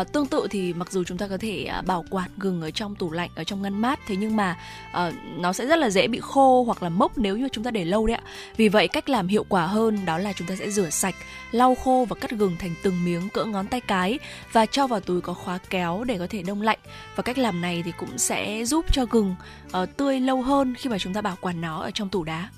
uh, 0.00 0.12
tương 0.12 0.26
tự 0.26 0.46
thì 0.50 0.72
mặc 0.72 0.92
dù 0.92 1.04
chúng 1.04 1.18
ta 1.18 1.28
có 1.28 1.36
thể 1.40 1.70
uh, 1.78 1.86
bảo 1.86 2.04
quản 2.10 2.30
gừng 2.38 2.62
ở 2.62 2.70
trong 2.70 2.94
tủ 2.94 3.10
lạnh 3.10 3.30
ở 3.34 3.44
trong 3.44 3.62
ngăn 3.62 3.80
mát 3.80 4.00
thế 4.06 4.16
nhưng 4.16 4.36
mà 4.36 4.58
uh, 4.90 5.14
nó 5.38 5.52
sẽ 5.52 5.66
rất 5.66 5.76
là 5.76 5.90
dễ 5.90 6.08
bị 6.08 6.20
khô 6.22 6.64
hoặc 6.64 6.82
là 6.82 6.88
mốc 6.88 7.18
nếu 7.18 7.36
như 7.36 7.48
chúng 7.52 7.64
ta 7.64 7.70
để 7.70 7.84
lâu 7.84 8.06
đấy 8.06 8.16
ạ. 8.16 8.22
Vì 8.56 8.68
vậy 8.68 8.88
cách 8.88 9.08
làm 9.08 9.28
hiệu 9.28 9.44
quả 9.48 9.66
hơn 9.66 10.04
đó 10.04 10.18
là 10.18 10.32
chúng 10.32 10.48
ta 10.48 10.56
sẽ 10.56 10.70
rửa 10.70 10.90
sạch, 10.90 11.14
lau 11.50 11.74
khô 11.74 12.06
và 12.08 12.16
cắt 12.20 12.30
gừng 12.30 12.56
thành 12.58 12.74
từng 12.82 13.04
miếng 13.04 13.28
cỡ 13.28 13.44
ngón 13.44 13.66
tay 13.66 13.80
cái 13.80 14.18
và 14.52 14.66
cho 14.66 14.86
vào 14.86 15.00
túi 15.00 15.20
có 15.20 15.34
khóa 15.34 15.58
kéo 15.70 16.04
để 16.04 16.18
có 16.18 16.26
thể 16.30 16.42
đông 16.42 16.62
lạnh. 16.62 16.78
Và 17.16 17.22
cách 17.22 17.38
làm 17.38 17.60
này 17.60 17.82
thì 17.84 17.92
cũng 17.98 18.18
sẽ 18.18 18.64
giúp 18.64 18.84
cho 18.92 19.06
gừng 19.10 19.34
uh, 19.82 19.96
tươi 19.96 20.20
lâu 20.20 20.42
hơn 20.42 20.74
khi 20.74 20.90
mà 20.90 20.98
chúng 20.98 21.14
ta 21.14 21.20
bảo 21.20 21.36
quản 21.40 21.60
nó 21.60 21.80
ở 21.80 21.90
trong 21.90 22.08
tủ 22.08 22.24
đá. 22.24 22.50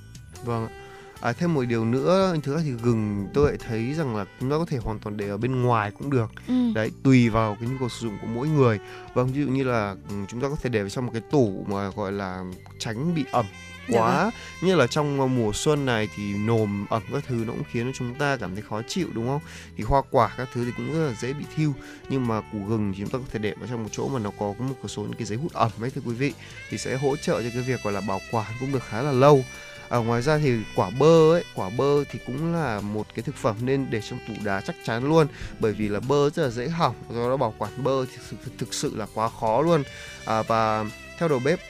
Vâng 0.44 0.66
ạ. 0.66 0.81
À, 1.22 1.32
thêm 1.32 1.54
một 1.54 1.64
điều 1.64 1.84
nữa 1.84 2.34
thực 2.42 2.56
ra 2.56 2.62
thì 2.64 2.70
gừng 2.70 3.28
tôi 3.34 3.48
lại 3.48 3.58
thấy 3.68 3.94
rằng 3.94 4.16
là 4.16 4.24
nó 4.40 4.58
có 4.58 4.64
thể 4.64 4.76
hoàn 4.76 4.98
toàn 4.98 5.16
để 5.16 5.28
ở 5.28 5.36
bên 5.36 5.62
ngoài 5.62 5.90
cũng 5.90 6.10
được. 6.10 6.30
Ừ. 6.48 6.54
đấy 6.74 6.90
tùy 7.02 7.28
vào 7.28 7.56
cái 7.60 7.68
nhu 7.68 7.78
cầu 7.78 7.88
sử 7.88 8.06
dụng 8.06 8.18
của 8.20 8.26
mỗi 8.26 8.48
người. 8.48 8.78
Vâng 9.14 9.26
ví 9.26 9.44
dụ 9.44 9.50
như 9.50 9.64
là 9.64 9.96
ừ, 10.08 10.14
chúng 10.28 10.40
ta 10.40 10.48
có 10.48 10.56
thể 10.62 10.70
để 10.70 10.80
vào 10.80 10.88
trong 10.88 11.06
một 11.06 11.12
cái 11.12 11.22
tủ 11.30 11.64
mà 11.68 11.90
gọi 11.90 12.12
là 12.12 12.44
tránh 12.78 13.14
bị 13.14 13.24
ẩm 13.32 13.46
dạ 13.88 13.98
quá. 13.98 14.24
dạ 14.24 14.30
như 14.66 14.74
là 14.74 14.86
trong 14.86 15.20
ờ, 15.20 15.26
mùa 15.26 15.52
xuân 15.52 15.86
này 15.86 16.08
thì 16.16 16.34
nồm 16.34 16.86
ẩm 16.90 17.02
các 17.12 17.24
thứ 17.28 17.34
nó 17.46 17.52
cũng 17.52 17.64
khiến 17.72 17.92
chúng 17.94 18.14
ta 18.14 18.36
cảm 18.36 18.54
thấy 18.54 18.62
khó 18.62 18.82
chịu 18.88 19.08
đúng 19.14 19.26
không? 19.26 19.40
Thì 19.76 19.84
hoa 19.84 20.02
quả 20.10 20.34
các 20.36 20.48
thứ 20.54 20.64
thì 20.64 20.70
cũng 20.76 20.92
rất 20.92 21.06
là 21.06 21.14
dễ 21.20 21.32
bị 21.32 21.44
thiêu. 21.56 21.74
Nhưng 22.08 22.26
mà 22.26 22.40
củ 22.40 22.58
gừng 22.68 22.92
thì 22.92 23.00
chúng 23.00 23.10
ta 23.10 23.18
có 23.18 23.24
thể 23.32 23.38
để 23.38 23.54
vào 23.58 23.68
trong 23.68 23.82
một 23.82 23.88
chỗ 23.92 24.08
mà 24.08 24.18
nó 24.18 24.30
có 24.38 24.54
một 24.58 24.88
số 24.88 25.02
những 25.02 25.12
cái 25.12 25.24
giấy 25.26 25.38
hút 25.38 25.52
ẩm 25.52 25.70
ấy 25.80 25.90
thưa 25.90 26.02
quý 26.04 26.14
vị. 26.14 26.32
Thì 26.70 26.78
sẽ 26.78 26.96
hỗ 26.96 27.16
trợ 27.16 27.42
cho 27.42 27.48
cái 27.52 27.62
việc 27.62 27.82
gọi 27.82 27.92
là 27.92 28.00
bảo 28.00 28.20
quản 28.30 28.52
cũng 28.60 28.72
được 28.72 28.82
khá 28.88 29.02
là 29.02 29.12
lâu 29.12 29.44
à, 29.92 29.98
ngoài 29.98 30.22
ra 30.22 30.38
thì 30.38 30.52
quả 30.76 30.90
bơ 30.90 31.34
ấy 31.34 31.44
quả 31.54 31.70
bơ 31.70 32.04
thì 32.04 32.18
cũng 32.26 32.54
là 32.54 32.80
một 32.80 33.06
cái 33.14 33.22
thực 33.22 33.34
phẩm 33.34 33.56
nên 33.60 33.86
để 33.90 34.00
trong 34.00 34.18
tủ 34.28 34.34
đá 34.44 34.60
chắc 34.60 34.76
chắn 34.84 35.08
luôn 35.08 35.26
bởi 35.60 35.72
vì 35.72 35.88
là 35.88 36.00
bơ 36.00 36.30
rất 36.30 36.42
là 36.42 36.48
dễ 36.48 36.68
hỏng 36.68 36.94
do 37.10 37.28
đó 37.28 37.36
bảo 37.36 37.54
quản 37.58 37.84
bơ 37.84 38.04
thì 38.06 38.36
thực, 38.44 38.58
thực 38.58 38.74
sự 38.74 38.96
là 38.96 39.06
quá 39.14 39.28
khó 39.40 39.62
luôn 39.62 39.82
à, 40.24 40.42
và 40.42 40.84
theo 41.18 41.28
đầu 41.28 41.40
bếp 41.44 41.60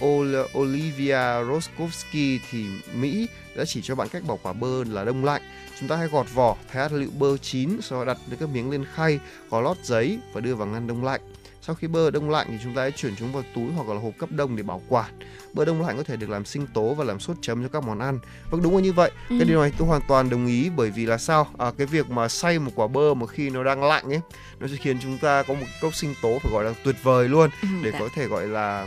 Olivia 0.59 1.45
Roskovsky 1.49 2.41
thì 2.51 2.67
Mỹ 2.95 3.29
đã 3.57 3.65
chỉ 3.65 3.83
cho 3.83 3.95
bạn 3.95 4.09
cách 4.09 4.23
bảo 4.27 4.39
quản 4.43 4.61
bơ 4.61 4.85
là 4.85 5.05
đông 5.05 5.25
lạnh. 5.25 5.43
Chúng 5.81 5.89
ta 5.89 5.97
hãy 5.97 6.09
gọt 6.09 6.27
vỏ, 6.35 6.57
thái 6.73 6.83
hạt 6.83 6.93
lựu 6.93 7.11
bơ 7.19 7.37
chín, 7.37 7.79
sau 7.83 7.99
đó 7.99 8.05
đặt 8.15 8.21
những 8.27 8.39
các 8.39 8.49
miếng 8.49 8.71
lên 8.71 8.85
khay, 8.95 9.19
có 9.51 9.61
lót 9.61 9.77
giấy 9.83 10.19
và 10.33 10.41
đưa 10.41 10.55
vào 10.55 10.69
ngăn 10.69 10.87
đông 10.87 11.05
lạnh. 11.05 11.21
Sau 11.67 11.75
khi 11.75 11.87
bơ 11.87 12.11
đông 12.11 12.31
lạnh 12.31 12.47
thì 12.51 12.59
chúng 12.63 12.75
ta 12.75 12.83
hãy 12.83 12.93
chuyển 12.93 13.17
chúng 13.17 13.33
vào 13.33 13.43
túi 13.55 13.73
hoặc 13.73 13.89
là 13.89 14.01
hộp 14.01 14.13
cấp 14.19 14.29
đông 14.33 14.57
để 14.57 14.63
bảo 14.63 14.83
quản. 14.89 15.19
Bơ 15.53 15.65
đông 15.65 15.83
lạnh 15.83 15.97
có 15.97 16.03
thể 16.03 16.17
được 16.17 16.31
làm 16.31 16.45
sinh 16.45 16.67
tố 16.67 16.95
và 16.95 17.05
làm 17.05 17.21
sốt 17.21 17.37
chấm 17.41 17.63
cho 17.63 17.69
các 17.69 17.85
món 17.85 17.99
ăn. 17.99 18.19
Vâng 18.51 18.63
đúng 18.63 18.77
là 18.77 18.83
như 18.83 18.93
vậy. 18.93 19.11
Ừ. 19.29 19.37
Cái 19.39 19.49
điều 19.49 19.61
này 19.61 19.73
tôi 19.79 19.89
hoàn 19.89 20.01
toàn 20.09 20.31
đồng 20.31 20.47
ý 20.47 20.71
bởi 20.77 20.91
vì 20.91 21.07
là 21.07 21.19
sao? 21.19 21.49
À, 21.59 21.73
cái 21.79 21.87
việc 21.87 22.11
mà 22.11 22.29
xay 22.29 22.59
một 22.59 22.71
quả 22.75 22.87
bơ 22.87 23.15
mà 23.15 23.27
khi 23.27 23.51
nó 23.51 23.65
đang 23.65 23.85
lạnh 23.85 24.13
ấy, 24.13 24.21
nó 24.61 24.67
sẽ 24.67 24.77
khiến 24.77 24.99
chúng 25.03 25.19
ta 25.19 25.43
có 25.43 25.55
một 25.55 25.67
cốc 25.81 25.95
sinh 25.95 26.15
tố 26.23 26.39
phải 26.43 26.53
gọi 26.53 26.65
là 26.65 26.75
tuyệt 26.85 26.97
vời 27.03 27.29
luôn 27.29 27.51
ừ, 27.63 27.69
để 27.83 27.91
đã. 27.91 27.99
có 27.99 28.09
thể 28.15 28.27
gọi 28.27 28.47
là 28.47 28.87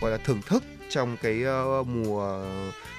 gọi 0.00 0.10
là 0.10 0.16
thưởng 0.24 0.42
thức 0.46 0.64
trong 0.88 1.16
cái 1.22 1.44
uh, 1.80 1.86
mùa 1.86 2.44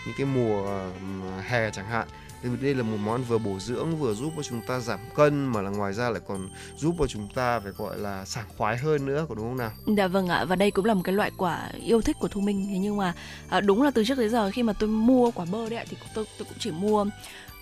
những 0.05 0.15
cái 0.17 0.25
mùa 0.25 0.79
uh, 0.79 1.45
hè 1.45 1.71
chẳng 1.71 1.89
hạn 1.89 2.07
thì 2.43 2.49
đây 2.61 2.75
là 2.75 2.83
một 2.83 2.97
món 3.03 3.23
vừa 3.23 3.38
bổ 3.38 3.59
dưỡng 3.59 3.95
vừa 3.95 4.13
giúp 4.13 4.33
cho 4.38 4.43
chúng 4.43 4.61
ta 4.61 4.79
giảm 4.79 4.99
cân 5.15 5.45
mà 5.45 5.61
là 5.61 5.69
ngoài 5.69 5.93
ra 5.93 6.09
lại 6.09 6.21
còn 6.27 6.49
giúp 6.77 6.95
cho 6.99 7.07
chúng 7.07 7.27
ta 7.35 7.59
phải 7.59 7.71
gọi 7.71 7.97
là 7.97 8.25
sảng 8.25 8.45
khoái 8.57 8.77
hơn 8.77 9.05
nữa 9.05 9.25
có 9.29 9.35
đúng 9.35 9.45
không 9.45 9.57
nào? 9.57 9.71
Dạ 9.97 10.07
vâng 10.07 10.27
ạ 10.27 10.45
và 10.45 10.55
đây 10.55 10.71
cũng 10.71 10.85
là 10.85 10.93
một 10.93 11.01
cái 11.03 11.15
loại 11.15 11.31
quả 11.38 11.69
yêu 11.83 12.01
thích 12.01 12.15
của 12.19 12.27
Thu 12.27 12.41
Minh. 12.41 12.67
Thế 12.69 12.77
nhưng 12.77 12.97
mà 12.97 13.13
à, 13.49 13.61
đúng 13.61 13.81
là 13.81 13.91
từ 13.91 14.03
trước 14.03 14.17
đến 14.17 14.29
giờ 14.29 14.51
khi 14.51 14.63
mà 14.63 14.73
tôi 14.73 14.89
mua 14.89 15.31
quả 15.31 15.45
bơ 15.51 15.69
đấy 15.69 15.79
ạ 15.79 15.85
thì 15.89 15.97
tôi 16.13 16.25
tôi 16.38 16.45
cũng 16.45 16.57
chỉ 16.59 16.71
mua 16.71 17.05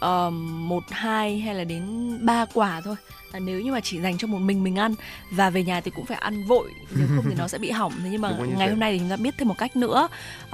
uh, 0.06 0.34
một 0.50 0.84
hai 0.90 1.40
hay 1.40 1.56
là 1.56 1.64
đến 1.64 2.18
ba 2.26 2.46
quả 2.54 2.82
thôi. 2.82 2.96
À, 3.32 3.40
nếu 3.40 3.62
như 3.62 3.72
mà 3.72 3.80
chỉ 3.80 4.02
dành 4.02 4.18
cho 4.18 4.28
một 4.28 4.40
mình 4.40 4.64
mình 4.64 4.76
ăn 4.76 4.96
và 5.32 5.50
về 5.50 5.64
nhà 5.64 5.82
thì 5.82 5.92
cũng 5.96 6.06
phải 6.06 6.18
ăn 6.18 6.46
vội 6.48 6.72
nếu 6.96 7.08
không 7.16 7.26
thì 7.30 7.36
nó 7.38 7.48
sẽ 7.48 7.58
bị 7.58 7.72
hỏng. 7.72 7.94
Thế 8.04 8.10
nhưng 8.12 8.22
mà 8.22 8.38
ngày 8.58 8.70
hôm 8.70 8.80
nay 8.80 8.94
thì 8.94 9.00
chúng 9.00 9.10
ta 9.10 9.16
biết 9.16 9.36
thêm 9.38 9.48
một 9.48 9.58
cách 9.58 9.76
nữa. 9.76 10.08
Uh, 10.46 10.52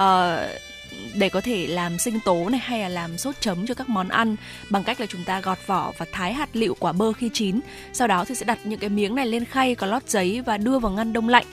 để 1.14 1.28
có 1.28 1.40
thể 1.40 1.66
làm 1.66 1.98
sinh 1.98 2.20
tố 2.20 2.48
này 2.48 2.60
hay 2.64 2.80
là 2.80 2.88
làm 2.88 3.18
sốt 3.18 3.34
chấm 3.40 3.66
cho 3.66 3.74
các 3.74 3.88
món 3.88 4.08
ăn 4.08 4.36
bằng 4.70 4.84
cách 4.84 5.00
là 5.00 5.06
chúng 5.06 5.24
ta 5.24 5.40
gọt 5.40 5.58
vỏ 5.66 5.92
và 5.98 6.06
thái 6.12 6.32
hạt 6.32 6.48
lựu 6.52 6.74
quả 6.74 6.92
bơ 6.92 7.12
khi 7.12 7.30
chín. 7.32 7.60
Sau 7.92 8.08
đó 8.08 8.24
thì 8.24 8.34
sẽ 8.34 8.44
đặt 8.44 8.58
những 8.64 8.78
cái 8.78 8.90
miếng 8.90 9.14
này 9.14 9.26
lên 9.26 9.44
khay 9.44 9.74
có 9.74 9.86
lót 9.86 10.08
giấy 10.08 10.40
và 10.40 10.58
đưa 10.58 10.78
vào 10.78 10.92
ngăn 10.92 11.12
đông 11.12 11.28
lạnh. 11.28 11.46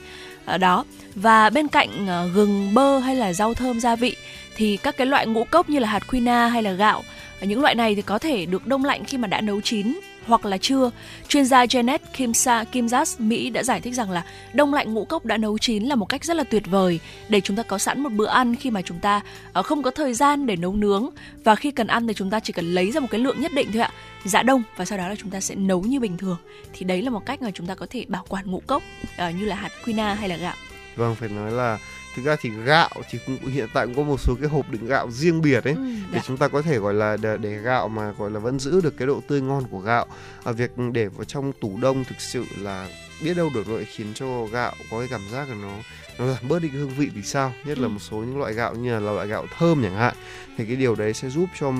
Ở 0.44 0.58
đó. 0.58 0.84
Và 1.14 1.50
bên 1.50 1.68
cạnh 1.68 2.06
ờ, 2.06 2.28
gừng, 2.34 2.74
bơ 2.74 2.98
hay 2.98 3.16
là 3.16 3.32
rau 3.32 3.54
thơm 3.54 3.80
gia 3.80 3.96
vị 3.96 4.16
thì 4.56 4.76
các 4.76 4.96
cái 4.96 5.06
loại 5.06 5.26
ngũ 5.26 5.44
cốc 5.44 5.70
như 5.70 5.78
là 5.78 5.88
hạt 5.88 6.06
quinoa 6.10 6.48
hay 6.48 6.62
là 6.62 6.72
gạo, 6.72 7.02
những 7.40 7.62
loại 7.62 7.74
này 7.74 7.94
thì 7.94 8.02
có 8.02 8.18
thể 8.18 8.46
được 8.46 8.66
đông 8.66 8.84
lạnh 8.84 9.04
khi 9.04 9.18
mà 9.18 9.28
đã 9.28 9.40
nấu 9.40 9.60
chín 9.60 10.00
hoặc 10.30 10.44
là 10.44 10.58
chưa. 10.58 10.90
Chuyên 11.28 11.44
gia 11.44 11.64
Janet 11.64 11.98
Kimsa 12.16 12.64
Kimzas 12.72 13.16
Mỹ 13.18 13.50
đã 13.50 13.62
giải 13.62 13.80
thích 13.80 13.94
rằng 13.94 14.10
là 14.10 14.22
đông 14.52 14.74
lạnh 14.74 14.94
ngũ 14.94 15.04
cốc 15.04 15.24
đã 15.24 15.36
nấu 15.36 15.58
chín 15.58 15.84
là 15.84 15.94
một 15.94 16.06
cách 16.06 16.24
rất 16.24 16.36
là 16.36 16.44
tuyệt 16.44 16.62
vời 16.66 17.00
để 17.28 17.40
chúng 17.40 17.56
ta 17.56 17.62
có 17.62 17.78
sẵn 17.78 18.00
một 18.00 18.12
bữa 18.12 18.26
ăn 18.26 18.56
khi 18.56 18.70
mà 18.70 18.82
chúng 18.82 18.98
ta 18.98 19.20
ờ, 19.52 19.62
không 19.62 19.82
có 19.82 19.90
thời 19.90 20.14
gian 20.14 20.46
để 20.46 20.56
nấu 20.56 20.72
nướng 20.72 21.08
và 21.44 21.54
khi 21.54 21.70
cần 21.70 21.86
ăn 21.86 22.06
thì 22.06 22.14
chúng 22.14 22.30
ta 22.30 22.40
chỉ 22.40 22.52
cần 22.52 22.74
lấy 22.74 22.90
ra 22.90 23.00
một 23.00 23.08
cái 23.10 23.20
lượng 23.20 23.40
nhất 23.40 23.52
định 23.54 23.68
thôi 23.72 23.82
ạ, 23.82 23.90
giã 24.24 24.42
đông 24.42 24.62
và 24.76 24.84
sau 24.84 24.98
đó 24.98 25.08
là 25.08 25.14
chúng 25.14 25.30
ta 25.30 25.40
sẽ 25.40 25.54
nấu 25.54 25.82
như 25.82 26.00
bình 26.00 26.16
thường. 26.16 26.36
Thì 26.72 26.84
đấy 26.84 27.02
là 27.02 27.10
một 27.10 27.26
cách 27.26 27.42
mà 27.42 27.50
chúng 27.50 27.66
ta 27.66 27.74
có 27.74 27.86
thể 27.90 28.04
bảo 28.08 28.24
quản 28.28 28.50
ngũ 28.50 28.62
cốc 28.66 28.82
uh, 29.02 29.34
như 29.34 29.44
là 29.44 29.56
hạt 29.56 29.70
quinoa 29.84 30.14
hay 30.14 30.28
là 30.28 30.36
gạo. 30.36 30.54
Vâng, 30.96 31.14
phải 31.14 31.28
nói 31.28 31.52
là 31.52 31.78
thực 32.16 32.24
ra 32.24 32.36
thì 32.40 32.50
gạo 32.50 32.90
thì 33.10 33.18
cũng 33.26 33.46
hiện 33.46 33.68
tại 33.74 33.86
cũng 33.86 33.94
có 33.94 34.02
một 34.02 34.20
số 34.20 34.34
cái 34.40 34.48
hộp 34.48 34.70
đựng 34.70 34.86
gạo 34.86 35.10
riêng 35.10 35.40
biệt 35.40 35.64
ấy 35.64 35.74
ừ, 35.74 35.82
để 36.12 36.18
dạ. 36.18 36.22
chúng 36.26 36.36
ta 36.36 36.48
có 36.48 36.62
thể 36.62 36.78
gọi 36.78 36.94
là 36.94 37.16
để, 37.16 37.36
để 37.36 37.56
gạo 37.56 37.88
mà 37.88 38.12
gọi 38.18 38.30
là 38.30 38.40
vẫn 38.40 38.58
giữ 38.58 38.80
được 38.80 38.96
cái 38.96 39.06
độ 39.06 39.22
tươi 39.28 39.40
ngon 39.40 39.64
của 39.70 39.78
gạo. 39.78 40.06
À, 40.44 40.52
việc 40.52 40.70
để 40.92 41.08
vào 41.08 41.24
trong 41.24 41.52
tủ 41.52 41.78
đông 41.80 42.04
thực 42.04 42.20
sự 42.20 42.44
là 42.58 42.88
biết 43.22 43.34
đâu 43.34 43.50
được 43.54 43.68
lại 43.68 43.84
khiến 43.84 44.06
cho 44.14 44.46
gạo 44.46 44.74
có 44.90 44.98
cái 44.98 45.08
cảm 45.10 45.20
giác 45.32 45.48
là 45.48 45.54
nó 45.54 45.72
nó 46.18 46.34
giảm 46.34 46.48
bớt 46.48 46.62
đi 46.62 46.68
cái 46.68 46.78
hương 46.78 46.94
vị 46.96 47.10
thì 47.14 47.22
sao? 47.22 47.52
Nhất 47.64 47.78
là 47.78 47.86
ừ. 47.86 47.88
một 47.88 47.98
số 47.98 48.16
những 48.16 48.38
loại 48.38 48.54
gạo 48.54 48.74
như 48.74 49.00
là 49.00 49.12
loại 49.12 49.26
gạo 49.26 49.46
thơm 49.58 49.82
chẳng 49.82 49.96
hạn. 49.96 50.14
Thì 50.56 50.64
cái 50.64 50.76
điều 50.76 50.94
đấy 50.94 51.14
sẽ 51.14 51.28
giúp 51.28 51.48
cho 51.60 51.72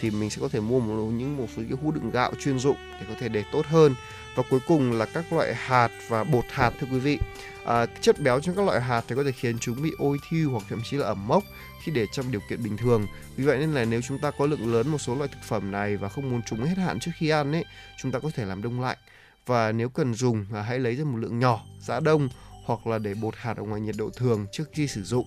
thì 0.00 0.10
mình 0.10 0.30
sẽ 0.30 0.38
có 0.40 0.48
thể 0.48 0.60
mua 0.60 0.80
một 0.80 0.94
những 0.94 1.36
một 1.36 1.46
số 1.56 1.62
cái 1.68 1.78
hũ 1.82 1.90
đựng 1.90 2.10
gạo 2.10 2.32
chuyên 2.40 2.58
dụng 2.58 2.76
để 3.00 3.06
có 3.08 3.14
thể 3.20 3.28
để 3.28 3.44
tốt 3.52 3.66
hơn. 3.66 3.94
Và 4.34 4.42
cuối 4.50 4.60
cùng 4.66 4.92
là 4.92 5.04
các 5.04 5.32
loại 5.32 5.54
hạt 5.54 5.88
và 6.08 6.24
bột 6.24 6.44
hạt 6.50 6.70
thưa 6.80 6.86
quý 6.92 6.98
vị 6.98 7.18
à, 7.64 7.86
chất 8.00 8.20
béo 8.20 8.40
trong 8.40 8.56
các 8.56 8.64
loại 8.64 8.80
hạt 8.80 9.04
thì 9.08 9.16
có 9.16 9.24
thể 9.24 9.32
khiến 9.32 9.58
chúng 9.58 9.82
bị 9.82 9.90
ôi 9.98 10.18
thiêu 10.28 10.50
hoặc 10.50 10.62
thậm 10.68 10.80
chí 10.90 10.96
là 10.96 11.06
ẩm 11.06 11.28
mốc 11.28 11.44
khi 11.84 11.92
để 11.92 12.06
trong 12.12 12.32
điều 12.32 12.40
kiện 12.50 12.62
bình 12.62 12.76
thường. 12.76 13.06
Vì 13.36 13.44
vậy 13.44 13.58
nên 13.58 13.74
là 13.74 13.84
nếu 13.84 14.00
chúng 14.02 14.18
ta 14.18 14.30
có 14.30 14.46
lượng 14.46 14.72
lớn 14.72 14.88
một 14.88 14.98
số 14.98 15.14
loại 15.14 15.28
thực 15.28 15.42
phẩm 15.42 15.70
này 15.70 15.96
và 15.96 16.08
không 16.08 16.30
muốn 16.30 16.42
chúng 16.46 16.64
hết 16.64 16.78
hạn 16.78 17.00
trước 17.00 17.10
khi 17.14 17.28
ăn 17.28 17.52
ấy 17.52 17.64
chúng 17.98 18.12
ta 18.12 18.18
có 18.18 18.30
thể 18.34 18.44
làm 18.44 18.62
đông 18.62 18.80
lạnh. 18.80 18.98
Và 19.46 19.72
nếu 19.72 19.88
cần 19.88 20.14
dùng 20.14 20.46
à, 20.54 20.62
hãy 20.62 20.78
lấy 20.78 20.96
ra 20.96 21.04
một 21.04 21.18
lượng 21.18 21.38
nhỏ 21.38 21.64
giã 21.80 22.00
đông 22.00 22.28
hoặc 22.64 22.86
là 22.86 22.98
để 22.98 23.14
bột 23.14 23.36
hạt 23.36 23.56
ở 23.56 23.62
ngoài 23.62 23.80
nhiệt 23.80 23.94
độ 23.98 24.10
thường 24.16 24.46
trước 24.52 24.64
khi 24.72 24.88
sử 24.88 25.02
dụng. 25.02 25.26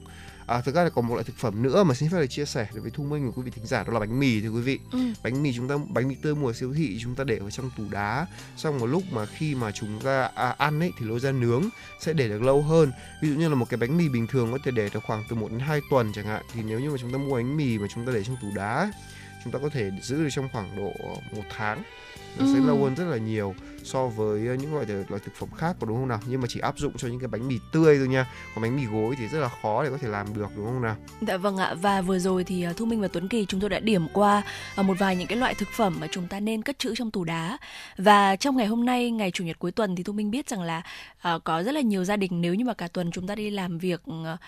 À, 0.51 0.61
thực 0.61 0.75
ra 0.75 0.83
là 0.83 0.89
còn 0.89 1.07
một 1.07 1.13
loại 1.13 1.23
thực 1.23 1.35
phẩm 1.35 1.61
nữa 1.61 1.83
mà 1.83 1.93
xin 1.93 2.09
phép 2.09 2.19
được 2.19 2.27
chia 2.27 2.45
sẻ 2.45 2.67
với 2.73 2.91
Thu 2.91 3.03
Minh 3.03 3.25
và 3.25 3.31
quý 3.35 3.43
vị 3.43 3.51
thính 3.55 3.65
giả 3.65 3.83
đó 3.83 3.93
là 3.93 3.99
bánh 3.99 4.19
mì 4.19 4.41
thưa 4.41 4.49
quý 4.49 4.61
vị. 4.61 4.79
Ừ. 4.91 4.99
Bánh 5.23 5.43
mì 5.43 5.53
chúng 5.53 5.67
ta 5.67 5.75
bánh 5.89 6.07
mì 6.07 6.15
tươi 6.15 6.35
mùa 6.35 6.53
siêu 6.53 6.73
thị 6.73 6.97
chúng 7.01 7.15
ta 7.15 7.23
để 7.23 7.39
vào 7.39 7.51
trong 7.51 7.71
tủ 7.77 7.83
đá. 7.91 8.27
Xong 8.57 8.79
một 8.79 8.85
lúc 8.85 9.03
mà 9.11 9.25
khi 9.25 9.55
mà 9.55 9.71
chúng 9.71 9.99
ta 10.03 10.31
à, 10.35 10.55
ăn 10.57 10.79
ấy 10.79 10.91
thì 10.99 11.05
lôi 11.05 11.19
ra 11.19 11.31
nướng 11.31 11.69
sẽ 11.99 12.13
để 12.13 12.27
được 12.27 12.41
lâu 12.41 12.61
hơn. 12.61 12.91
Ví 13.21 13.29
dụ 13.29 13.35
như 13.35 13.49
là 13.49 13.55
một 13.55 13.65
cái 13.69 13.77
bánh 13.77 13.97
mì 13.97 14.09
bình 14.09 14.27
thường 14.27 14.51
có 14.51 14.57
thể 14.65 14.71
để 14.71 14.89
được 14.93 15.03
khoảng 15.07 15.23
từ 15.29 15.35
1 15.35 15.51
đến 15.51 15.59
2 15.59 15.81
tuần 15.89 16.11
chẳng 16.15 16.25
hạn 16.25 16.43
thì 16.53 16.61
nếu 16.63 16.79
như 16.79 16.89
mà 16.89 16.97
chúng 17.01 17.11
ta 17.11 17.17
mua 17.17 17.35
bánh 17.35 17.57
mì 17.57 17.77
mà 17.77 17.87
chúng 17.93 18.05
ta 18.05 18.11
để 18.13 18.23
trong 18.23 18.37
tủ 18.41 18.47
đá 18.55 18.91
chúng 19.43 19.53
ta 19.53 19.59
có 19.59 19.69
thể 19.69 19.91
giữ 20.01 20.23
được 20.23 20.29
trong 20.31 20.49
khoảng 20.51 20.75
độ 20.75 20.93
một 21.31 21.43
tháng. 21.49 21.83
Nó 22.39 22.45
ừ. 22.45 22.51
sẽ 22.53 22.59
lâu 22.59 22.83
hơn 22.83 22.95
rất 22.95 23.05
là 23.05 23.17
nhiều 23.17 23.55
so 23.83 24.07
với 24.07 24.47
ờ, 24.47 24.53
những 24.53 24.73
loại 24.73 24.85
loại 24.87 25.21
thực 25.25 25.35
phẩm 25.35 25.49
khác 25.57 25.75
có 25.79 25.87
đúng 25.87 25.97
không 25.97 26.07
nào? 26.07 26.19
Nhưng 26.27 26.41
mà 26.41 26.47
chỉ 26.49 26.59
áp 26.59 26.77
dụng 26.77 26.97
cho 26.97 27.07
những 27.07 27.19
cái 27.19 27.27
bánh 27.27 27.47
mì 27.47 27.59
tươi 27.71 27.97
thôi 27.97 28.07
nha. 28.07 28.25
Còn 28.55 28.61
bánh 28.61 28.75
mì 28.75 28.85
gối 28.85 29.15
thì 29.17 29.27
rất 29.27 29.39
là 29.39 29.49
khó 29.61 29.83
để 29.83 29.89
có 29.89 29.97
thể 29.97 30.07
làm 30.07 30.33
được 30.33 30.47
đúng 30.55 30.65
không 30.65 30.81
nào? 30.81 30.95
Dạ 31.21 31.37
vâng 31.37 31.57
ạ. 31.57 31.73
Và 31.73 32.01
vừa 32.01 32.19
rồi 32.19 32.43
thì 32.43 32.63
ờ, 32.63 32.73
thu 32.73 32.85
minh 32.85 33.01
và 33.01 33.07
tuấn 33.07 33.27
kỳ 33.27 33.45
chúng 33.45 33.59
tôi 33.59 33.69
đã 33.69 33.79
điểm 33.79 34.07
qua 34.13 34.41
ờ, 34.75 34.83
một 34.83 34.99
vài 34.99 35.15
những 35.15 35.27
cái 35.27 35.37
loại 35.37 35.53
thực 35.53 35.69
phẩm 35.69 35.97
mà 35.99 36.07
chúng 36.11 36.27
ta 36.27 36.39
nên 36.39 36.61
cất 36.61 36.79
trữ 36.79 36.95
trong 36.95 37.11
tủ 37.11 37.23
đá. 37.23 37.57
Và 37.97 38.35
trong 38.35 38.57
ngày 38.57 38.67
hôm 38.67 38.85
nay 38.85 39.11
ngày 39.11 39.31
chủ 39.31 39.43
nhật 39.43 39.59
cuối 39.59 39.71
tuần 39.71 39.95
thì 39.95 40.03
thu 40.03 40.13
minh 40.13 40.31
biết 40.31 40.49
rằng 40.49 40.61
là 40.61 40.81
có 41.43 41.63
rất 41.63 41.71
là 41.71 41.81
nhiều 41.81 42.03
gia 42.03 42.15
đình 42.15 42.41
nếu 42.41 42.53
như 42.53 42.65
mà 42.65 42.73
cả 42.73 42.87
tuần 42.87 43.11
chúng 43.11 43.27
ta 43.27 43.35
đi 43.35 43.49
làm 43.49 43.77
việc 43.77 44.01
uh, 44.09 44.39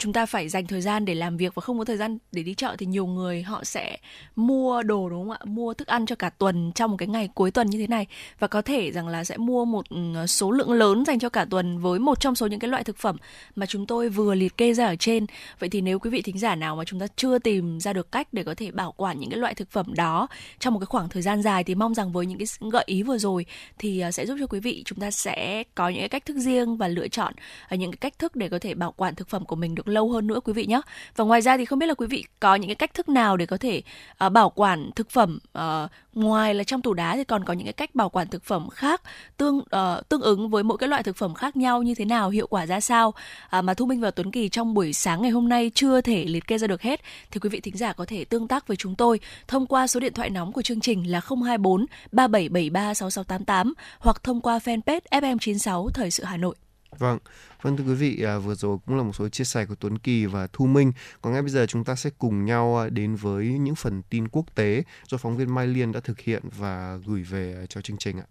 chúng 0.00 0.12
ta 0.12 0.26
phải 0.26 0.48
dành 0.48 0.66
thời 0.66 0.80
gian 0.80 1.04
để 1.04 1.14
làm 1.14 1.36
việc 1.36 1.54
và 1.54 1.60
không 1.60 1.78
có 1.78 1.84
thời 1.84 1.96
gian 1.96 2.18
để 2.32 2.42
đi 2.42 2.54
chợ 2.54 2.76
thì 2.78 2.86
nhiều 2.86 3.06
người 3.06 3.42
họ 3.42 3.64
sẽ 3.64 3.98
mua 4.36 4.82
đồ, 4.82 5.08
đúng 5.08 5.28
không 5.28 5.30
ạ? 5.30 5.38
Mua 5.44 5.74
thức 5.74 5.88
ăn 5.88 6.06
cho 6.06 6.16
cả 6.16 6.30
tuần 6.30 6.72
trong 6.74 6.90
một 6.90 6.96
cái 6.96 7.08
ngày 7.08 7.28
cuối 7.34 7.50
tuần 7.50 7.70
như 7.70 7.78
thế 7.78 7.86
này. 7.86 8.06
Và 8.38 8.46
có 8.46 8.62
thể 8.62 8.92
rằng 8.92 9.08
là 9.08 9.24
sẽ 9.24 9.36
mua 9.36 9.64
một 9.64 9.88
ừ, 9.88 10.26
số 10.26 10.50
lượng 10.50 10.72
lớn 10.72 11.04
dành 11.04 11.18
cho 11.18 11.28
cả 11.28 11.44
tuần 11.50 11.78
với 11.78 11.98
một 11.98 12.20
trong 12.20 12.34
số 12.34 12.46
những 12.46 12.60
cái 12.60 12.68
loại 12.68 12.84
thực 12.84 12.96
phẩm 12.96 13.16
mà 13.56 13.66
chúng 13.66 13.86
tôi 13.86 14.08
vừa 14.08 14.34
liệt 14.34 14.56
kê 14.56 14.74
ra 14.74 14.86
ở 14.86 14.96
trên. 14.96 15.26
Vậy 15.58 15.68
thì 15.68 15.80
nếu 15.80 15.98
quý 15.98 16.10
vị 16.10 16.22
thính 16.22 16.38
giả 16.38 16.54
nào 16.54 16.76
mà 16.76 16.84
chúng 16.84 17.00
ta 17.00 17.06
chưa 17.16 17.38
tìm 17.38 17.80
ra 17.80 17.92
được 17.92 18.12
cách 18.12 18.28
để 18.32 18.42
có 18.42 18.54
thể 18.54 18.70
bảo 18.70 18.92
quản 18.92 19.20
những 19.20 19.30
cái 19.30 19.38
loại 19.38 19.54
thực 19.54 19.70
phẩm 19.70 19.94
đó 19.94 20.28
trong 20.58 20.74
một 20.74 20.80
cái 20.80 20.86
khoảng 20.86 21.08
thời 21.08 21.22
gian 21.22 21.42
dài 21.42 21.64
thì 21.64 21.74
mong 21.74 21.94
rằng 21.94 22.12
với 22.12 22.26
những 22.26 22.38
cái 22.38 22.46
gợi 22.72 22.84
ý 22.86 23.02
vừa 23.02 23.18
rồi 23.18 23.46
thì 23.78 24.00
à, 24.00 24.12
sẽ 24.12 24.26
giúp 24.26 24.36
cho 24.40 24.46
quý 24.46 24.60
vị 24.60 24.82
chúng 24.86 24.98
ta 25.00 25.10
sẽ 25.10 25.64
có 25.74 25.88
những 25.88 26.00
cái 26.00 26.08
cách 26.08 26.26
thức 26.26 26.36
riêng 26.36 26.76
và 26.76 26.88
lựa 26.88 27.08
chọn 27.08 27.34
à, 27.68 27.76
những 27.76 27.90
cái 27.90 27.96
cách 27.96 28.18
thức 28.18 28.36
để 28.36 28.48
có 28.48 28.58
thể 28.58 28.74
bảo 28.74 28.92
quản 28.92 29.14
thực 29.14 29.28
phẩm 29.28 29.44
của 29.44 29.56
mình 29.56 29.74
được 29.74 29.88
lâu 29.90 30.10
hơn 30.10 30.26
nữa 30.26 30.40
quý 30.44 30.52
vị 30.52 30.66
nhé. 30.66 30.80
Và 31.16 31.24
ngoài 31.24 31.40
ra 31.40 31.56
thì 31.56 31.64
không 31.64 31.78
biết 31.78 31.86
là 31.86 31.94
quý 31.94 32.06
vị 32.06 32.24
có 32.40 32.54
những 32.54 32.68
cái 32.68 32.74
cách 32.74 32.94
thức 32.94 33.08
nào 33.08 33.36
để 33.36 33.46
có 33.46 33.56
thể 33.56 33.82
uh, 34.26 34.32
bảo 34.32 34.50
quản 34.50 34.90
thực 34.96 35.10
phẩm 35.10 35.38
uh, 35.58 35.90
ngoài 36.14 36.54
là 36.54 36.64
trong 36.64 36.82
tủ 36.82 36.94
đá 36.94 37.16
thì 37.16 37.24
còn 37.24 37.44
có 37.44 37.52
những 37.52 37.66
cái 37.66 37.72
cách 37.72 37.94
bảo 37.94 38.08
quản 38.08 38.28
thực 38.28 38.44
phẩm 38.44 38.68
khác 38.70 39.02
tương 39.36 39.58
uh, 39.58 40.08
tương 40.08 40.20
ứng 40.20 40.50
với 40.50 40.62
mỗi 40.62 40.78
cái 40.78 40.88
loại 40.88 41.02
thực 41.02 41.16
phẩm 41.16 41.34
khác 41.34 41.56
nhau 41.56 41.82
như 41.82 41.94
thế 41.94 42.04
nào 42.04 42.30
hiệu 42.30 42.46
quả 42.46 42.66
ra 42.66 42.80
sao 42.80 43.08
uh, 43.58 43.64
mà 43.64 43.74
thu 43.74 43.86
minh 43.86 44.00
và 44.00 44.10
tuấn 44.10 44.30
kỳ 44.30 44.48
trong 44.48 44.74
buổi 44.74 44.92
sáng 44.92 45.22
ngày 45.22 45.30
hôm 45.30 45.48
nay 45.48 45.70
chưa 45.74 46.00
thể 46.00 46.24
liệt 46.24 46.46
kê 46.46 46.58
ra 46.58 46.66
được 46.66 46.82
hết 46.82 47.00
thì 47.30 47.40
quý 47.40 47.48
vị 47.48 47.60
thính 47.60 47.76
giả 47.76 47.92
có 47.92 48.04
thể 48.04 48.24
tương 48.24 48.48
tác 48.48 48.66
với 48.66 48.76
chúng 48.76 48.94
tôi 48.94 49.20
thông 49.48 49.66
qua 49.66 49.86
số 49.86 50.00
điện 50.00 50.12
thoại 50.12 50.30
nóng 50.30 50.52
của 50.52 50.62
chương 50.62 50.80
trình 50.80 51.10
là 51.10 51.20
024 51.20 51.86
3773 52.12 52.94
6688 52.94 53.74
hoặc 53.98 54.24
thông 54.24 54.40
qua 54.40 54.58
fanpage 54.58 55.00
FM96 55.10 55.88
Thời 55.88 56.10
sự 56.10 56.24
Hà 56.24 56.36
Nội. 56.36 56.54
Vâng, 56.98 57.18
vâng 57.62 57.76
thưa 57.76 57.84
quý 57.84 57.94
vị, 57.94 58.22
à, 58.22 58.38
vừa 58.38 58.54
rồi 58.54 58.78
cũng 58.86 58.96
là 58.96 59.02
một 59.02 59.12
số 59.12 59.28
chia 59.28 59.44
sẻ 59.44 59.66
của 59.66 59.74
Tuấn 59.74 59.98
Kỳ 59.98 60.26
và 60.26 60.48
Thu 60.52 60.66
Minh. 60.66 60.92
Còn 61.22 61.32
ngay 61.32 61.42
bây 61.42 61.50
giờ 61.50 61.66
chúng 61.66 61.84
ta 61.84 61.94
sẽ 61.94 62.10
cùng 62.18 62.44
nhau 62.44 62.78
à, 62.78 62.88
đến 62.88 63.16
với 63.16 63.46
những 63.46 63.74
phần 63.74 64.02
tin 64.10 64.28
quốc 64.28 64.54
tế 64.54 64.82
do 65.08 65.18
phóng 65.18 65.36
viên 65.36 65.54
Mai 65.54 65.66
Liên 65.66 65.92
đã 65.92 66.00
thực 66.00 66.20
hiện 66.20 66.42
và 66.58 66.98
gửi 67.06 67.22
về 67.22 67.54
à, 67.62 67.66
cho 67.68 67.80
chương 67.80 67.98
trình 67.98 68.18
ạ. 68.18 68.24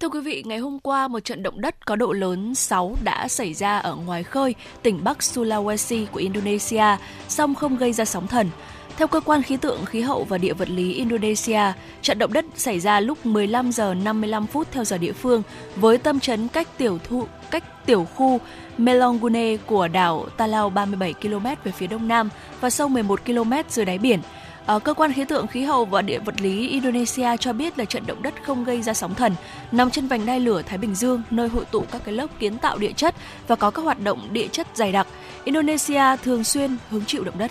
Thưa 0.00 0.08
quý 0.08 0.20
vị, 0.20 0.42
ngày 0.46 0.58
hôm 0.58 0.78
qua 0.80 1.08
một 1.08 1.20
trận 1.20 1.42
động 1.42 1.60
đất 1.60 1.86
có 1.86 1.96
độ 1.96 2.12
lớn 2.12 2.54
6 2.54 2.96
đã 3.04 3.28
xảy 3.28 3.54
ra 3.54 3.78
ở 3.78 3.96
ngoài 3.96 4.22
khơi 4.22 4.54
tỉnh 4.82 5.04
Bắc 5.04 5.18
Sulawesi 5.18 6.06
của 6.06 6.20
Indonesia, 6.20 6.96
song 7.28 7.54
không 7.54 7.76
gây 7.76 7.92
ra 7.92 8.04
sóng 8.04 8.26
thần. 8.26 8.50
Theo 8.98 9.08
cơ 9.08 9.20
quan 9.20 9.42
khí 9.42 9.56
tượng, 9.56 9.84
khí 9.84 10.00
hậu 10.00 10.24
và 10.24 10.38
địa 10.38 10.52
vật 10.52 10.70
lý 10.70 10.94
Indonesia, 10.94 11.60
trận 12.02 12.18
động 12.18 12.32
đất 12.32 12.44
xảy 12.56 12.80
ra 12.80 13.00
lúc 13.00 13.26
15 13.26 13.72
giờ 13.72 13.94
55 13.94 14.46
phút 14.46 14.68
theo 14.72 14.84
giờ 14.84 14.98
địa 14.98 15.12
phương 15.12 15.42
với 15.76 15.98
tâm 15.98 16.20
chấn 16.20 16.48
cách 16.48 16.78
tiểu 16.78 16.98
thu 17.08 17.26
cách 17.50 17.86
tiểu 17.86 18.04
khu 18.14 18.40
Melongune 18.78 19.56
của 19.56 19.88
đảo 19.88 20.26
Talau 20.36 20.70
37 20.70 21.14
km 21.14 21.46
về 21.64 21.72
phía 21.72 21.86
đông 21.86 22.08
nam 22.08 22.28
và 22.60 22.70
sâu 22.70 22.88
11 22.88 23.24
km 23.26 23.52
dưới 23.68 23.84
đáy 23.84 23.98
biển. 23.98 24.20
Ở 24.66 24.78
cơ 24.78 24.94
quan 24.94 25.12
khí 25.12 25.24
tượng 25.24 25.46
khí 25.46 25.62
hậu 25.62 25.84
và 25.84 26.02
địa 26.02 26.18
vật 26.18 26.40
lý 26.40 26.68
Indonesia 26.68 27.36
cho 27.40 27.52
biết 27.52 27.78
là 27.78 27.84
trận 27.84 28.06
động 28.06 28.22
đất 28.22 28.34
không 28.42 28.64
gây 28.64 28.82
ra 28.82 28.94
sóng 28.94 29.14
thần, 29.14 29.34
nằm 29.72 29.90
trên 29.90 30.06
vành 30.06 30.26
đai 30.26 30.40
lửa 30.40 30.62
Thái 30.62 30.78
Bình 30.78 30.94
Dương, 30.94 31.22
nơi 31.30 31.48
hội 31.48 31.64
tụ 31.64 31.84
các 31.92 32.02
cái 32.04 32.14
lớp 32.14 32.26
kiến 32.38 32.58
tạo 32.58 32.78
địa 32.78 32.92
chất 32.92 33.14
và 33.48 33.56
có 33.56 33.70
các 33.70 33.82
hoạt 33.82 34.00
động 34.00 34.28
địa 34.32 34.48
chất 34.48 34.66
dày 34.74 34.92
đặc. 34.92 35.06
Indonesia 35.44 36.02
thường 36.24 36.44
xuyên 36.44 36.76
hứng 36.90 37.04
chịu 37.04 37.24
động 37.24 37.38
đất. 37.38 37.50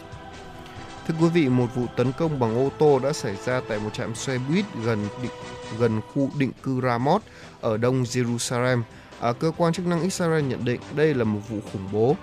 Thưa 1.07 1.15
quý 1.21 1.29
vị, 1.29 1.49
một 1.49 1.75
vụ 1.75 1.85
tấn 1.95 2.11
công 2.11 2.39
bằng 2.39 2.55
ô 2.55 2.69
tô 2.77 2.99
đã 2.99 3.13
xảy 3.13 3.35
ra 3.45 3.61
tại 3.69 3.79
một 3.79 3.89
trạm 3.93 4.15
xe 4.15 4.37
buýt 4.49 4.65
gần 4.83 5.07
định, 5.21 5.31
gần 5.79 6.01
khu 6.13 6.29
định 6.37 6.51
cư 6.63 6.81
Ramot 6.81 7.21
ở 7.61 7.77
đông 7.77 8.03
Jerusalem. 8.03 8.81
À, 9.19 9.33
cơ 9.33 9.51
quan 9.57 9.73
chức 9.73 9.87
năng 9.87 10.01
Israel 10.01 10.43
nhận 10.43 10.65
định 10.65 10.81
đây 10.95 11.13
là 11.13 11.23
một 11.23 11.39
vụ 11.49 11.57
khủng 11.73 11.87
bố. 11.91 12.15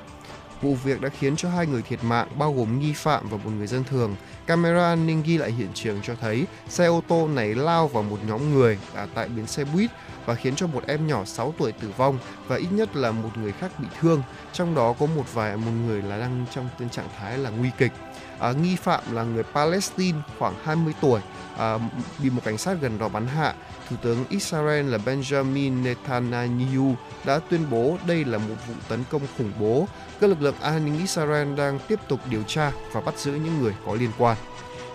Vụ 0.62 0.74
việc 0.74 1.00
đã 1.00 1.08
khiến 1.08 1.36
cho 1.36 1.48
hai 1.48 1.66
người 1.66 1.82
thiệt 1.82 2.04
mạng, 2.04 2.28
bao 2.38 2.52
gồm 2.52 2.80
nghi 2.80 2.92
phạm 2.92 3.28
và 3.28 3.36
một 3.36 3.50
người 3.58 3.66
dân 3.66 3.84
thường. 3.84 4.16
Camera 4.46 4.84
an 4.84 5.06
ninh 5.06 5.22
ghi 5.26 5.38
lại 5.38 5.52
hiện 5.52 5.68
trường 5.74 6.00
cho 6.02 6.14
thấy 6.20 6.46
xe 6.68 6.86
ô 6.86 7.02
tô 7.08 7.28
này 7.28 7.54
lao 7.54 7.88
vào 7.88 8.02
một 8.02 8.18
nhóm 8.26 8.54
người 8.54 8.78
à, 8.94 9.06
tại 9.14 9.28
bến 9.28 9.46
xe 9.46 9.64
buýt 9.64 9.90
và 10.26 10.34
khiến 10.34 10.56
cho 10.56 10.66
một 10.66 10.86
em 10.86 11.06
nhỏ 11.06 11.24
6 11.24 11.54
tuổi 11.58 11.72
tử 11.72 11.88
vong 11.96 12.18
và 12.46 12.56
ít 12.56 12.68
nhất 12.70 12.96
là 12.96 13.10
một 13.10 13.30
người 13.36 13.52
khác 13.52 13.70
bị 13.78 13.88
thương. 14.00 14.22
Trong 14.52 14.74
đó 14.74 14.94
có 14.98 15.06
một 15.06 15.34
vài 15.34 15.56
một 15.56 15.72
người 15.86 16.02
là 16.02 16.18
đang 16.18 16.44
trong 16.54 16.68
tình 16.78 16.88
trạng 16.88 17.08
thái 17.18 17.38
là 17.38 17.50
nguy 17.50 17.70
kịch. 17.78 17.92
À, 18.38 18.52
nghi 18.52 18.76
phạm 18.76 19.00
là 19.12 19.22
người 19.22 19.42
Palestine 19.42 20.18
khoảng 20.38 20.54
20 20.64 20.94
tuổi 21.00 21.20
à, 21.58 21.78
bị 22.22 22.30
một 22.30 22.40
cảnh 22.44 22.58
sát 22.58 22.76
gần 22.80 22.98
đó 22.98 23.08
bắn 23.08 23.26
hạ. 23.26 23.54
Thủ 23.90 23.96
tướng 24.02 24.24
Israel 24.28 24.88
là 24.88 24.98
Benjamin 24.98 25.82
Netanyahu 25.82 26.94
đã 27.24 27.40
tuyên 27.50 27.60
bố 27.70 27.96
đây 28.06 28.24
là 28.24 28.38
một 28.38 28.54
vụ 28.68 28.74
tấn 28.88 29.04
công 29.10 29.22
khủng 29.38 29.52
bố. 29.60 29.86
Các 30.20 30.30
lực 30.30 30.42
lượng 30.42 30.54
an 30.60 30.84
ninh 30.84 30.98
Israel 30.98 31.54
đang 31.54 31.78
tiếp 31.88 32.00
tục 32.08 32.20
điều 32.30 32.42
tra 32.42 32.72
và 32.92 33.00
bắt 33.00 33.18
giữ 33.18 33.32
những 33.32 33.58
người 33.60 33.74
có 33.86 33.94
liên 33.94 34.10
quan. 34.18 34.36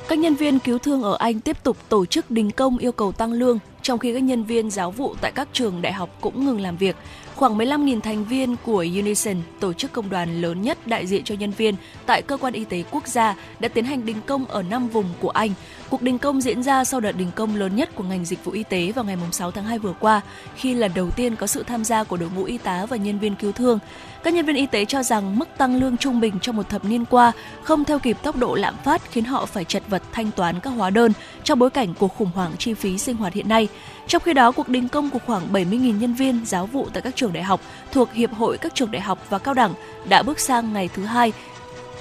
Các 0.07 0.19
nhân 0.19 0.35
viên 0.35 0.59
cứu 0.59 0.77
thương 0.77 1.03
ở 1.03 1.15
Anh 1.19 1.39
tiếp 1.39 1.63
tục 1.63 1.77
tổ 1.89 2.05
chức 2.05 2.31
đình 2.31 2.51
công 2.51 2.77
yêu 2.77 2.91
cầu 2.91 3.11
tăng 3.11 3.33
lương, 3.33 3.59
trong 3.81 3.99
khi 3.99 4.13
các 4.13 4.23
nhân 4.23 4.43
viên 4.43 4.71
giáo 4.71 4.91
vụ 4.91 5.15
tại 5.21 5.31
các 5.31 5.47
trường 5.53 5.81
đại 5.81 5.93
học 5.93 6.09
cũng 6.21 6.45
ngừng 6.45 6.61
làm 6.61 6.77
việc. 6.77 6.95
Khoảng 7.39 7.57
15.000 7.57 8.01
thành 8.01 8.25
viên 8.25 8.55
của 8.65 8.85
Unison, 8.95 9.35
tổ 9.59 9.73
chức 9.73 9.91
công 9.91 10.09
đoàn 10.09 10.41
lớn 10.41 10.61
nhất 10.61 10.87
đại 10.87 11.07
diện 11.07 11.23
cho 11.23 11.35
nhân 11.35 11.51
viên 11.51 11.75
tại 12.05 12.21
cơ 12.21 12.37
quan 12.37 12.53
y 12.53 12.65
tế 12.65 12.83
quốc 12.91 13.07
gia, 13.07 13.35
đã 13.59 13.69
tiến 13.69 13.85
hành 13.85 14.05
đình 14.05 14.17
công 14.25 14.45
ở 14.45 14.63
5 14.63 14.87
vùng 14.87 15.05
của 15.19 15.29
Anh. 15.29 15.53
Cuộc 15.89 16.01
đình 16.01 16.17
công 16.17 16.41
diễn 16.41 16.63
ra 16.63 16.83
sau 16.83 16.99
đợt 16.99 17.11
đình 17.11 17.31
công 17.35 17.55
lớn 17.55 17.75
nhất 17.75 17.89
của 17.95 18.03
ngành 18.03 18.25
dịch 18.25 18.45
vụ 18.45 18.51
y 18.51 18.63
tế 18.63 18.91
vào 18.91 19.05
ngày 19.05 19.17
6 19.31 19.51
tháng 19.51 19.63
2 19.63 19.79
vừa 19.79 19.93
qua, 19.99 20.21
khi 20.55 20.73
lần 20.73 20.91
đầu 20.95 21.09
tiên 21.11 21.35
có 21.35 21.47
sự 21.47 21.63
tham 21.63 21.83
gia 21.83 22.03
của 22.03 22.17
đội 22.17 22.29
ngũ 22.35 22.43
y 22.43 22.57
tá 22.57 22.85
và 22.85 22.97
nhân 22.97 23.19
viên 23.19 23.35
cứu 23.35 23.51
thương. 23.51 23.79
Các 24.23 24.33
nhân 24.33 24.45
viên 24.45 24.55
y 24.55 24.65
tế 24.65 24.85
cho 24.85 25.03
rằng 25.03 25.39
mức 25.39 25.49
tăng 25.57 25.75
lương 25.75 25.97
trung 25.97 26.19
bình 26.19 26.39
trong 26.41 26.55
một 26.55 26.69
thập 26.69 26.85
niên 26.85 27.05
qua 27.05 27.31
không 27.63 27.85
theo 27.85 27.99
kịp 27.99 28.17
tốc 28.23 28.35
độ 28.35 28.55
lạm 28.55 28.75
phát 28.83 29.11
khiến 29.11 29.23
họ 29.23 29.45
phải 29.45 29.65
chật 29.65 29.83
vật 29.89 30.03
thanh 30.11 30.31
toán 30.31 30.59
các 30.59 30.69
hóa 30.69 30.89
đơn 30.89 31.11
trong 31.43 31.59
bối 31.59 31.69
cảnh 31.69 31.93
cuộc 31.99 32.15
khủng 32.15 32.31
hoảng 32.35 32.51
chi 32.57 32.73
phí 32.73 32.97
sinh 32.97 33.15
hoạt 33.15 33.33
hiện 33.33 33.49
nay. 33.49 33.67
Trong 34.07 34.21
khi 34.25 34.33
đó, 34.33 34.51
cuộc 34.51 34.69
đình 34.69 34.87
công 34.87 35.09
của 35.09 35.19
khoảng 35.25 35.53
70.000 35.53 35.99
nhân 35.99 36.13
viên 36.13 36.45
giáo 36.45 36.65
vụ 36.65 36.87
tại 36.93 37.01
các 37.01 37.15
trường 37.15 37.33
đại 37.33 37.43
học 37.43 37.61
thuộc 37.91 38.13
Hiệp 38.13 38.33
hội 38.33 38.57
các 38.57 38.75
trường 38.75 38.91
đại 38.91 39.01
học 39.01 39.25
và 39.29 39.37
cao 39.37 39.53
đẳng 39.53 39.73
đã 40.09 40.23
bước 40.23 40.39
sang 40.39 40.73
ngày 40.73 40.89
thứ 40.93 41.03
hai 41.03 41.33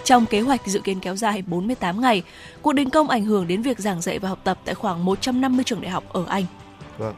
trong 0.09 0.27
kế 0.27 0.41
hoạch 0.41 0.67
dự 0.67 0.81
kiến 0.81 1.01
kéo 1.01 1.17
dài 1.17 1.43
48 1.47 2.01
ngày. 2.01 2.23
Cuộc 2.63 2.73
đình 2.73 2.91
công 2.91 3.09
ảnh 3.09 3.25
hưởng 3.25 3.49
đến 3.49 3.63
việc 3.63 3.79
giảng 3.79 4.01
dạy 4.01 4.19
và 4.19 4.29
học 4.29 4.39
tập 4.45 4.59
tại 4.65 4.75
khoảng 4.75 5.05
150 5.05 5.65
trường 5.65 5.81
đại 5.81 5.91
học 5.91 6.05
ở 6.13 6.25
Anh. 6.29 6.45
Vâng. 6.99 7.15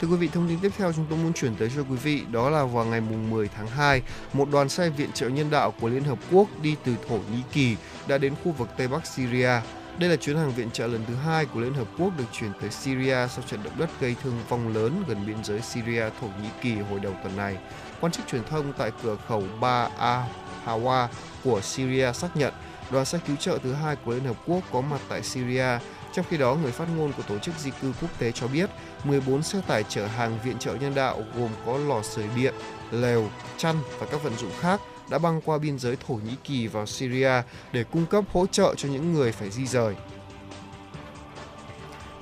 Thưa 0.00 0.08
quý 0.08 0.16
vị, 0.16 0.28
thông 0.32 0.48
tin 0.48 0.58
tiếp 0.62 0.72
theo 0.78 0.92
chúng 0.92 1.06
tôi 1.10 1.18
muốn 1.18 1.32
chuyển 1.32 1.54
tới 1.54 1.70
cho 1.76 1.82
quý 1.82 1.96
vị 1.96 2.22
đó 2.32 2.50
là 2.50 2.64
vào 2.64 2.84
ngày 2.84 3.00
10 3.00 3.48
tháng 3.48 3.66
2, 3.66 4.02
một 4.32 4.50
đoàn 4.50 4.68
xe 4.68 4.90
viện 4.90 5.12
trợ 5.14 5.28
nhân 5.28 5.50
đạo 5.50 5.72
của 5.80 5.88
Liên 5.88 6.04
Hợp 6.04 6.18
Quốc 6.30 6.48
đi 6.62 6.74
từ 6.84 6.96
Thổ 7.08 7.14
Nhĩ 7.16 7.42
Kỳ 7.52 7.76
đã 8.08 8.18
đến 8.18 8.34
khu 8.44 8.52
vực 8.52 8.68
Tây 8.76 8.88
Bắc 8.88 9.06
Syria. 9.06 9.50
Đây 9.98 10.10
là 10.10 10.16
chuyến 10.16 10.36
hàng 10.36 10.52
viện 10.52 10.70
trợ 10.70 10.86
lần 10.86 11.04
thứ 11.08 11.14
hai 11.14 11.44
của 11.44 11.60
Liên 11.60 11.74
Hợp 11.74 11.88
Quốc 11.98 12.18
được 12.18 12.24
chuyển 12.32 12.50
tới 12.60 12.70
Syria 12.70 13.28
sau 13.28 13.44
trận 13.46 13.60
động 13.64 13.78
đất 13.78 13.90
gây 14.00 14.16
thương 14.22 14.34
vong 14.48 14.74
lớn 14.74 15.04
gần 15.08 15.26
biên 15.26 15.44
giới 15.44 15.60
Syria 15.60 16.04
Thổ 16.20 16.26
Nhĩ 16.26 16.48
Kỳ 16.62 16.74
hồi 16.74 17.00
đầu 17.00 17.12
tuần 17.22 17.36
này. 17.36 17.56
Quan 18.00 18.12
chức 18.12 18.26
truyền 18.26 18.44
thông 18.44 18.72
tại 18.72 18.92
cửa 19.02 19.16
khẩu 19.28 19.42
Ba 19.60 19.88
A 19.98 20.26
Hawa 20.66 21.08
của 21.44 21.60
Syria 21.60 22.12
xác 22.12 22.36
nhận 22.36 22.54
đoàn 22.90 23.04
xe 23.04 23.18
cứu 23.26 23.36
trợ 23.36 23.58
thứ 23.62 23.72
hai 23.72 23.96
của 23.96 24.12
Liên 24.12 24.24
Hợp 24.24 24.36
Quốc 24.46 24.60
có 24.72 24.80
mặt 24.80 25.00
tại 25.08 25.22
Syria. 25.22 25.78
Trong 26.12 26.24
khi 26.30 26.36
đó, 26.36 26.54
người 26.54 26.72
phát 26.72 26.88
ngôn 26.96 27.12
của 27.12 27.22
Tổ 27.22 27.38
chức 27.38 27.54
Di 27.58 27.70
cư 27.82 27.92
Quốc 28.00 28.10
tế 28.18 28.32
cho 28.32 28.48
biết 28.48 28.70
14 29.04 29.42
xe 29.42 29.60
tải 29.66 29.84
chở 29.88 30.06
hàng 30.06 30.38
viện 30.44 30.58
trợ 30.58 30.74
nhân 30.74 30.94
đạo 30.94 31.22
gồm 31.36 31.50
có 31.66 31.78
lò 31.78 32.02
sưởi 32.02 32.26
điện, 32.36 32.54
lều, 32.90 33.28
chăn 33.56 33.76
và 33.98 34.06
các 34.10 34.22
vận 34.22 34.36
dụng 34.36 34.52
khác 34.60 34.80
đã 35.10 35.18
băng 35.18 35.40
qua 35.40 35.58
biên 35.58 35.78
giới 35.78 35.96
Thổ 36.06 36.14
Nhĩ 36.14 36.34
Kỳ 36.44 36.66
vào 36.66 36.86
Syria 36.86 37.42
để 37.72 37.84
cung 37.84 38.06
cấp 38.06 38.24
hỗ 38.32 38.46
trợ 38.46 38.74
cho 38.76 38.88
những 38.88 39.12
người 39.12 39.32
phải 39.32 39.50
di 39.50 39.66
rời. 39.66 39.94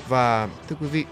Và 0.09 0.49
thưa 0.68 0.77
quý 0.81 0.87
vị, 0.87 1.05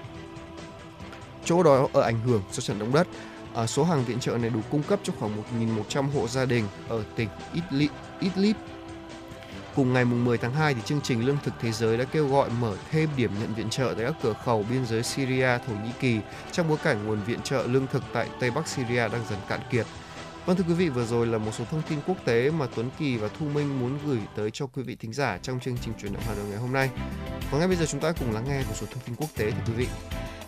chỗ 1.45 1.63
đó 1.63 1.89
ở 1.93 2.03
ảnh 2.03 2.21
hưởng 2.21 2.43
do 2.53 2.61
trận 2.61 2.79
động 2.79 2.93
đất, 2.93 3.07
à, 3.55 3.67
số 3.67 3.85
hàng 3.85 4.05
viện 4.05 4.21
trợ 4.21 4.39
này 4.39 4.51
đủ 4.51 4.61
cung 4.71 4.83
cấp 4.83 5.01
cho 5.03 5.13
khoảng 5.19 5.43
1.100 5.61 6.11
hộ 6.11 6.29
gia 6.29 6.45
đình 6.45 6.65
ở 6.89 7.05
tỉnh 7.17 7.29
Idlib, 7.53 7.91
Idlib 8.21 8.57
Cùng 9.77 9.93
ngày 9.93 10.05
10 10.05 10.39
tháng 10.39 10.55
2 10.55 10.75
thì 10.75 10.81
chương 10.85 11.01
trình 11.01 11.27
Lương 11.27 11.39
thực 11.45 11.55
Thế 11.61 11.73
giới 11.73 11.99
đã 11.99 12.05
kêu 12.05 12.29
gọi 12.29 12.51
mở 12.61 12.77
thêm 12.91 13.09
điểm 13.17 13.31
nhận 13.41 13.55
viện 13.55 13.71
trợ 13.71 13.95
tại 13.97 14.07
các 14.07 14.15
cửa 14.23 14.33
khẩu 14.45 14.65
biên 14.71 14.87
giới 14.87 15.03
Syria, 15.03 15.59
Thổ 15.67 15.73
Nhĩ 15.73 15.91
Kỳ 16.01 16.19
trong 16.53 16.69
bối 16.69 16.79
cảnh 16.83 17.07
nguồn 17.07 17.23
viện 17.23 17.43
trợ 17.43 17.67
lương 17.67 17.87
thực 17.87 18.03
tại 18.13 18.29
Tây 18.41 18.51
Bắc 18.51 18.69
Syria 18.69 19.09
đang 19.09 19.25
dần 19.31 19.39
cạn 19.49 19.61
kiệt. 19.71 19.87
Vâng 20.47 20.57
thưa 20.57 20.65
quý 20.69 20.75
vị, 20.75 20.89
vừa 20.89 21.05
rồi 21.05 21.27
là 21.27 21.39
một 21.39 21.51
số 21.59 21.65
thông 21.71 21.83
tin 21.89 21.99
quốc 22.07 22.17
tế 22.25 22.51
mà 22.51 22.67
Tuấn 22.75 22.91
Kỳ 22.99 23.17
và 23.17 23.29
Thu 23.39 23.47
Minh 23.47 23.81
muốn 23.81 23.99
gửi 24.07 24.21
tới 24.37 24.51
cho 24.51 24.67
quý 24.67 24.83
vị 24.83 24.97
thính 24.97 25.13
giả 25.13 25.39
trong 25.43 25.61
chương 25.61 25.77
trình 25.79 25.95
truyền 25.99 26.13
động 26.13 26.23
Hà 26.27 26.35
Nội 26.35 26.45
ngày 26.49 26.59
hôm 26.59 26.73
nay. 26.73 26.91
Và 27.51 27.59
ngay 27.59 27.69
bây 27.69 27.77
giờ 27.77 27.87
chúng 27.87 28.01
ta 28.01 28.13
cùng 28.13 28.33
lắng 28.33 28.45
nghe 28.49 28.59
một 28.59 28.75
số 28.75 28.87
thông 28.87 29.03
tin 29.07 29.17
quốc 29.17 29.29
tế 29.37 29.51
thưa 29.51 29.73
quý 29.73 29.73
vị. 29.73 29.87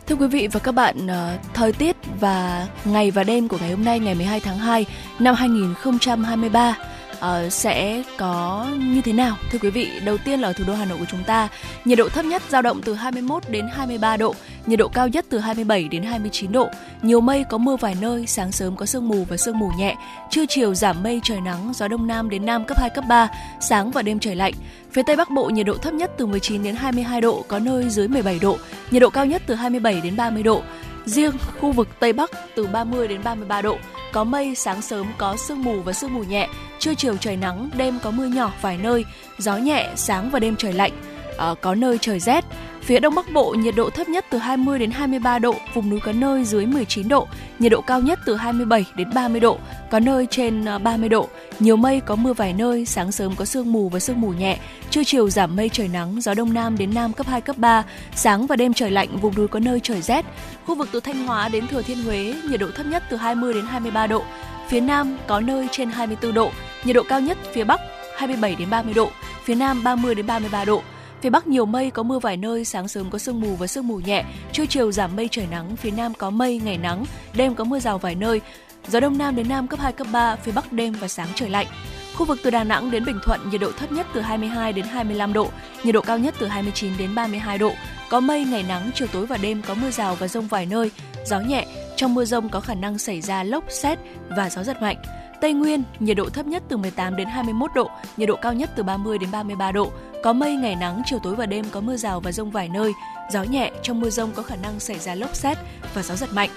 Thưa 0.06 0.16
quý 0.16 0.26
vị 0.26 0.48
và 0.52 0.60
các 0.60 0.72
bạn, 0.72 1.06
ờ, 1.06 1.38
thời 1.54 1.72
tiết 1.72 1.96
và 2.20 2.66
ngày 2.84 3.10
và 3.10 3.24
đêm 3.24 3.48
của 3.48 3.58
ngày 3.60 3.70
hôm 3.70 3.84
nay 3.84 3.98
ngày 4.00 4.14
12 4.14 4.40
tháng 4.40 4.58
2 4.58 4.86
năm 5.18 5.34
2023 5.34 6.76
uh, 7.24 7.52
sẽ 7.52 8.02
có 8.18 8.66
như 8.78 9.00
thế 9.00 9.12
nào? 9.12 9.36
Thưa 9.50 9.58
quý 9.58 9.70
vị 9.70 9.90
đầu 10.04 10.18
tiên 10.18 10.40
là 10.40 10.48
ở 10.48 10.52
thủ 10.52 10.64
đô 10.66 10.74
Hà 10.74 10.84
Nội 10.84 10.98
của 10.98 11.06
chúng 11.10 11.24
ta 11.24 11.48
nhiệt 11.84 11.98
độ 11.98 12.08
thấp 12.08 12.24
nhất 12.24 12.42
dao 12.48 12.62
động 12.62 12.82
từ 12.82 12.94
21 12.94 13.42
đến 13.48 13.68
23 13.72 14.16
độ 14.16 14.34
nhiệt 14.66 14.78
độ 14.78 14.88
cao 14.88 15.08
nhất 15.08 15.26
từ 15.28 15.38
27 15.38 15.88
đến 15.88 16.02
29 16.02 16.52
độ. 16.52 16.68
Nhiều 17.02 17.20
mây 17.20 17.44
có 17.50 17.58
mưa 17.58 17.76
vài 17.76 17.96
nơi 18.00 18.26
sáng 18.26 18.52
sớm 18.52 18.76
có 18.76 18.86
sương 18.86 19.08
mù 19.08 19.24
và 19.24 19.36
sương 19.36 19.58
mù 19.58 19.70
nhẹ. 19.78 19.96
Trưa 20.30 20.46
chiều 20.48 20.74
giảm 20.74 21.02
mây 21.02 21.20
trời 21.24 21.40
nắng 21.40 21.72
gió 21.74 21.88
đông 21.88 22.06
nam 22.06 22.30
đến 22.30 22.46
nam 22.46 22.64
cấp 22.64 22.78
2 22.78 22.90
cấp 22.90 23.04
3 23.08 23.28
sáng 23.60 23.90
và 23.90 24.02
đêm 24.02 24.18
trời 24.18 24.34
lạnh. 24.34 24.54
Phía 24.92 25.02
Tây 25.06 25.16
Bắc 25.16 25.30
Bộ 25.30 25.44
nhiệt 25.44 25.66
độ 25.66 25.74
thấp 25.76 25.94
nhất 25.94 26.10
từ 26.16 26.26
19 26.26 26.62
đến 26.62 26.74
22 26.74 27.20
độ, 27.20 27.44
có 27.48 27.58
nơi 27.58 27.88
dưới 27.88 28.08
17 28.08 28.38
độ, 28.38 28.56
nhiệt 28.90 29.02
độ 29.02 29.10
cao 29.10 29.26
nhất 29.26 29.42
từ 29.46 29.54
27 29.54 30.00
đến 30.00 30.16
30 30.16 30.42
độ. 30.42 30.62
Riêng 31.04 31.32
khu 31.60 31.72
vực 31.72 31.88
Tây 32.00 32.12
Bắc 32.12 32.30
từ 32.54 32.66
30 32.66 33.08
đến 33.08 33.20
33 33.24 33.62
độ, 33.62 33.76
có 34.12 34.24
mây, 34.24 34.54
sáng 34.54 34.82
sớm 34.82 35.06
có 35.18 35.36
sương 35.36 35.62
mù 35.62 35.82
và 35.82 35.92
sương 35.92 36.14
mù 36.14 36.22
nhẹ, 36.22 36.48
trưa 36.78 36.94
chiều 36.94 37.16
trời 37.16 37.36
nắng, 37.36 37.70
đêm 37.76 37.98
có 38.02 38.10
mưa 38.10 38.26
nhỏ 38.26 38.52
vài 38.60 38.78
nơi, 38.78 39.04
gió 39.38 39.56
nhẹ, 39.56 39.90
sáng 39.96 40.30
và 40.30 40.38
đêm 40.38 40.56
trời 40.56 40.72
lạnh. 40.72 40.92
à, 41.38 41.54
có 41.60 41.74
nơi 41.74 41.98
trời 42.00 42.20
rét. 42.20 42.44
Phía 42.84 43.00
Đông 43.00 43.14
Bắc 43.14 43.32
Bộ 43.32 43.50
nhiệt 43.50 43.74
độ 43.76 43.90
thấp 43.90 44.08
nhất 44.08 44.24
từ 44.30 44.38
20 44.38 44.78
đến 44.78 44.90
23 44.90 45.38
độ, 45.38 45.54
vùng 45.74 45.90
núi 45.90 46.00
có 46.00 46.12
nơi 46.12 46.44
dưới 46.44 46.66
19 46.66 47.08
độ, 47.08 47.26
nhiệt 47.58 47.72
độ 47.72 47.80
cao 47.80 48.00
nhất 48.00 48.18
từ 48.26 48.36
27 48.36 48.84
đến 48.96 49.10
30 49.14 49.40
độ, 49.40 49.58
có 49.90 50.00
nơi 50.00 50.26
trên 50.30 50.64
ờ, 50.64 50.78
30 50.78 51.08
độ. 51.08 51.28
Nhiều 51.60 51.76
mây 51.76 52.00
có 52.00 52.16
mưa 52.16 52.32
vài 52.32 52.52
nơi, 52.52 52.86
sáng 52.86 53.12
sớm 53.12 53.36
có 53.36 53.44
sương 53.44 53.72
mù 53.72 53.88
và 53.88 53.98
sương 53.98 54.20
mù 54.20 54.28
nhẹ, 54.28 54.58
trưa 54.90 55.04
chiều 55.04 55.30
giảm 55.30 55.56
mây 55.56 55.68
trời 55.68 55.88
nắng, 55.88 56.20
gió 56.20 56.34
đông 56.34 56.54
nam 56.54 56.78
đến 56.78 56.94
nam 56.94 57.12
cấp 57.12 57.26
2 57.26 57.40
cấp 57.40 57.58
3, 57.58 57.84
sáng 58.14 58.46
và 58.46 58.56
đêm 58.56 58.74
trời 58.74 58.90
lạnh, 58.90 59.16
vùng 59.20 59.34
núi 59.34 59.48
có 59.48 59.60
nơi 59.60 59.80
trời 59.80 60.02
rét. 60.02 60.24
Khu 60.66 60.74
vực 60.74 60.88
từ 60.92 61.00
Thanh 61.00 61.26
Hóa 61.26 61.48
đến 61.48 61.66
Thừa 61.66 61.82
Thiên 61.82 62.02
Huế, 62.04 62.34
nhiệt 62.50 62.60
độ 62.60 62.66
thấp 62.76 62.86
nhất 62.86 63.02
từ 63.10 63.16
20 63.16 63.54
đến 63.54 63.64
23 63.66 64.06
độ, 64.06 64.22
phía 64.68 64.80
Nam 64.80 65.16
có 65.26 65.40
nơi 65.40 65.68
trên 65.70 65.90
24 65.90 66.34
độ, 66.34 66.50
nhiệt 66.84 66.96
độ 66.96 67.02
cao 67.08 67.20
nhất 67.20 67.38
phía 67.52 67.64
Bắc 67.64 67.80
27 68.16 68.54
đến 68.54 68.70
30 68.70 68.94
độ, 68.94 69.10
phía 69.44 69.54
Nam 69.54 69.84
30 69.84 70.14
đến 70.14 70.26
33 70.26 70.64
độ. 70.64 70.82
Phía 71.20 71.30
Bắc 71.30 71.46
nhiều 71.46 71.66
mây, 71.66 71.90
có 71.90 72.02
mưa 72.02 72.18
vài 72.18 72.36
nơi, 72.36 72.64
sáng 72.64 72.88
sớm 72.88 73.10
có 73.10 73.18
sương 73.18 73.40
mù 73.40 73.56
và 73.56 73.66
sương 73.66 73.88
mù 73.88 73.96
nhẹ, 73.96 74.24
trưa 74.52 74.66
chiều 74.66 74.92
giảm 74.92 75.16
mây 75.16 75.28
trời 75.30 75.46
nắng, 75.50 75.76
phía 75.76 75.90
Nam 75.90 76.14
có 76.14 76.30
mây, 76.30 76.60
ngày 76.64 76.78
nắng, 76.78 77.04
đêm 77.34 77.54
có 77.54 77.64
mưa 77.64 77.78
rào 77.78 77.98
vài 77.98 78.14
nơi. 78.14 78.40
Gió 78.88 79.00
Đông 79.00 79.18
Nam 79.18 79.36
đến 79.36 79.48
Nam 79.48 79.68
cấp 79.68 79.80
2, 79.80 79.92
cấp 79.92 80.06
3, 80.12 80.36
phía 80.36 80.52
Bắc 80.52 80.72
đêm 80.72 80.92
và 81.00 81.08
sáng 81.08 81.28
trời 81.34 81.50
lạnh. 81.50 81.66
Khu 82.14 82.26
vực 82.26 82.38
từ 82.42 82.50
Đà 82.50 82.64
Nẵng 82.64 82.90
đến 82.90 83.04
Bình 83.04 83.18
Thuận 83.24 83.50
nhiệt 83.50 83.60
độ 83.60 83.72
thấp 83.72 83.92
nhất 83.92 84.06
từ 84.14 84.20
22 84.20 84.72
đến 84.72 84.84
25 84.84 85.32
độ, 85.32 85.48
nhiệt 85.84 85.94
độ 85.94 86.00
cao 86.00 86.18
nhất 86.18 86.34
từ 86.38 86.46
29 86.46 86.92
đến 86.98 87.14
32 87.14 87.58
độ. 87.58 87.72
Có 88.10 88.20
mây, 88.20 88.44
ngày 88.44 88.64
nắng, 88.68 88.90
chiều 88.94 89.08
tối 89.12 89.26
và 89.26 89.36
đêm 89.36 89.62
có 89.66 89.74
mưa 89.74 89.90
rào 89.90 90.14
và 90.14 90.28
rông 90.28 90.46
vài 90.46 90.66
nơi, 90.66 90.90
gió 91.26 91.40
nhẹ. 91.40 91.66
Trong 91.96 92.14
mưa 92.14 92.24
rông 92.24 92.48
có 92.48 92.60
khả 92.60 92.74
năng 92.74 92.98
xảy 92.98 93.20
ra 93.20 93.42
lốc, 93.42 93.64
xét 93.68 93.98
và 94.28 94.50
gió 94.50 94.62
giật 94.62 94.82
mạnh. 94.82 94.96
Tây 95.40 95.52
Nguyên, 95.52 95.82
nhiệt 96.00 96.16
độ 96.16 96.28
thấp 96.28 96.46
nhất 96.46 96.62
từ 96.68 96.76
18 96.76 97.16
đến 97.16 97.28
21 97.28 97.70
độ, 97.74 97.90
nhiệt 98.16 98.28
độ 98.28 98.36
cao 98.36 98.52
nhất 98.52 98.70
từ 98.76 98.82
30 98.82 99.18
đến 99.18 99.30
33 99.30 99.72
độ. 99.72 99.92
Có 100.22 100.32
mây, 100.32 100.56
ngày 100.56 100.76
nắng, 100.76 101.02
chiều 101.06 101.18
tối 101.22 101.34
và 101.34 101.46
đêm 101.46 101.64
có 101.70 101.80
mưa 101.80 101.96
rào 101.96 102.20
và 102.20 102.32
rông 102.32 102.50
vài 102.50 102.68
nơi. 102.68 102.92
Gió 103.32 103.42
nhẹ, 103.42 103.70
trong 103.82 104.00
mưa 104.00 104.10
rông 104.10 104.32
có 104.34 104.42
khả 104.42 104.56
năng 104.56 104.80
xảy 104.80 104.98
ra 104.98 105.14
lốc 105.14 105.36
xét 105.36 105.58
và 105.94 106.02
gió 106.02 106.16
giật 106.16 106.32
mạnh. 106.32 106.50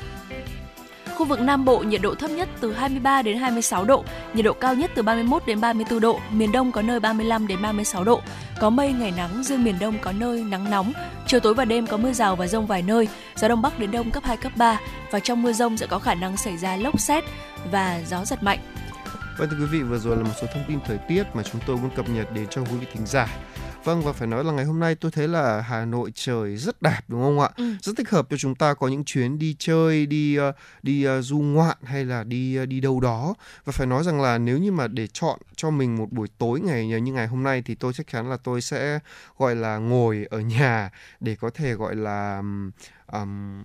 Khu 1.18 1.26
vực 1.26 1.42
Nam 1.42 1.66
Bộ 1.66 1.80
nhiệt 1.80 2.02
độ 2.02 2.16
thấp 2.16 2.32
nhất 2.32 2.50
từ 2.60 2.74
23 2.74 3.22
đến 3.22 3.38
26 3.38 3.86
độ, 3.86 4.04
nhiệt 4.34 4.46
độ 4.46 4.54
cao 4.54 4.76
nhất 4.76 4.92
từ 4.96 5.02
31 5.02 5.46
đến 5.46 5.62
34 5.62 6.00
độ, 6.00 6.20
miền 6.32 6.52
Đông 6.52 6.72
có 6.72 6.82
nơi 6.82 7.00
35 7.00 7.48
đến 7.48 7.62
36 7.62 8.04
độ. 8.04 8.22
Có 8.60 8.70
mây 8.70 8.94
ngày 8.94 9.14
nắng, 9.18 9.44
riêng 9.44 9.64
miền 9.64 9.76
Đông 9.80 10.00
có 10.02 10.12
nơi 10.12 10.44
nắng 10.44 10.72
nóng, 10.72 10.94
chiều 11.28 11.40
tối 11.40 11.54
và 11.54 11.66
đêm 11.66 11.88
có 11.88 11.98
mưa 11.98 12.14
rào 12.14 12.36
và 12.36 12.48
rông 12.48 12.66
vài 12.66 12.82
nơi, 12.82 13.08
gió 13.36 13.48
đông 13.48 13.62
bắc 13.62 13.80
đến 13.80 13.92
đông 13.92 14.12
cấp 14.12 14.24
2 14.24 14.38
cấp 14.38 14.52
3 14.56 14.80
và 15.12 15.20
trong 15.20 15.42
mưa 15.42 15.54
rông 15.54 15.78
sẽ 15.78 15.88
có 15.88 16.00
khả 16.00 16.14
năng 16.14 16.38
xảy 16.38 16.58
ra 16.58 16.76
lốc 16.76 17.00
xét 17.00 17.24
và 17.72 18.02
gió 18.08 18.26
giật 18.26 18.44
mạnh. 18.44 18.60
Vâng 19.38 19.50
thưa 19.52 19.58
quý 19.60 19.66
vị, 19.72 19.82
vừa 19.82 20.00
rồi 20.00 20.18
là 20.18 20.24
một 20.24 20.34
số 20.42 20.48
thông 20.54 20.64
tin 20.68 20.80
thời 20.86 20.98
tiết 20.98 21.24
mà 21.34 21.44
chúng 21.44 21.62
tôi 21.68 21.78
muốn 21.78 21.90
cập 21.96 22.10
nhật 22.10 22.34
đến 22.34 22.48
cho 22.50 22.62
quý 22.62 22.78
vị 22.80 22.88
thính 22.94 23.06
giả. 23.06 23.28
Vâng 23.88 24.02
và 24.02 24.14
phải 24.14 24.28
nói 24.28 24.44
là 24.44 24.52
ngày 24.52 24.66
hôm 24.66 24.80
nay 24.80 24.96
tôi 24.96 25.12
thấy 25.12 25.28
là 25.28 25.62
Hà 25.62 25.86
Nội 25.86 26.12
trời 26.16 26.58
rất 26.58 26.82
đẹp 26.82 27.00
đúng 27.08 27.22
không 27.22 27.40
ạ? 27.40 27.50
Ừ. 27.58 27.64
Rất 27.82 27.98
thích 27.98 28.10
hợp 28.10 28.28
cho 28.30 28.38
chúng 28.38 28.56
ta 28.56 28.74
có 28.74 28.88
những 28.88 29.04
chuyến 29.04 29.40
đi 29.40 29.56
chơi, 29.60 30.06
đi 30.06 30.40
uh, 30.40 30.56
đi 30.84 31.08
uh, 31.08 31.24
du 31.24 31.40
ngoạn 31.40 31.78
hay 31.84 32.06
là 32.06 32.24
đi 32.24 32.60
uh, 32.64 32.68
đi 32.68 32.80
đâu 32.80 33.00
đó. 33.00 33.34
Và 33.66 33.72
phải 33.72 33.88
nói 33.88 34.04
rằng 34.04 34.22
là 34.22 34.38
nếu 34.38 34.58
như 34.58 34.72
mà 34.72 34.88
để 34.88 35.08
chọn 35.08 35.40
cho 35.56 35.70
mình 35.70 35.98
một 35.98 36.12
buổi 36.12 36.28
tối 36.38 36.60
ngày 36.60 36.88
như 36.88 37.14
ngày 37.14 37.28
hôm 37.28 37.44
nay 37.44 37.62
thì 37.66 37.76
tôi 37.76 37.94
chắc 37.94 38.08
chắn 38.12 38.30
là 38.30 38.38
tôi 38.38 38.62
sẽ 38.62 39.00
gọi 39.38 39.56
là 39.56 39.78
ngồi 39.78 40.26
ở 40.30 40.40
nhà 40.40 40.90
để 41.20 41.36
có 41.36 41.50
thể 41.50 41.74
gọi 41.74 41.96
là 41.96 42.42
um, 43.12 43.64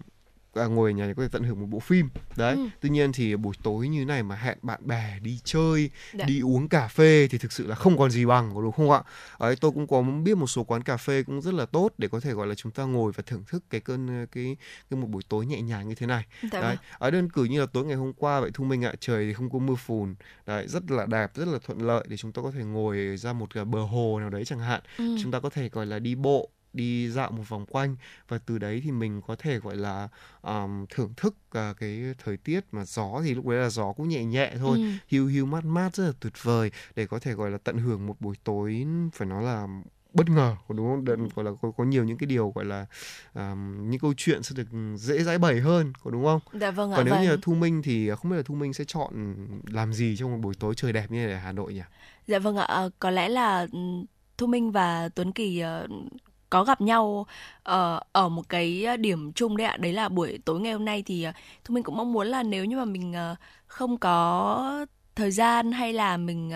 à, 0.54 0.64
ngồi 0.66 0.90
ở 0.90 0.94
nhà 0.94 1.12
có 1.16 1.22
thể 1.22 1.28
tận 1.32 1.42
hưởng 1.42 1.60
một 1.60 1.66
bộ 1.66 1.80
phim 1.80 2.08
đấy 2.36 2.56
ừ. 2.56 2.68
tuy 2.80 2.90
nhiên 2.90 3.12
thì 3.12 3.36
buổi 3.36 3.54
tối 3.62 3.88
như 3.88 4.04
này 4.04 4.22
mà 4.22 4.36
hẹn 4.36 4.58
bạn 4.62 4.86
bè 4.86 5.18
đi 5.22 5.40
chơi 5.44 5.90
Đã. 6.12 6.18
Dạ. 6.18 6.24
đi 6.24 6.40
uống 6.40 6.68
cà 6.68 6.88
phê 6.88 7.28
thì 7.30 7.38
thực 7.38 7.52
sự 7.52 7.66
là 7.66 7.74
không 7.74 7.98
còn 7.98 8.10
gì 8.10 8.26
bằng 8.26 8.54
đúng 8.54 8.72
không 8.72 8.90
ạ 8.90 9.02
ấy 9.38 9.56
tôi 9.56 9.70
cũng 9.70 9.86
có 9.86 10.02
biết 10.02 10.36
một 10.36 10.46
số 10.46 10.64
quán 10.64 10.82
cà 10.82 10.96
phê 10.96 11.22
cũng 11.22 11.42
rất 11.42 11.54
là 11.54 11.66
tốt 11.66 11.90
để 11.98 12.08
có 12.08 12.20
thể 12.20 12.32
gọi 12.32 12.46
là 12.46 12.54
chúng 12.54 12.72
ta 12.72 12.84
ngồi 12.84 13.12
và 13.12 13.22
thưởng 13.26 13.44
thức 13.46 13.64
cái 13.70 13.80
cơn 13.80 14.26
cái 14.32 14.56
cái 14.90 15.00
một 15.00 15.06
buổi 15.06 15.22
tối 15.28 15.46
nhẹ 15.46 15.60
nhàng 15.60 15.88
như 15.88 15.94
thế 15.94 16.06
này 16.06 16.24
Đã. 16.42 16.48
Dạ 16.52 16.60
đấy 16.60 16.76
vâng. 16.76 16.98
ở 16.98 17.10
đơn 17.10 17.30
cử 17.30 17.44
như 17.44 17.60
là 17.60 17.66
tối 17.66 17.84
ngày 17.84 17.96
hôm 17.96 18.12
qua 18.12 18.40
vậy 18.40 18.50
thu 18.54 18.64
minh 18.64 18.84
ạ 18.84 18.92
trời 19.00 19.26
thì 19.26 19.34
không 19.34 19.50
có 19.50 19.58
mưa 19.58 19.74
phùn 19.74 20.14
đấy 20.46 20.68
rất 20.68 20.90
là 20.90 21.06
đẹp 21.06 21.30
rất 21.34 21.48
là 21.48 21.58
thuận 21.66 21.82
lợi 21.82 22.04
để 22.08 22.16
chúng 22.16 22.32
ta 22.32 22.42
có 22.42 22.50
thể 22.50 22.64
ngồi 22.64 23.16
ra 23.16 23.32
một 23.32 23.54
cái 23.54 23.64
bờ 23.64 23.82
hồ 23.82 24.18
nào 24.20 24.30
đấy 24.30 24.44
chẳng 24.44 24.58
hạn 24.58 24.80
ừ. 24.98 25.16
chúng 25.22 25.32
ta 25.32 25.40
có 25.40 25.50
thể 25.50 25.68
gọi 25.68 25.86
là 25.86 25.98
đi 25.98 26.14
bộ 26.14 26.50
đi 26.72 27.10
dạo 27.10 27.30
một 27.30 27.48
vòng 27.48 27.66
quanh 27.66 27.96
và 28.28 28.38
từ 28.38 28.58
đấy 28.58 28.80
thì 28.84 28.90
mình 28.90 29.20
có 29.26 29.36
thể 29.36 29.58
gọi 29.58 29.76
là 29.76 30.08
um, 30.42 30.86
thưởng 30.90 31.12
thức 31.16 31.34
uh, 31.58 31.76
cái 31.76 32.14
thời 32.24 32.36
tiết 32.36 32.60
mà 32.72 32.84
gió 32.84 33.20
thì 33.24 33.34
lúc 33.34 33.46
đấy 33.46 33.58
là 33.58 33.68
gió 33.68 33.92
cũng 33.92 34.08
nhẹ 34.08 34.24
nhẹ 34.24 34.52
thôi 34.58 34.78
ừ. 34.78 34.84
hiu 35.08 35.26
hiu 35.26 35.46
mát 35.46 35.64
mát 35.64 35.94
rất 35.94 36.04
là 36.04 36.12
tuyệt 36.20 36.32
vời 36.42 36.70
để 36.96 37.06
có 37.06 37.18
thể 37.18 37.32
gọi 37.32 37.50
là 37.50 37.58
tận 37.64 37.78
hưởng 37.78 38.06
một 38.06 38.20
buổi 38.20 38.36
tối 38.44 38.86
phải 39.12 39.28
nói 39.28 39.42
là 39.42 39.66
bất 40.14 40.28
ngờ 40.28 40.56
đúng 40.68 40.90
không? 40.90 41.04
Đợt, 41.04 41.16
gọi 41.34 41.44
là 41.44 41.50
có, 41.62 41.70
có 41.70 41.84
nhiều 41.84 42.04
những 42.04 42.18
cái 42.18 42.26
điều 42.26 42.52
gọi 42.54 42.64
là 42.64 42.86
um, 43.34 43.90
những 43.90 44.00
câu 44.00 44.14
chuyện 44.16 44.42
sẽ 44.42 44.54
được 44.56 44.96
dễ 44.96 45.22
giải 45.22 45.38
bày 45.38 45.60
hơn, 45.60 45.92
có 46.04 46.10
đúng 46.10 46.24
không? 46.24 46.40
Dạ 46.52 46.70
vâng 46.70 46.92
ạ. 46.92 46.96
Còn 46.96 47.04
nếu 47.04 47.14
vâng. 47.14 47.22
như 47.22 47.30
là 47.30 47.36
Thu 47.42 47.54
Minh 47.54 47.82
thì 47.82 48.10
không 48.10 48.30
biết 48.30 48.36
là 48.36 48.42
Thu 48.42 48.54
Minh 48.54 48.72
sẽ 48.72 48.84
chọn 48.84 49.36
làm 49.66 49.92
gì 49.92 50.16
trong 50.18 50.32
một 50.32 50.38
buổi 50.42 50.54
tối 50.54 50.74
trời 50.76 50.92
đẹp 50.92 51.10
như 51.10 51.26
này 51.26 51.32
ở 51.32 51.38
Hà 51.38 51.52
Nội 51.52 51.74
nhỉ? 51.74 51.82
Dạ 52.26 52.38
vâng 52.38 52.56
ạ, 52.56 52.64
ờ, 52.64 52.90
có 52.98 53.10
lẽ 53.10 53.28
là 53.28 53.66
ừ, 53.72 53.78
Thu 54.38 54.46
Minh 54.46 54.72
và 54.72 55.08
Tuấn 55.08 55.32
Kỳ 55.32 55.62
uh, 55.84 55.90
có 56.52 56.64
gặp 56.64 56.80
nhau 56.80 57.26
uh, 57.70 58.00
ở 58.12 58.28
một 58.28 58.48
cái 58.48 58.84
ờ, 58.84 58.96
điểm 58.96 59.32
chung 59.32 59.56
đấy 59.56 59.66
ạ. 59.66 59.76
Đấy 59.76 59.92
là 59.92 60.08
buổi 60.08 60.38
tối 60.44 60.60
ngày 60.60 60.72
hôm 60.72 60.84
nay 60.84 61.02
thì 61.06 61.22
ờ, 61.22 61.28
uh, 61.30 61.34
thôi 61.64 61.74
mình 61.74 61.84
cũng 61.84 61.96
mong 61.96 62.12
muốn 62.12 62.26
là 62.26 62.42
nếu 62.42 62.64
như 62.64 62.76
mà 62.76 62.84
mình 62.84 63.14
uh, 63.32 63.38
không 63.66 63.98
có 63.98 64.86
thời 65.16 65.30
gian 65.30 65.72
hay 65.72 65.92
là 65.92 66.16
mình 66.16 66.52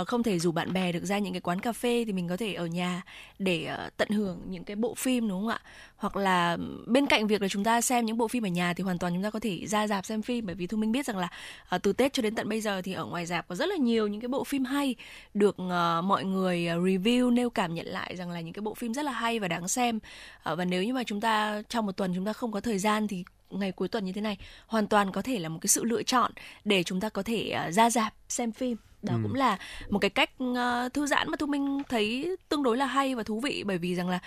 uh, 0.00 0.08
không 0.08 0.22
thể 0.22 0.38
rủ 0.38 0.52
bạn 0.52 0.72
bè 0.72 0.92
được 0.92 1.04
ra 1.04 1.18
những 1.18 1.32
cái 1.32 1.40
quán 1.40 1.60
cà 1.60 1.72
phê 1.72 2.04
thì 2.06 2.12
mình 2.12 2.28
có 2.28 2.36
thể 2.36 2.54
ở 2.54 2.66
nhà 2.66 3.02
để 3.38 3.68
uh, 3.86 3.96
tận 3.96 4.08
hưởng 4.08 4.40
những 4.46 4.64
cái 4.64 4.76
bộ 4.76 4.94
phim 4.94 5.28
đúng 5.28 5.40
không 5.40 5.48
ạ? 5.48 5.60
Hoặc 5.96 6.16
là 6.16 6.56
bên 6.86 7.06
cạnh 7.06 7.26
việc 7.26 7.42
là 7.42 7.48
chúng 7.48 7.64
ta 7.64 7.80
xem 7.80 8.04
những 8.04 8.16
bộ 8.16 8.28
phim 8.28 8.46
ở 8.46 8.48
nhà 8.48 8.74
thì 8.74 8.84
hoàn 8.84 8.98
toàn 8.98 9.12
chúng 9.14 9.22
ta 9.22 9.30
có 9.30 9.40
thể 9.40 9.66
ra 9.66 9.86
dạp 9.86 10.06
xem 10.06 10.22
phim. 10.22 10.46
Bởi 10.46 10.54
vì 10.54 10.66
thu 10.66 10.76
minh 10.76 10.92
biết 10.92 11.06
rằng 11.06 11.18
là 11.18 11.28
uh, 11.74 11.82
từ 11.82 11.92
tết 11.92 12.12
cho 12.12 12.22
đến 12.22 12.34
tận 12.34 12.48
bây 12.48 12.60
giờ 12.60 12.82
thì 12.82 12.92
ở 12.92 13.04
ngoài 13.04 13.26
dạp 13.26 13.48
có 13.48 13.54
rất 13.54 13.68
là 13.68 13.76
nhiều 13.76 14.06
những 14.06 14.20
cái 14.20 14.28
bộ 14.28 14.44
phim 14.44 14.64
hay 14.64 14.94
được 15.34 15.56
uh, 15.62 16.04
mọi 16.04 16.24
người 16.24 16.64
review 16.64 17.30
nêu 17.30 17.50
cảm 17.50 17.74
nhận 17.74 17.86
lại 17.86 18.16
rằng 18.16 18.30
là 18.30 18.40
những 18.40 18.52
cái 18.52 18.62
bộ 18.62 18.74
phim 18.74 18.94
rất 18.94 19.04
là 19.04 19.12
hay 19.12 19.38
và 19.38 19.48
đáng 19.48 19.68
xem. 19.68 19.96
Uh, 19.96 20.58
và 20.58 20.64
nếu 20.64 20.82
như 20.84 20.94
mà 20.94 21.02
chúng 21.04 21.20
ta 21.20 21.62
trong 21.68 21.86
một 21.86 21.96
tuần 21.96 22.12
chúng 22.14 22.24
ta 22.24 22.32
không 22.32 22.52
có 22.52 22.60
thời 22.60 22.78
gian 22.78 23.08
thì 23.08 23.24
ngày 23.58 23.72
cuối 23.72 23.88
tuần 23.88 24.04
như 24.04 24.12
thế 24.12 24.20
này 24.20 24.38
hoàn 24.66 24.86
toàn 24.86 25.12
có 25.12 25.22
thể 25.22 25.38
là 25.38 25.48
một 25.48 25.58
cái 25.60 25.68
sự 25.68 25.84
lựa 25.84 26.02
chọn 26.02 26.32
để 26.64 26.82
chúng 26.82 27.00
ta 27.00 27.08
có 27.08 27.22
thể 27.22 27.50
à, 27.50 27.70
ra 27.70 27.90
dạp 27.90 28.14
xem 28.28 28.52
phim 28.52 28.76
đó 29.04 29.14
ừ. 29.14 29.20
cũng 29.22 29.34
là 29.34 29.58
một 29.90 29.98
cái 29.98 30.10
cách 30.10 30.30
uh, 30.42 30.92
thư 30.94 31.06
giãn 31.06 31.30
mà 31.30 31.36
thu 31.36 31.46
minh 31.46 31.82
thấy 31.88 32.36
tương 32.48 32.62
đối 32.62 32.76
là 32.76 32.86
hay 32.86 33.14
và 33.14 33.22
thú 33.22 33.40
vị. 33.40 33.64
Bởi 33.66 33.78
vì 33.78 33.94
rằng 33.94 34.08
là 34.08 34.18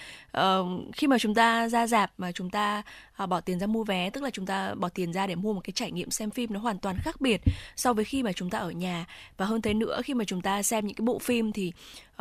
uh, 0.60 0.96
khi 0.96 1.08
mà 1.08 1.18
chúng 1.18 1.34
ta 1.34 1.70
ra 1.70 1.88
dạp 1.88 2.12
mà 2.18 2.32
chúng 2.32 2.50
ta 2.50 2.84
uh, 3.24 3.30
bỏ 3.30 3.42
tiền 3.42 3.60
ra 3.60 3.68
mua 3.68 3.84
vé 3.84 4.10
tức 4.10 4.24
là 4.24 4.30
chúng 4.30 4.46
ta 4.46 4.74
bỏ 4.76 4.90
tiền 4.90 5.14
ra 5.14 5.28
để 5.28 5.36
mua 5.36 5.54
một 5.54 5.62
cái 5.64 5.72
trải 5.72 5.92
nghiệm 5.92 6.12
xem 6.12 6.32
phim 6.32 6.54
nó 6.54 6.60
hoàn 6.60 6.80
toàn 6.80 6.96
khác 7.04 7.22
biệt 7.22 7.42
so 7.76 7.94
với 7.94 8.06
khi 8.06 8.24
mà 8.24 8.32
chúng 8.34 8.50
ta 8.50 8.60
ở 8.60 8.72
nhà. 8.72 9.06
Và 9.38 9.46
hơn 9.46 9.62
thế 9.62 9.74
nữa 9.74 10.02
khi 10.04 10.14
mà 10.14 10.26
chúng 10.26 10.42
ta 10.42 10.64
xem 10.64 10.88
những 10.88 10.96
cái 10.96 11.06
bộ 11.06 11.20
phim 11.20 11.52
thì 11.52 11.72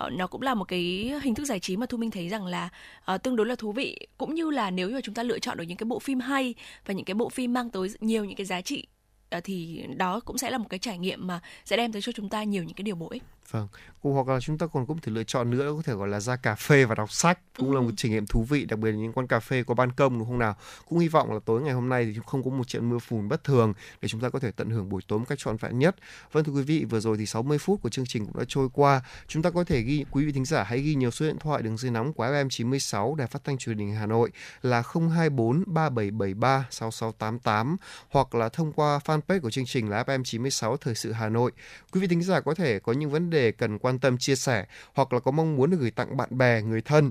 uh, 0.06 0.12
nó 0.12 0.26
cũng 0.26 0.42
là 0.42 0.54
một 0.54 0.64
cái 0.64 1.12
hình 1.22 1.34
thức 1.34 1.44
giải 1.44 1.60
trí 1.60 1.76
mà 1.76 1.86
thu 1.86 1.98
minh 1.98 2.10
thấy 2.10 2.28
rằng 2.28 2.46
là 2.46 2.68
uh, 3.14 3.22
tương 3.22 3.36
đối 3.36 3.46
là 3.46 3.54
thú 3.54 3.72
vị. 3.72 4.06
Cũng 4.18 4.34
như 4.34 4.50
là 4.50 4.70
nếu 4.70 4.90
như 4.90 5.00
chúng 5.00 5.14
ta 5.14 5.22
lựa 5.22 5.38
chọn 5.38 5.56
được 5.56 5.64
những 5.64 5.76
cái 5.76 5.84
bộ 5.84 5.98
phim 5.98 6.20
hay 6.20 6.54
và 6.86 6.94
những 6.94 7.04
cái 7.04 7.14
bộ 7.14 7.28
phim 7.28 7.52
mang 7.52 7.70
tới 7.70 7.88
nhiều 8.00 8.24
những 8.24 8.36
cái 8.36 8.46
giá 8.46 8.60
trị 8.60 8.86
Ờ, 9.30 9.40
thì 9.44 9.84
đó 9.96 10.20
cũng 10.20 10.38
sẽ 10.38 10.50
là 10.50 10.58
một 10.58 10.66
cái 10.70 10.78
trải 10.78 10.98
nghiệm 10.98 11.26
mà 11.26 11.40
sẽ 11.64 11.76
đem 11.76 11.92
tới 11.92 12.02
cho 12.02 12.12
chúng 12.12 12.28
ta 12.28 12.42
nhiều 12.42 12.64
những 12.64 12.74
cái 12.74 12.82
điều 12.82 12.96
bổ 12.96 13.08
ích 13.10 13.22
vâng 13.50 13.68
hoặc 14.14 14.28
là 14.28 14.40
chúng 14.40 14.58
ta 14.58 14.66
còn 14.66 14.86
có 14.86 14.94
thể 15.02 15.12
lựa 15.12 15.24
chọn 15.24 15.50
nữa 15.50 15.72
có 15.76 15.82
thể 15.82 15.92
gọi 15.92 16.08
là 16.08 16.20
ra 16.20 16.36
cà 16.36 16.54
phê 16.54 16.84
và 16.84 16.94
đọc 16.94 17.12
sách 17.12 17.38
cũng 17.58 17.70
ừ. 17.70 17.74
là 17.74 17.80
một 17.80 17.90
trải 17.96 18.10
nghiệm 18.10 18.26
thú 18.26 18.42
vị 18.42 18.64
đặc 18.64 18.78
biệt 18.78 18.90
là 18.90 18.96
những 18.96 19.12
quán 19.12 19.26
cà 19.26 19.40
phê 19.40 19.62
có 19.62 19.74
ban 19.74 19.92
công 19.92 20.18
đúng 20.18 20.28
không 20.28 20.38
nào? 20.38 20.56
Cũng 20.88 20.98
hy 20.98 21.08
vọng 21.08 21.32
là 21.32 21.38
tối 21.44 21.62
ngày 21.62 21.74
hôm 21.74 21.88
nay 21.88 22.04
thì 22.04 22.20
không 22.26 22.44
có 22.44 22.50
một 22.50 22.68
trận 22.68 22.90
mưa 22.90 22.98
phùn 22.98 23.28
bất 23.28 23.44
thường 23.44 23.74
để 24.02 24.08
chúng 24.08 24.20
ta 24.20 24.28
có 24.28 24.38
thể 24.38 24.50
tận 24.50 24.70
hưởng 24.70 24.88
buổi 24.88 25.02
tối 25.08 25.18
một 25.18 25.24
cách 25.28 25.38
trọn 25.38 25.56
vẹn 25.56 25.78
nhất. 25.78 25.96
Vâng 26.32 26.44
thưa 26.44 26.52
quý 26.52 26.62
vị 26.62 26.84
vừa 26.84 27.00
rồi 27.00 27.16
thì 27.16 27.26
60 27.26 27.58
phút 27.58 27.82
của 27.82 27.88
chương 27.88 28.06
trình 28.06 28.26
cũng 28.26 28.38
đã 28.38 28.44
trôi 28.48 28.68
qua. 28.72 29.02
Chúng 29.28 29.42
ta 29.42 29.50
có 29.50 29.64
thể 29.64 29.80
ghi 29.80 30.04
quý 30.10 30.24
vị 30.24 30.32
thính 30.32 30.44
giả 30.44 30.62
hãy 30.62 30.80
ghi 30.80 30.94
nhiều 30.94 31.10
số 31.10 31.26
điện 31.26 31.38
thoại 31.38 31.62
đường 31.62 31.76
dây 31.76 31.90
nóng 31.90 32.12
của 32.12 32.24
FM 32.24 32.48
96 32.48 33.14
đài 33.14 33.26
phát 33.26 33.44
thanh 33.44 33.58
truyền 33.58 33.78
hình 33.78 33.94
Hà 33.94 34.06
Nội 34.06 34.30
là 34.62 34.82
024 34.92 35.64
3773 35.66 36.66
6688 36.70 37.76
hoặc 38.10 38.34
là 38.34 38.48
thông 38.48 38.72
qua 38.72 38.98
fanpage 39.04 39.40
của 39.40 39.50
chương 39.50 39.66
trình 39.66 39.90
là 39.90 40.02
FM 40.02 40.24
96 40.24 40.76
thời 40.76 40.94
sự 40.94 41.12
Hà 41.12 41.28
Nội. 41.28 41.52
Quý 41.92 42.00
vị 42.00 42.06
thính 42.06 42.22
giả 42.22 42.40
có 42.40 42.54
thể 42.54 42.78
có 42.78 42.92
những 42.92 43.10
vấn 43.10 43.30
đề 43.30 43.35
cần 43.58 43.78
quan 43.78 43.98
tâm 43.98 44.18
chia 44.18 44.36
sẻ 44.36 44.66
hoặc 44.94 45.12
là 45.12 45.20
có 45.20 45.30
mong 45.30 45.56
muốn 45.56 45.70
gửi 45.70 45.90
tặng 45.90 46.16
bạn 46.16 46.38
bè, 46.38 46.62
người 46.62 46.82
thân. 46.82 47.10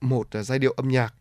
Một 0.00 0.26
à, 0.30 0.42
giai 0.42 0.58
điệu 0.58 0.72
âm 0.72 0.88
nhạc 0.88 1.14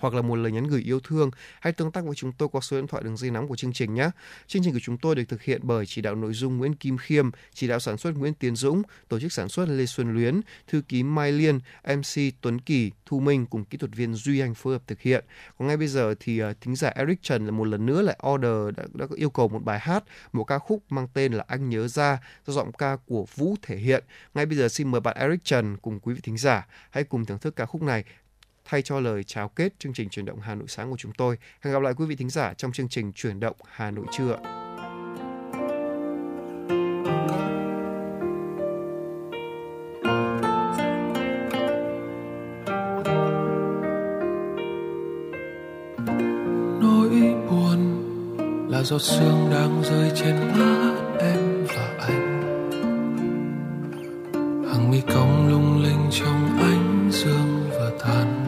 hoặc 0.00 0.14
là 0.14 0.22
một 0.22 0.36
lời 0.36 0.52
nhắn 0.52 0.66
gửi 0.66 0.82
yêu 0.82 1.00
thương, 1.00 1.30
hãy 1.60 1.72
tương 1.72 1.92
tác 1.92 2.04
với 2.04 2.14
chúng 2.14 2.32
tôi 2.32 2.48
qua 2.48 2.60
số 2.60 2.76
điện 2.76 2.86
thoại 2.86 3.02
đường 3.02 3.16
dây 3.16 3.30
nóng 3.30 3.48
của 3.48 3.56
chương 3.56 3.72
trình 3.72 3.94
nhé. 3.94 4.10
Chương 4.46 4.62
trình 4.62 4.72
của 4.72 4.80
chúng 4.82 4.98
tôi 4.98 5.14
được 5.14 5.24
thực 5.28 5.42
hiện 5.42 5.60
bởi 5.64 5.86
chỉ 5.86 6.02
đạo 6.02 6.14
nội 6.14 6.32
dung 6.32 6.58
Nguyễn 6.58 6.74
Kim 6.74 6.98
Khiêm, 6.98 7.30
chỉ 7.54 7.68
đạo 7.68 7.80
sản 7.80 7.98
xuất 7.98 8.16
Nguyễn 8.16 8.34
Tiến 8.34 8.56
Dũng, 8.56 8.82
tổ 9.08 9.20
chức 9.20 9.32
sản 9.32 9.48
xuất 9.48 9.68
Lê 9.68 9.86
Xuân 9.86 10.14
Luyến, 10.14 10.40
thư 10.66 10.82
ký 10.88 11.02
Mai 11.02 11.32
Liên, 11.32 11.58
MC 11.84 12.34
Tuấn 12.40 12.60
Kỳ, 12.60 12.90
Thu 13.06 13.20
Minh 13.20 13.46
cùng 13.46 13.64
kỹ 13.64 13.78
thuật 13.78 13.92
viên 13.94 14.14
Duy 14.14 14.40
Anh 14.40 14.54
phối 14.54 14.72
hợp 14.72 14.82
thực 14.86 15.00
hiện. 15.00 15.24
Còn 15.58 15.68
ngay 15.68 15.76
bây 15.76 15.88
giờ 15.88 16.14
thì 16.20 16.42
uh, 16.42 16.60
thính 16.60 16.76
giả 16.76 16.88
Eric 16.88 17.22
Trần 17.22 17.44
là 17.44 17.50
một 17.50 17.64
lần 17.64 17.86
nữa 17.86 18.02
lại 18.02 18.18
order 18.28 18.76
đã, 18.76 18.84
đã 18.92 19.06
yêu 19.16 19.30
cầu 19.30 19.48
một 19.48 19.64
bài 19.64 19.78
hát, 19.78 20.04
một 20.32 20.44
ca 20.44 20.58
khúc 20.58 20.82
mang 20.88 21.08
tên 21.14 21.32
là 21.32 21.44
Anh 21.48 21.70
nhớ 21.70 21.88
ra 21.88 22.18
do 22.46 22.52
giọng 22.52 22.72
ca 22.72 22.96
của 23.06 23.26
Vũ 23.36 23.56
thể 23.62 23.76
hiện. 23.76 24.04
Ngay 24.34 24.46
bây 24.46 24.56
giờ 24.56 24.68
xin 24.68 24.90
mời 24.90 25.00
bạn 25.00 25.16
Eric 25.16 25.44
Trần 25.44 25.76
cùng 25.76 26.00
quý 26.00 26.14
vị 26.14 26.20
thính 26.22 26.38
giả 26.38 26.66
hãy 26.90 27.04
cùng 27.04 27.24
thưởng 27.24 27.38
thức 27.38 27.56
ca 27.56 27.66
khúc 27.66 27.82
này 27.82 28.04
thay 28.64 28.82
cho 28.82 29.00
lời 29.00 29.24
chào 29.24 29.48
kết 29.48 29.78
chương 29.78 29.92
trình 29.92 30.08
chuyển 30.08 30.24
động 30.24 30.40
Hà 30.40 30.54
Nội 30.54 30.68
sáng 30.68 30.90
của 30.90 30.96
chúng 30.96 31.12
tôi. 31.12 31.38
Hẹn 31.60 31.74
gặp 31.74 31.82
lại 31.82 31.94
quý 31.96 32.06
vị 32.06 32.16
thính 32.16 32.30
giả 32.30 32.54
trong 32.54 32.72
chương 32.72 32.88
trình 32.88 33.12
chuyển 33.12 33.40
động 33.40 33.56
Hà 33.66 33.90
Nội 33.90 34.06
trưa. 34.12 34.36
Nỗi 46.80 47.10
buồn 47.50 47.80
là 48.70 48.82
giọt 48.82 48.98
sương 48.98 49.50
đang 49.50 49.82
rơi 49.82 50.12
trên 50.14 50.36
má 50.58 50.94
em 51.20 51.66
và 51.66 51.96
anh 52.00 52.34
hàng 54.68 54.90
mi 54.90 55.00
cong 55.14 55.48
lung 55.48 55.82
linh 55.82 56.08
trong 56.10 56.58
ánh 56.58 57.10
dương 57.12 57.70
và 57.70 57.90
tàn 58.00 58.43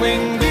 mình 0.00 0.38
ra 0.40 0.47